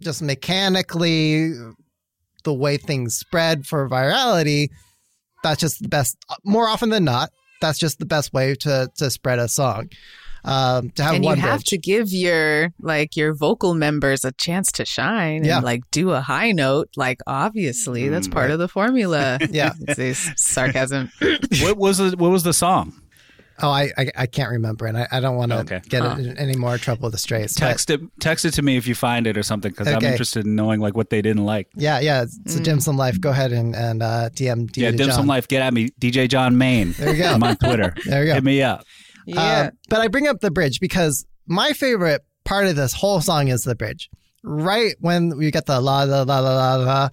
[0.00, 1.52] just mechanically
[2.44, 4.68] the way things spread for virality,
[5.42, 6.16] that's just the best.
[6.44, 9.88] More often than not, that's just the best way to to spread a song.
[10.44, 11.64] Um, to have and you have bridge.
[11.66, 15.58] to give your like your vocal members a chance to shine Yeah.
[15.58, 19.72] and like do a high note like obviously that's part of the formula Yeah.
[19.86, 21.12] It's sarcasm
[21.60, 22.92] what was the, what was the song?
[23.60, 25.80] Oh, I, I I can't remember, and I, I don't want to Okay.
[25.88, 26.16] get Huh.
[26.18, 27.54] in any more trouble with the strays.
[27.54, 30.02] but- Text it text it to me if you find it or something because I'm
[30.04, 31.68] interested in knowing like what they didn't like.
[31.76, 32.22] yeah, yeah.
[32.22, 32.64] It's a Mm.
[32.64, 33.20] dim sum life.
[33.20, 35.16] Go ahead and and uh, DM D Yeah, to dim Jon.
[35.16, 35.48] sum life.
[35.48, 36.92] Get at me, DJ Jon Maine.
[36.98, 37.32] There you go.
[37.32, 37.94] I'm on Twitter.
[38.06, 38.34] There you go.
[38.34, 38.84] Hit me up.
[39.26, 43.20] yeah Um, but I bring up the bridge because my favorite part of this whole
[43.20, 44.08] song is the bridge.
[44.44, 47.08] Right when we get the la la la la la la,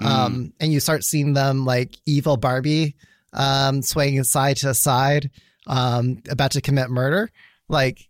[0.00, 2.96] um, and you start seeing them like evil Barbie,
[3.32, 5.30] um, swaying side to side,
[5.66, 7.30] um, about to commit murder.
[7.68, 8.08] Like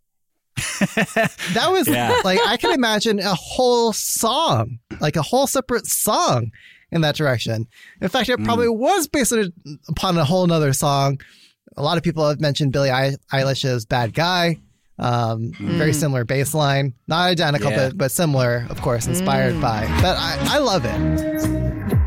[0.57, 2.21] that was Yeah.
[2.25, 6.51] like I can imagine a whole song, like a whole separate song
[6.91, 7.67] in that direction.
[8.01, 9.33] In fact, it probably was based
[9.89, 11.21] upon a whole nother song.
[11.77, 14.59] A lot of people have mentioned Billie Eil- Eilish's "Bad Guy."
[14.99, 17.89] Um, Very similar bass line, not identical, Yeah.
[17.89, 19.87] but but similar, of course, inspired by.
[20.03, 21.99] But I, I love it.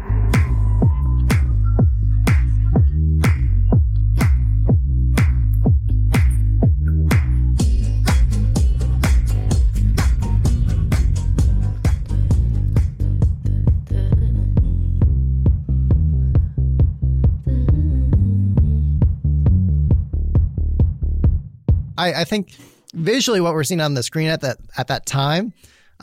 [21.98, 22.54] I, I think
[22.94, 25.54] visually what we're seeing on the screen at that at that time,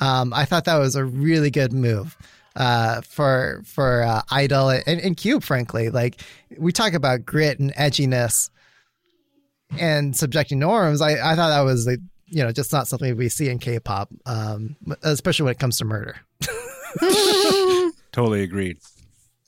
[0.01, 2.17] um, I thought that was a really good move
[2.57, 5.43] uh, for for uh, (G)I-DLE and, and Cube.
[5.43, 6.21] Frankly, like
[6.59, 8.51] we talk about grit and edginess
[9.79, 11.01] and subjecting norms.
[11.01, 14.09] I, I thought that was like, you know just not something we see in K-pop,
[14.27, 16.17] um, especially when it comes to murder.
[18.13, 18.79] Totally agreed.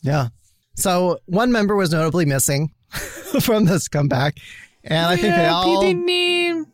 [0.02, 0.28] Yeah.
[0.76, 2.72] So one member was notably missing
[3.40, 4.38] from this comeback,
[4.84, 5.82] and I think they all.
[5.82, 6.64] PD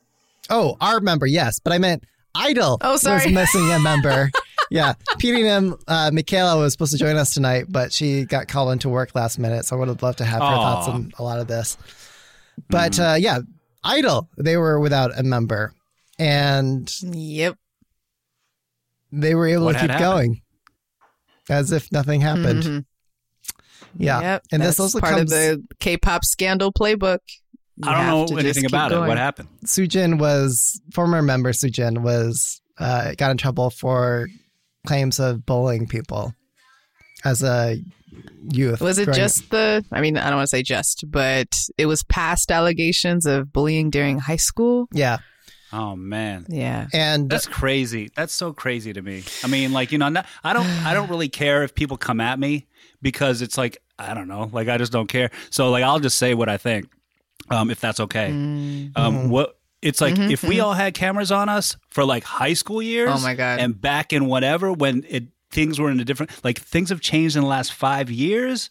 [0.53, 2.05] Oh, our member, yes, but I meant
[2.37, 2.79] (G)I-DLE.
[2.81, 3.27] Oh, sorry.
[3.27, 4.31] Was missing a member.
[4.71, 5.81] yeah, PDM.
[5.87, 9.39] Uh, Michaela was supposed to join us tonight, but she got called into work last
[9.39, 10.57] minute, so I would have loved to have her Aw.
[10.75, 11.77] thoughts on a lot of this.
[12.69, 13.03] But Mm-hmm.
[13.03, 13.39] uh, yeah,
[13.85, 14.29] (G)I-DLE.
[14.39, 15.73] They were without a member,
[16.19, 17.57] and yep
[19.13, 20.05] they were able What to keep happened?
[20.05, 20.43] going,
[21.49, 22.63] as if nothing happened.
[22.65, 22.85] Mhm.
[23.97, 25.33] Yeah, Yep, and this that's also part comes.
[25.33, 27.19] of the K-pop scandal playbook.
[27.85, 28.99] You I don't to know just anything keep about it.
[28.99, 29.49] What happened?
[29.65, 31.53] Sujin was former member.
[31.53, 34.29] Sujin was uh, got in trouble for
[34.87, 36.35] claims of bullying people
[37.25, 37.77] as a
[38.51, 38.81] youth.
[38.81, 39.85] Was it growing- just the?
[39.93, 41.49] I mean, I don't want to say just, but
[41.79, 44.89] it was past allegations of bullying during high school.
[44.93, 45.19] Yeah,
[45.73, 46.47] Oh man.
[46.49, 48.11] Yeah, and That's crazy.
[48.17, 49.23] That's so crazy to me.
[49.45, 52.21] I mean, like you know, not, I don't, I don't really care if people come
[52.21, 52.67] at me
[53.01, 55.31] because it's like I don't know, like I just don't care.
[55.51, 56.91] So like I'll just say what I think,
[57.49, 58.31] um, if that's okay.
[58.31, 58.93] Mm.
[58.97, 62.83] Um, what it's like if we all had cameras on us for like high school
[62.83, 63.09] years.
[63.09, 63.61] Mm-hmm, Oh, my God.
[63.61, 67.37] And back in whatever when it things were in a different like things have changed
[67.37, 68.71] in the last five years.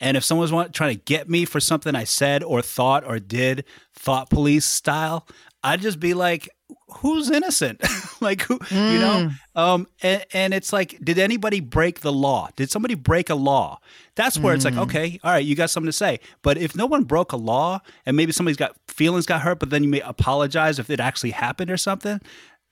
[0.00, 3.18] And if someone's want, trying to get me for something I said or thought or
[3.18, 3.64] did,
[3.94, 5.26] thought police style,
[5.62, 6.48] I'd just be like,
[6.88, 7.82] who's innocent?
[8.20, 9.28] like who, you know?
[9.54, 9.58] Hmm.
[9.58, 12.48] Um, and, and it's like, did anybody break the law?
[12.56, 13.78] Did somebody break a law?
[14.14, 14.80] That's where it's like, hmm.
[14.80, 16.20] okay, all right, you got something to say.
[16.42, 19.70] But if no one broke a law and maybe somebody's got feelings got hurt, but
[19.70, 22.20] then you may apologize if it actually happened or something,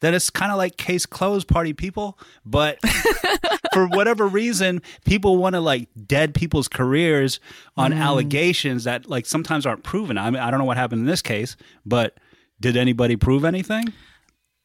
[0.00, 2.18] then it's kind of like case closed, party people.
[2.44, 2.78] But
[3.72, 7.40] for whatever reason, people want to like dead people's careers
[7.76, 7.98] on hmm.
[7.98, 10.18] allegations that like sometimes aren't proven.
[10.18, 11.56] I mean, I don't know what happened in this case,
[11.86, 12.18] but
[12.62, 13.92] did anybody prove anything?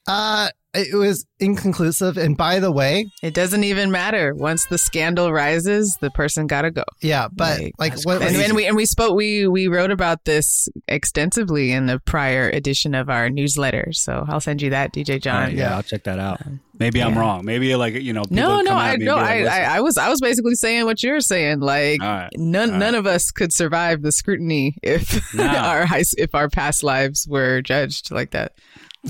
[0.07, 2.18] uh, it was inconclusive.
[2.18, 4.34] And by the way, It doesn't even matter.
[4.35, 6.84] Once the scandal rises, the person got to go.
[7.02, 10.26] yeah, but Like, like, what, And, and we and we spoke we we wrote about
[10.26, 13.89] this extensively in the prior edition of our newsletter.
[13.94, 15.44] So I'll send you that, DJ Jon.
[15.44, 16.41] right, yeah, I'll check that out.
[16.80, 17.44] Maybe I'm wrong.
[17.44, 18.22] Maybe like you know.
[18.23, 20.22] people No, no, come at I me no, like, I, I, I was I was
[20.22, 21.60] basically saying what you're saying.
[21.60, 22.30] Like All right.
[22.35, 22.99] none All none right.
[22.99, 25.44] of us could survive the scrutiny if No.
[25.48, 28.52] our high, if our past lives were judged like that.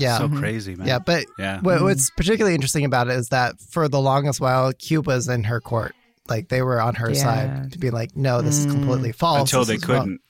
[0.00, 0.38] Yeah, so mm-hmm.
[0.38, 0.86] crazy, man.
[0.86, 1.60] yeah, but yeah.
[1.60, 5.60] what, what's particularly interesting about it is that for the longest while, Cuba's in her
[5.60, 5.94] court.
[6.28, 7.22] Like they were on her Yeah.
[7.22, 8.72] side to be like, no, this is mm.
[8.72, 9.40] completely false.
[9.40, 10.20] Until This they couldn't.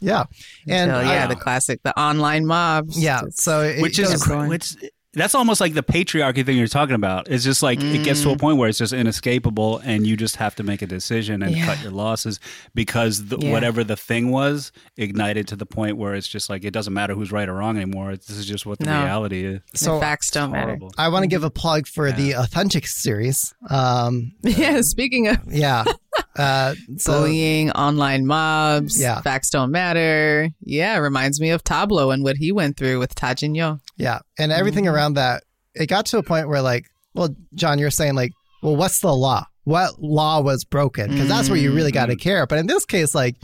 [0.00, 0.24] Yeah,
[0.66, 2.98] and Until, yeah, I- the classic, the online mobs.
[2.98, 3.22] yeah.
[3.30, 4.74] So it which goes- is which
[5.20, 7.28] that's almost like the patriarchy thing you're talking about.
[7.28, 8.40] It's just like it gets to a Mm.
[8.40, 11.66] point where it's just inescapable, and you just have to make a decision and Yeah.
[11.66, 12.40] cut your losses
[12.74, 13.50] because the, Yeah.
[13.52, 17.14] whatever the thing was ignited to the point where it's just like it doesn't matter
[17.14, 18.16] who's right or wrong anymore.
[18.16, 19.02] This is just what the No.
[19.04, 19.60] reality is.
[19.72, 20.78] the so facts don't matter.
[20.96, 23.54] I want to give a plug for the Authentic series.
[23.70, 25.84] Um, Yeah, speaking of yeah.
[26.38, 29.20] Uh, so bullying, online mobs, Yeah.
[29.22, 30.48] facts don't matter.
[30.60, 33.80] Yeah, reminds me of Tablo and what he went through with Tajinyo.
[33.96, 34.94] yeah, and everything Mm-hmm.
[34.94, 35.42] around that.
[35.74, 38.30] It got to a point where, like, well, Jon, you're saying like,
[38.62, 39.46] well, what's the law?
[39.64, 41.10] What law was broken?
[41.10, 42.20] Because that's where you really got to Mm-hmm.
[42.20, 42.46] care.
[42.46, 43.34] But in this case, like,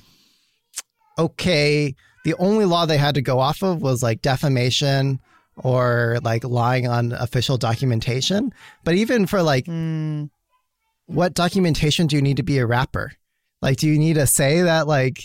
[1.18, 1.94] okay,
[2.24, 5.20] the only law they had to go off of was like defamation
[5.56, 8.52] or like lying on official documentation.
[8.84, 10.30] But even for like, Mm.
[11.06, 13.12] What documentation do you need to be a rapper?
[13.62, 15.18] Like, do you need to say that like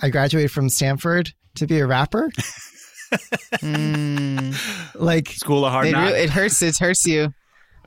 [0.00, 2.30] I graduated from Stanford to be a rapper?
[3.62, 4.54] Mm.
[4.96, 6.12] like, School of Hard It, Knocks.
[6.16, 6.60] it hurts.
[6.60, 7.32] It hurts you.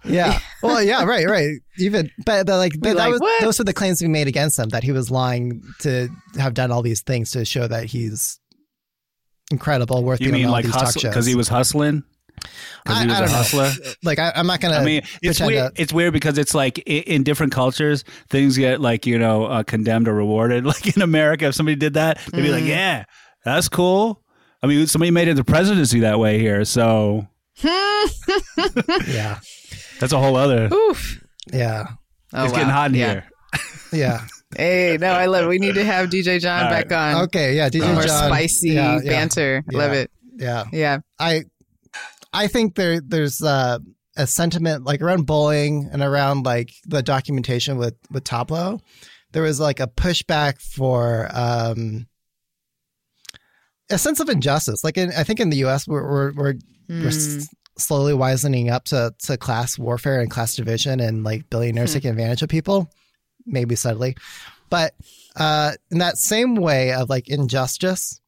[0.05, 0.39] yeah.
[0.63, 1.55] Well, yeah, right, right.
[1.77, 4.59] Even, but the, like, but that like, was, those were the claims we made against
[4.59, 8.39] him that he was lying to have done all these things to show that he's
[9.51, 11.11] incredible, worth you being mean on all like these talk hustle shows.
[11.11, 12.03] because he was hustling?
[12.83, 13.63] Because I, he was I a don't hustler.
[13.63, 13.91] know.
[14.03, 14.75] Like, I, I'm not gonna.
[14.77, 15.75] I mean, it's weird.
[15.75, 19.45] to- It's weird because it's like i- in different cultures, things get like you know
[19.45, 20.65] uh, condemned or rewarded.
[20.69, 22.69] Like in America, if somebody did that, they'd be like, Mm-hmm.
[22.69, 23.05] "Yeah,
[23.45, 24.23] that's cool."
[24.61, 27.27] I mean, somebody made it the presidency that way here, so
[29.07, 29.39] yeah,
[29.99, 30.69] that's a whole other.
[30.73, 31.23] Oof.
[31.51, 31.87] yeah,
[32.33, 33.11] Oh, it's getting hot in Yeah.
[33.11, 33.23] here.
[33.93, 34.21] yeah.
[34.55, 35.47] Hey, no, I love it.
[35.47, 37.23] We need to have DJ Jon All back on.
[37.25, 37.69] Okay, yeah.
[37.69, 39.63] DJ More Jon, spicy yeah, yeah, banter.
[39.71, 40.09] Love it.
[40.37, 40.99] Yeah, Yeah.
[41.19, 41.43] I,
[42.33, 43.79] I think there there's uh,
[44.17, 48.79] a sentiment like around bullying and around like the documentation with with Tablo.
[49.31, 52.07] There was like a pushback for um,
[53.89, 54.83] a sense of injustice.
[54.83, 55.87] Like in, I think in the U.S.
[55.87, 56.53] we're we're we're,
[56.89, 57.47] we're s-
[57.77, 62.41] slowly wisening up to to class warfare and class division and like billionaires taking advantage
[62.41, 62.91] of people,
[63.45, 64.15] maybe subtly,
[64.69, 64.93] but
[65.35, 68.19] uh, in that same way of like injustice,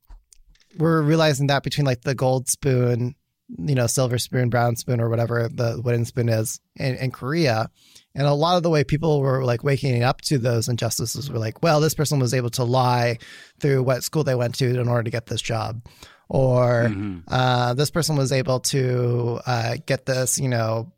[0.78, 3.16] we're realizing that between like the gold spoon,
[3.58, 7.70] you know, silver spoon, brown spoon, or whatever the wooden spoon is in, in Korea.
[8.14, 11.40] And a lot of the way people were like waking up to those injustices were
[11.40, 13.18] like, well, this person was able to lie
[13.60, 15.86] through what school they went to in order to get this job.
[16.30, 16.90] Or
[17.28, 20.94] uh, this person was able to uh, get this, you know,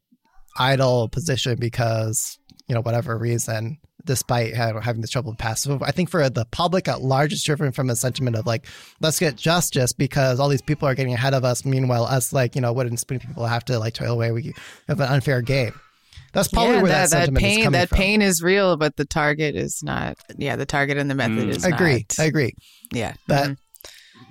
[0.58, 5.68] idol position because, you know, whatever reason, despite having this trouble with past.
[5.82, 8.66] I think for the public at large, it's driven from a sentiment of like,
[9.02, 11.66] let's get justice because all these people are getting ahead of us.
[11.66, 14.32] Meanwhile, us like, you know, wooden spoon people have to like toil away.
[14.32, 14.54] We
[14.88, 15.74] have an unfair game.
[16.34, 17.98] That's probably yeah, where that, that, that sentiment is pain coming that from.
[17.98, 20.18] pain is real, but the target is not.
[20.38, 22.06] Yeah, the target and the method is I agree.
[22.18, 22.20] not.
[22.20, 22.54] I agree.
[22.92, 23.14] Yeah.
[23.28, 23.58] But Mhm.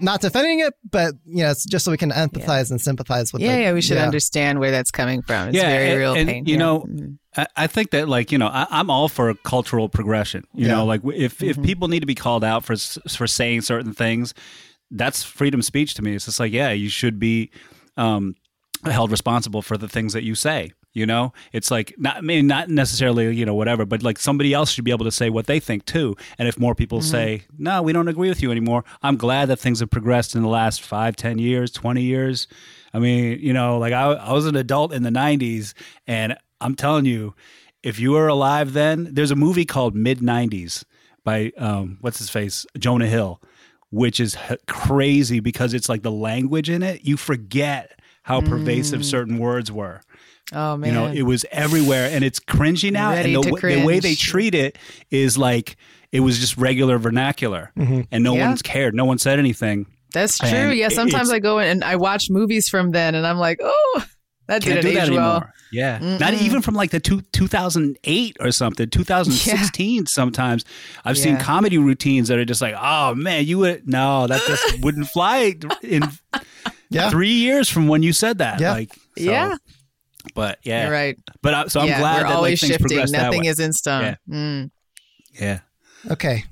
[0.00, 3.40] not defending it, but you know, it's just so we can empathize and sympathize with
[3.40, 4.04] yeah, the, yeah, we should yeah.
[4.04, 5.48] understand where that's coming from.
[5.48, 6.44] It's yeah, very and, real and, pain.
[6.44, 6.58] You yeah.
[6.58, 7.18] know, Mhm.
[7.56, 10.44] I, think that like you know I, I'm all for cultural progression.
[10.54, 10.74] You Yeah.
[10.76, 11.50] know, like if Mm-hmm.
[11.60, 12.76] if people need to be called out for
[13.08, 14.34] for saying certain things,
[14.90, 16.14] that's freedom of speech to me.
[16.14, 17.50] It's just like yeah, you should be
[17.96, 18.34] um,
[18.84, 20.72] held responsible for the things that you say.
[20.94, 24.52] You know, it's like not I mean not necessarily you know whatever, but like somebody
[24.52, 26.16] else should be able to say what they think too.
[26.38, 29.58] And if more people say no, we don't agree with you anymore, I'm glad that
[29.58, 32.46] things have progressed in the last five, ten years, twenty years.
[32.92, 35.72] I mean, you know, like I, I was an adult in the '90s,
[36.06, 37.34] and I'm telling you,
[37.82, 40.84] if you were alive then, there's a movie called Mid '90s
[41.24, 43.40] by um, what's his face, Jonah Hill,
[43.90, 47.04] which is h- crazy because it's like the language in it.
[47.04, 50.00] You forget how pervasive certain words were.
[50.52, 50.88] Oh man.
[50.88, 53.10] You know, it was everywhere, and it's cringy now.
[53.10, 54.78] Ready and the, to w- the way they treat it
[55.10, 55.76] is like
[56.12, 58.48] it was just regular vernacular, and no Yeah.
[58.48, 58.94] one's cared.
[58.94, 59.86] No one said anything.
[60.12, 60.48] That's true.
[60.48, 63.60] And yeah, sometimes I go in and I watch movies from then, and I'm like,
[63.62, 64.04] oh,
[64.48, 65.34] that Can't do that age well.
[65.36, 65.52] anymore.
[65.72, 70.06] Yeah, not even from like the two, 2008 or something, 2016.
[70.06, 70.64] Sometimes
[71.04, 74.80] I've seen comedy routines that are just like, oh man, you would no, that just
[74.82, 76.02] wouldn't fly in
[76.90, 77.08] Yeah.
[77.10, 78.60] three years from when you said that.
[78.60, 78.72] Yeah.
[78.72, 79.56] Like, so- Yeah.
[80.34, 81.18] But yeah, You're right.
[81.42, 82.88] But I, so I'm yeah, glad we're that always like, things shifting.
[82.88, 84.16] progressed Nothing is in stone.
[84.30, 84.70] Mm.
[85.40, 85.60] Yeah.
[86.10, 86.44] Okay.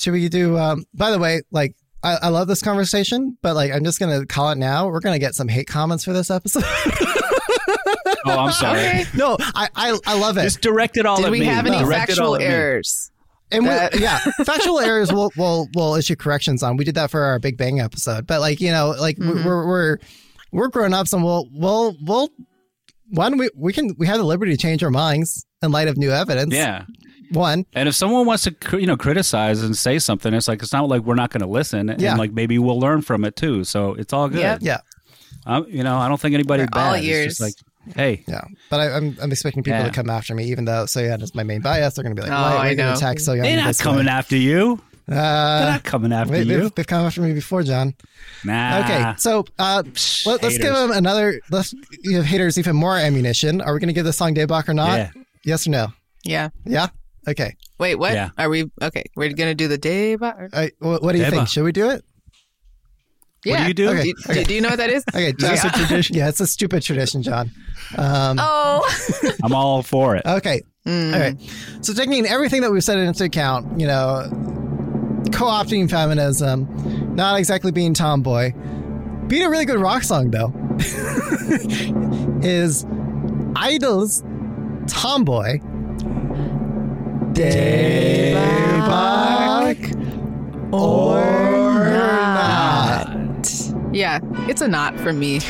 [0.00, 0.56] Should we do?
[0.56, 4.24] Um, by the way, like I, I love this conversation, but like I'm just gonna
[4.24, 4.86] call it now.
[4.88, 6.64] We're gonna get some hate comments for this episode.
[8.30, 8.80] Oh, I'm sorry.
[8.80, 9.04] Okay.
[9.16, 10.42] no, I, I I love it.
[10.42, 11.46] Just direct it all Did at we me.
[11.46, 12.44] have any Direct it all factual at me.
[12.46, 13.10] errors?
[13.50, 16.76] And we, yeah, factual errors we'll, we'll we'll issue corrections on.
[16.76, 19.44] We did that for our Big Bang episode, but like you know, like Mm-hmm.
[19.46, 19.98] we're we're
[20.52, 22.28] we're grown ups, and we'll we'll we'll
[23.10, 25.96] one we we can we have the liberty to change our minds in light of
[25.96, 26.54] new evidence.
[26.54, 26.84] Yeah.
[27.30, 30.62] One, And if someone wants to, cr- you know, criticize and say something, it's like
[30.62, 32.14] it's not like we're not going to listen, and Yeah.
[32.16, 33.64] like maybe we'll learn from it too.
[33.64, 34.40] So it's all good.
[34.40, 34.58] Yep.
[34.62, 34.78] yeah,
[35.44, 36.98] I'm, you know, I don't think anybody We're all bad.
[37.00, 37.26] It's ears.
[37.26, 37.52] just like,
[37.94, 38.42] hey, yeah.
[38.70, 39.86] But I, I'm I'm expecting people Yeah.
[39.86, 41.94] to come after me, even though Soyeon is my main bias.
[41.94, 42.96] They're gonna be like, Oh, why are I you gonna know.
[42.96, 43.42] attack Soyeon?
[43.42, 44.12] they're not coming way?
[44.12, 44.80] after you.
[45.10, 45.14] Uh,
[45.60, 46.64] They're not coming after they, you.
[46.64, 47.94] have they've come after me before, Jon.
[48.44, 48.80] Nah.
[48.80, 49.82] Okay, so uh,
[50.26, 51.40] let, us give them another.
[51.50, 53.62] Let's give haters even more ammunition.
[53.62, 54.98] Are we going to give the song Daebak or not?
[54.98, 55.10] Yeah.
[55.46, 55.86] Yes or no?
[56.24, 56.50] Yeah.
[56.66, 56.88] Yeah.
[57.26, 57.56] Okay.
[57.78, 58.12] Wait, what?
[58.12, 58.30] Yeah.
[58.36, 59.04] Are we okay?
[59.16, 61.30] We're gonna do the day by All right, what, what do you Daebak.
[61.30, 61.48] think?
[61.48, 62.04] Should we do it?
[63.44, 63.62] Yeah.
[63.62, 63.88] do you do?
[63.90, 64.02] Okay.
[64.26, 65.04] Do, do- do you know what that is?
[65.08, 65.30] Okay.
[65.30, 66.16] Is this a tradition?
[66.16, 67.50] Yeah, it's a stupid tradition, Jon.
[67.96, 68.84] Um, Oh.
[69.44, 70.26] I'm all for it.
[70.26, 70.62] Okay.
[70.86, 71.14] Mm.
[71.14, 71.36] All right.
[71.82, 74.26] So taking everything that we've said into account, you know,
[75.32, 78.52] co-opting feminism, not exactly being tomboy,
[79.28, 80.52] being a really good rock song though,
[82.42, 84.22] is (G)I-DLE's
[84.86, 85.58] Tomboy.
[88.88, 89.80] Daebak
[90.72, 91.20] or
[91.84, 92.97] not.
[93.98, 95.40] Yeah, it's a not for me.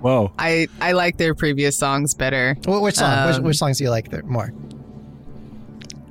[0.00, 0.32] Whoa.
[0.38, 2.54] I I like their previous songs better.
[2.64, 3.26] Wh- Which song?
[3.28, 4.52] which, Um, which songs do you like there more?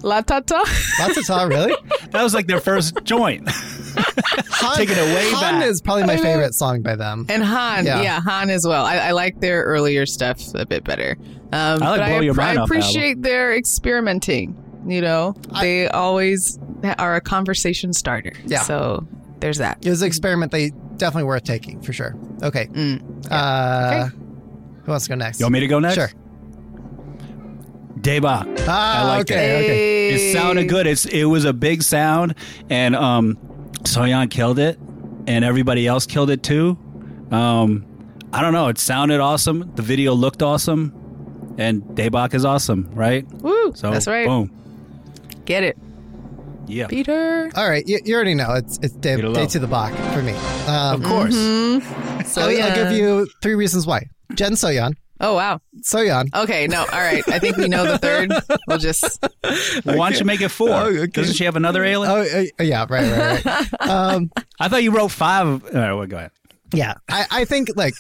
[0.03, 0.63] La ta ta.
[0.99, 1.75] Lots of song, really?
[2.11, 3.47] That was like their first joint.
[3.49, 5.69] Han, Take it away Han back.
[5.69, 7.25] is probably my favorite song by them.
[7.29, 8.01] And Han, Yeah.
[8.01, 8.19] yeah.
[8.21, 8.83] Han as well.
[8.85, 11.15] I, I like their earlier stuff a bit better.
[11.53, 12.77] Um, I like but Blow I, Your Mind I Off album.
[12.77, 14.57] appreciate their experimenting.
[14.87, 16.57] You know, they always
[16.97, 18.33] are a conversation starter.
[18.45, 18.61] Yeah.
[18.63, 19.05] So
[19.41, 19.85] there's that.
[19.85, 22.15] It was an experiment they definitely worth taking for sure.
[22.43, 22.67] Okay.
[22.67, 23.27] Mm.
[23.29, 25.39] Uh, Who wants to go next?
[25.39, 25.95] You want me to go next?
[25.95, 26.09] Sure.
[27.99, 28.65] Daebak.
[28.67, 29.63] Ah, I like okay, that.
[29.63, 30.09] okay.
[30.09, 30.87] It sounded good.
[30.87, 32.35] It's it was a big sound,
[32.69, 33.37] and um,
[33.83, 34.79] Soyeon killed it,
[35.27, 36.77] and everybody else killed it too.
[37.29, 37.85] Um,
[38.33, 38.69] I don't know.
[38.69, 39.71] It sounded awesome.
[39.75, 43.25] The video looked awesome, and Daebak is awesome, right?
[43.33, 43.73] Woo.
[43.75, 44.25] So that's right.
[44.25, 44.51] Boom.
[45.45, 45.77] Get it,
[46.67, 46.87] Yeah.
[46.87, 47.49] Peter.
[47.55, 47.85] All right.
[47.87, 50.33] You, you already know it's it's day, day to the Bach for me.
[50.67, 51.35] Um, Of course.
[52.31, 54.03] So I'll, I'll give you three reasons why.
[54.33, 54.93] Jeon Soyeon.
[55.19, 55.59] Oh wow.
[55.83, 56.33] Soyeon.
[56.33, 56.67] Okay.
[56.67, 56.79] No.
[56.81, 57.23] All right.
[57.27, 58.31] I think we know the third.
[58.67, 59.23] We'll just.
[59.83, 60.69] Why don't you make it four?
[60.69, 61.07] Oh, okay.
[61.07, 62.09] Doesn't she have another alien?
[62.11, 62.21] Oh,
[62.59, 62.85] uh, yeah.
[62.89, 63.73] Right, right, right.
[63.89, 65.45] um, I thought you wrote five.
[65.47, 66.31] All right, well, go ahead.
[66.73, 66.93] yeah.
[67.09, 67.93] I, I think, like,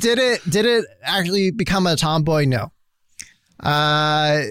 [0.00, 2.44] did it did it actually become a tomboy?
[2.46, 2.72] No.
[3.60, 4.42] Uh,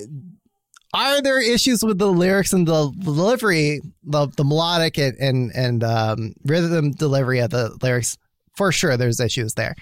[0.94, 5.84] are there issues with the lyrics and the delivery, the, the melodic and and, and
[5.84, 8.18] um, rhythm delivery of the lyrics?
[8.56, 9.76] For sure, there's issues there.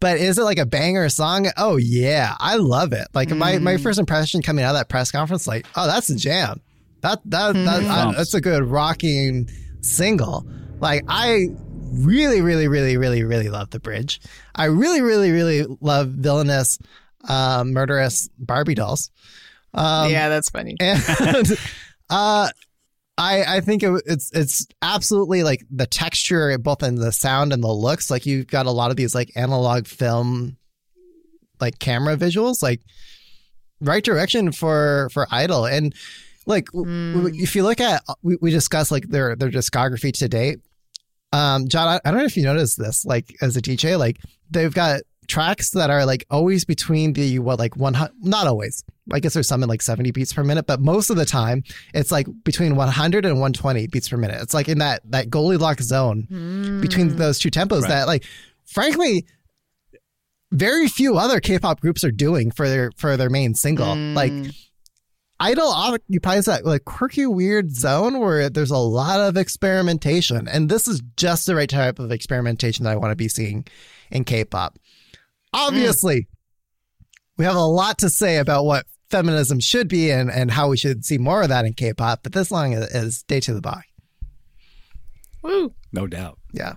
[0.00, 1.48] But is it like a banger song?
[1.56, 3.08] Oh yeah, I love it.
[3.14, 6.16] Like my, my first impression coming out of that press conference, like, oh, that's a
[6.16, 6.60] jam.
[7.00, 9.48] That that, that I- that's a good rocking
[9.80, 10.46] single.
[10.80, 11.48] Like I
[11.92, 14.20] really, really, really, really, really love the bridge.
[14.54, 16.78] I really, really, really love villainous,
[17.28, 19.10] um, murderous Barbie dolls.
[19.78, 20.76] Um, yeah, that's funny.
[20.80, 21.58] and
[22.10, 22.48] uh,
[23.16, 27.62] I I think it, it's it's absolutely like the texture, both in the sound and
[27.62, 28.10] the looks.
[28.10, 30.56] Like you've got a lot of these like analog film,
[31.60, 32.80] like camera visuals, like
[33.80, 35.66] right direction for for (G)I-DLE.
[35.66, 35.94] And
[36.46, 40.58] like w- if you look at we, we discussed like their their discography to date.
[41.32, 44.16] Um, Jon, I, I don't know if you noticed this, like as a DJ, like
[44.50, 48.82] they've got tracks that are like always between the what like one hundred, not always.
[49.12, 51.62] I guess there's some in like 70 beats per minute, but most of the time
[51.94, 54.42] it's like between 100 and 120 beats per minute.
[54.42, 56.80] It's like in that that Goldilocks zone hmm.
[56.80, 57.90] between those two tempos Right.
[57.90, 58.24] that like
[58.66, 59.24] frankly
[60.50, 63.94] very few other K-pop groups are doing for their for their main single.
[63.94, 64.14] Hmm.
[64.14, 70.68] Like (G)I-DLE occupies that like quirky, weird zone where there's a lot of experimentation, and
[70.68, 73.66] this is just the right type of experimentation that I want to be seeing
[74.10, 74.78] in K-pop.
[75.52, 76.28] Obviously,
[77.36, 80.76] we have a lot to say about what feminism should be and, and how we
[80.76, 83.60] should see more of that in K-pop, but this song is, is "Day to the
[83.60, 83.84] Bach."
[85.42, 85.72] Woo.
[85.92, 86.38] No doubt.
[86.52, 86.74] Yeah,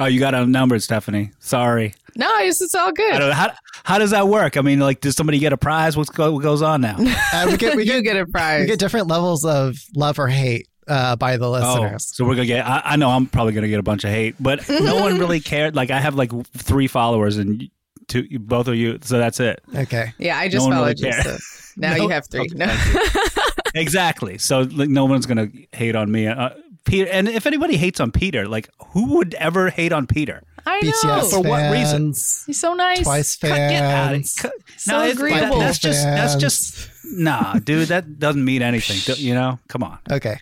[0.00, 1.32] Oh, you got outnumbered, Stephanie.
[1.40, 1.92] Sorry.
[2.14, 3.18] No, it's, it's all I good.
[3.18, 3.32] don't.
[3.32, 3.52] How,
[3.82, 4.56] how does that work?
[4.56, 5.96] I mean, like, does somebody get a prize?
[5.96, 6.96] What's go, what goes on now?
[7.32, 8.60] uh, we get we you get get a prize.
[8.60, 12.06] we get different levels of love or hate uh, by the Oh, listeners.
[12.16, 12.66] so we're gonna get.
[12.66, 15.40] I, I know I'm probably gonna get a bunch of hate, but no one really
[15.40, 15.76] cared.
[15.76, 17.68] Like I have like three followers and
[18.08, 18.98] two, both of you.
[19.02, 19.62] So that's it.
[19.74, 20.12] Okay.
[20.18, 21.22] Yeah, I just No one really followed you.
[21.22, 21.36] So
[21.76, 22.40] now No- you have three.
[22.42, 22.74] Okay, No.
[23.74, 24.38] Exactly.
[24.38, 26.26] So like, no one's gonna hate on me.
[26.26, 26.50] Uh,
[26.84, 30.42] Peter, and if anybody hates on Peter, like who would ever hate on Peter?
[30.66, 30.90] I know.
[30.90, 32.06] BTS For what reason?
[32.08, 33.02] He's so nice.
[33.02, 34.36] Twice Cut- Get out of fans.
[34.36, 35.58] cut- So no, it's- agreeable.
[35.58, 37.88] That's just that's just nah, dude.
[37.88, 39.14] That doesn't mean anything.
[39.18, 39.58] You know?
[39.68, 39.98] Come on.
[40.10, 40.38] Okay.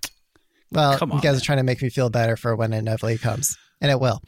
[0.73, 1.37] Well, Come you guys man.
[1.37, 4.21] are trying to make me feel better for when it inevitably comes, and it will.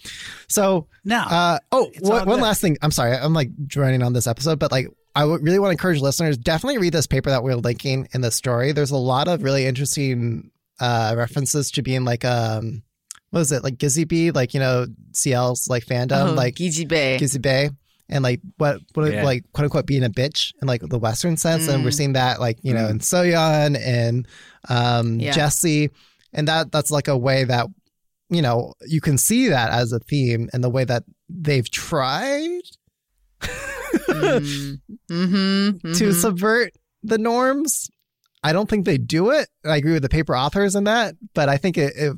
[0.49, 2.43] So, now, uh, oh, It's one, all one one good.
[2.45, 2.77] last thing.
[2.83, 6.01] I'm sorry, I'm like droning on this episode, but like, I really want to encourage
[6.01, 8.71] listeners definitely read this paper that we're linking in the story.
[8.73, 12.83] There's a lot of really interesting uh, references to being like, um,
[13.31, 16.85] what is it, like Gizzy Bee, like you know, CL's like fandom, Oh, like Gigi
[16.85, 17.19] Bay.
[17.21, 17.71] Gizzy Bay.
[18.09, 19.23] And like what, what Yeah.
[19.25, 21.95] like quote unquote being a bitch in like the Western sense, and we're Mm.
[21.95, 24.27] seeing that like you know in Soyeon and
[24.71, 25.35] um, Yeah.
[25.35, 25.91] Jessi,
[26.39, 27.67] and that that's like a way that
[28.31, 32.63] you know you can see that as a theme and the way that they've tried
[33.43, 34.81] mm.
[35.11, 37.91] hmm to subvert the norms.
[38.45, 39.49] I don't think they do it.
[39.67, 42.17] I agree with the paper authors in that, but I think it, it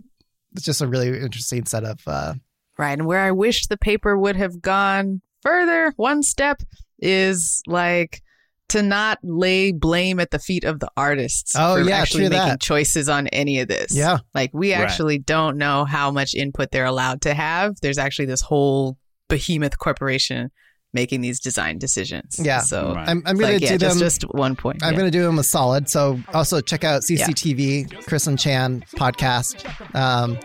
[0.53, 2.35] it's just a really interesting set of uh,
[2.77, 2.93] Right.
[2.93, 6.63] And where I wish the paper would have gone further, one step
[6.99, 8.23] is like
[8.71, 12.39] to not lay blame at the feet of the artists Oh, for yeah, actually making
[12.39, 12.61] that.
[12.61, 13.95] choices on any of this.
[13.95, 14.19] Yeah.
[14.35, 14.81] Like we Right.
[14.83, 17.77] actually don't know how much input they're allowed to have.
[17.83, 18.97] There's actually this whole
[19.29, 20.51] behemoth corporation
[20.93, 22.41] making these design decisions.
[22.43, 22.61] Yeah.
[22.63, 23.09] So Right.
[23.09, 23.99] I'm, I'm going like, to yeah, do them.
[23.99, 24.83] just, just one point.
[24.83, 24.99] I'm Yeah.
[24.99, 25.89] going to do them a solid.
[25.89, 29.65] So also check out CCTV, Chris and Chan podcast.
[29.95, 30.37] Um,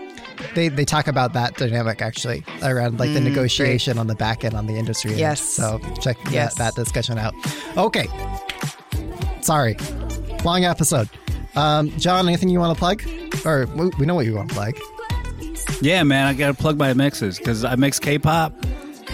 [0.54, 4.44] they they talk about that dynamic actually around like the Mm, negotiation on the back
[4.44, 5.12] end on the industry.
[5.12, 5.20] end.
[5.20, 5.42] Yes.
[5.42, 6.56] So check Yes.
[6.56, 7.34] that, that discussion out.
[7.78, 8.08] Okay.
[9.42, 9.78] Sorry,
[10.44, 11.10] long episode.
[11.56, 13.04] Um, Jon, anything you want to plug?
[13.46, 14.76] Or we we know what you want to plug.
[15.82, 18.54] Yeah, man, I got to plug my mixes because I mix K-pop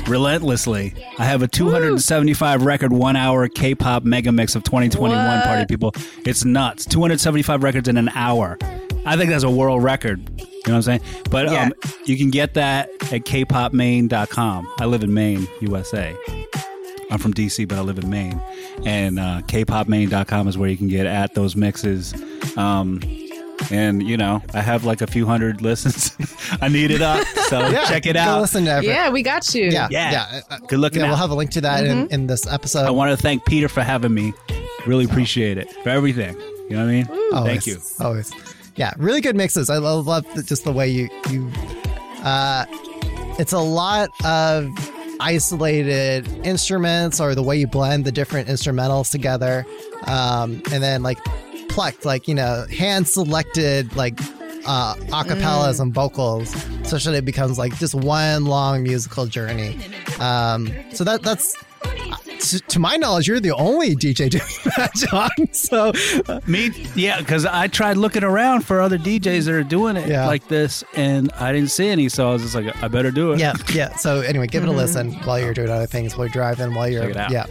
[0.08, 0.94] relentlessly.
[1.18, 5.44] I have a 275 record one hour K-pop mega mix of 2021 What?
[5.44, 5.94] party people.
[6.26, 6.86] It's nuts.
[6.86, 8.58] 275 records in an hour.
[9.06, 10.22] I think that's a world record.
[10.66, 11.02] You know what I'm saying?
[11.30, 11.64] But Yeah.
[11.66, 11.74] um,
[12.06, 14.74] you can get that at kpopmaine.com.
[14.80, 16.16] I live in Maine, USA.
[17.10, 18.42] I'm from DC, but I live in Maine.
[18.86, 22.14] And uh, kpopmaine.com is where you can get at those mixes.
[22.58, 23.02] Um,
[23.70, 26.16] and, you know, I have like a few hundred listens.
[26.62, 27.26] I need it up.
[27.50, 28.40] So Yeah, check it out.
[28.42, 29.66] listen to every- yeah, we got you.
[29.66, 30.12] Yeah, Yeah.
[30.50, 30.58] yeah.
[30.68, 32.86] Good looking yeah, we'll have a link to that in, in this episode.
[32.86, 34.34] I want to thank Peter for having me.
[34.88, 36.36] Really appreciate it for everything.
[36.70, 37.08] You know what I mean?
[37.34, 37.78] Always, Thank you.
[38.00, 38.32] Always.
[38.76, 39.70] Yeah, really good mixes.
[39.70, 41.52] I love, love the, just the way you you.
[42.24, 42.66] Uh,
[43.40, 44.70] it's a lot of
[45.20, 49.66] isolated instruments, or the way you blend the different instrumentals together,
[50.08, 51.18] um, and then like
[51.70, 54.20] plucked, like you know, hand selected like
[54.66, 56.50] uh, acapellas and vocals,
[56.84, 59.78] such that it becomes like just one long musical journey.
[60.20, 61.56] Um, so that that's.
[62.42, 64.44] To, to my knowledge, you're the only DJ doing
[64.78, 65.30] that, Jon.
[65.54, 65.94] So,
[66.48, 70.26] Me, yeah, because I tried looking around for other DJs that are doing it Yeah.
[70.28, 72.10] like this, and I didn't see any.
[72.10, 73.40] So I was just like, I better do it.
[73.40, 73.96] yeah, yeah.
[73.96, 76.88] So anyway, give it a listen while you're doing other things, while you're driving, while
[76.90, 77.32] you're Check it out.
[77.32, 77.46] yeah.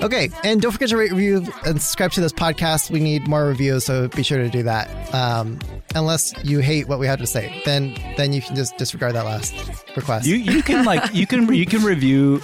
[0.00, 2.90] Okay, and don't forget to rate, review, and subscribe to this podcast.
[2.90, 4.88] We need more reviews, so be sure to do that.
[5.14, 5.60] Um,
[5.94, 9.24] unless you hate what we have to say, then then you can just disregard that
[9.24, 9.54] last
[9.96, 10.26] request.
[10.26, 12.40] You you can like you can you can review,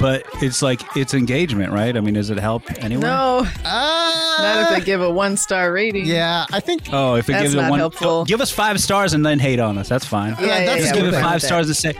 [0.00, 1.96] but it's like it's engagement, right?
[1.96, 3.02] I mean, does it help anyway?
[3.02, 6.04] No, Ah, not if they give a one star rating.
[6.06, 8.24] yeah, I think Oh, if it That's gives it not one, helpful.
[8.24, 9.88] give us five stars and then hate on us.
[9.88, 10.36] That's fine.
[10.40, 11.94] Yeah, yeah, that's yeah, Just give it five stars and say,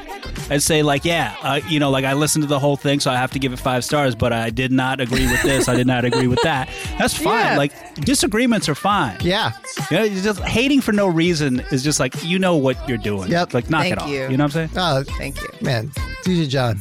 [0.50, 3.10] and say like, yeah, uh, you know, like I listened to the whole thing, so
[3.10, 4.14] I have to give it five stars.
[4.14, 5.68] But I did not agree with this.
[5.68, 6.68] I did not agree with that.
[6.98, 7.44] That's fine.
[7.52, 7.56] Yeah.
[7.58, 9.16] Like disagreements are fine.
[9.20, 9.52] yeah,
[9.90, 13.30] You know, just hating for no reason is just like you know what you're doing.
[13.30, 13.54] Yep.
[13.54, 14.08] Like knock Thank it off.
[14.08, 14.28] you.
[14.28, 14.70] You know what I'm saying?
[14.76, 15.48] oh Thank you.
[15.60, 15.88] man,
[16.24, 16.80] DJ Jon.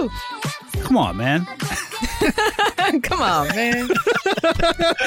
[0.00, 0.10] Woo.
[0.82, 1.46] Come on, man.
[3.02, 3.88] Come on, man.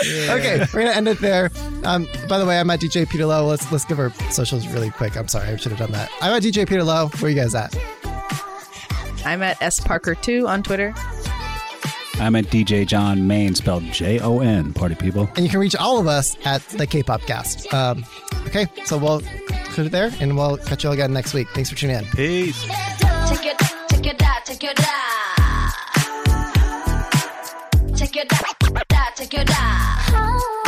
[0.03, 1.49] Okay, we're gonna end it there.
[1.84, 3.45] Um, by the way, I'm at DJ Peter Lowe.
[3.45, 5.15] Let's let's give our socials really quick.
[5.15, 6.10] I'm sorry, I should have done that.
[6.22, 7.07] I'm at DJ Peter Lowe.
[7.20, 7.76] Where you guys at?
[9.26, 10.94] I'm at S Parker2 on Twitter.
[12.15, 14.74] I'm at DJ Jon Maine, spelled J O N.
[14.74, 15.30] Party people.
[15.36, 17.74] And you can reach all of us at the K-pop Cast.
[17.74, 18.06] Um,
[18.48, 19.22] okay, so we'll
[19.70, 21.48] put it there, and we'll catch you all again next week.
[21.53, 22.06] Thanks for tuning in.
[22.07, 22.68] Peace.
[24.53, 24.84] Take your da.
[27.95, 28.38] take your da,
[28.88, 29.55] da, take your da.
[30.09, 30.62] Oh.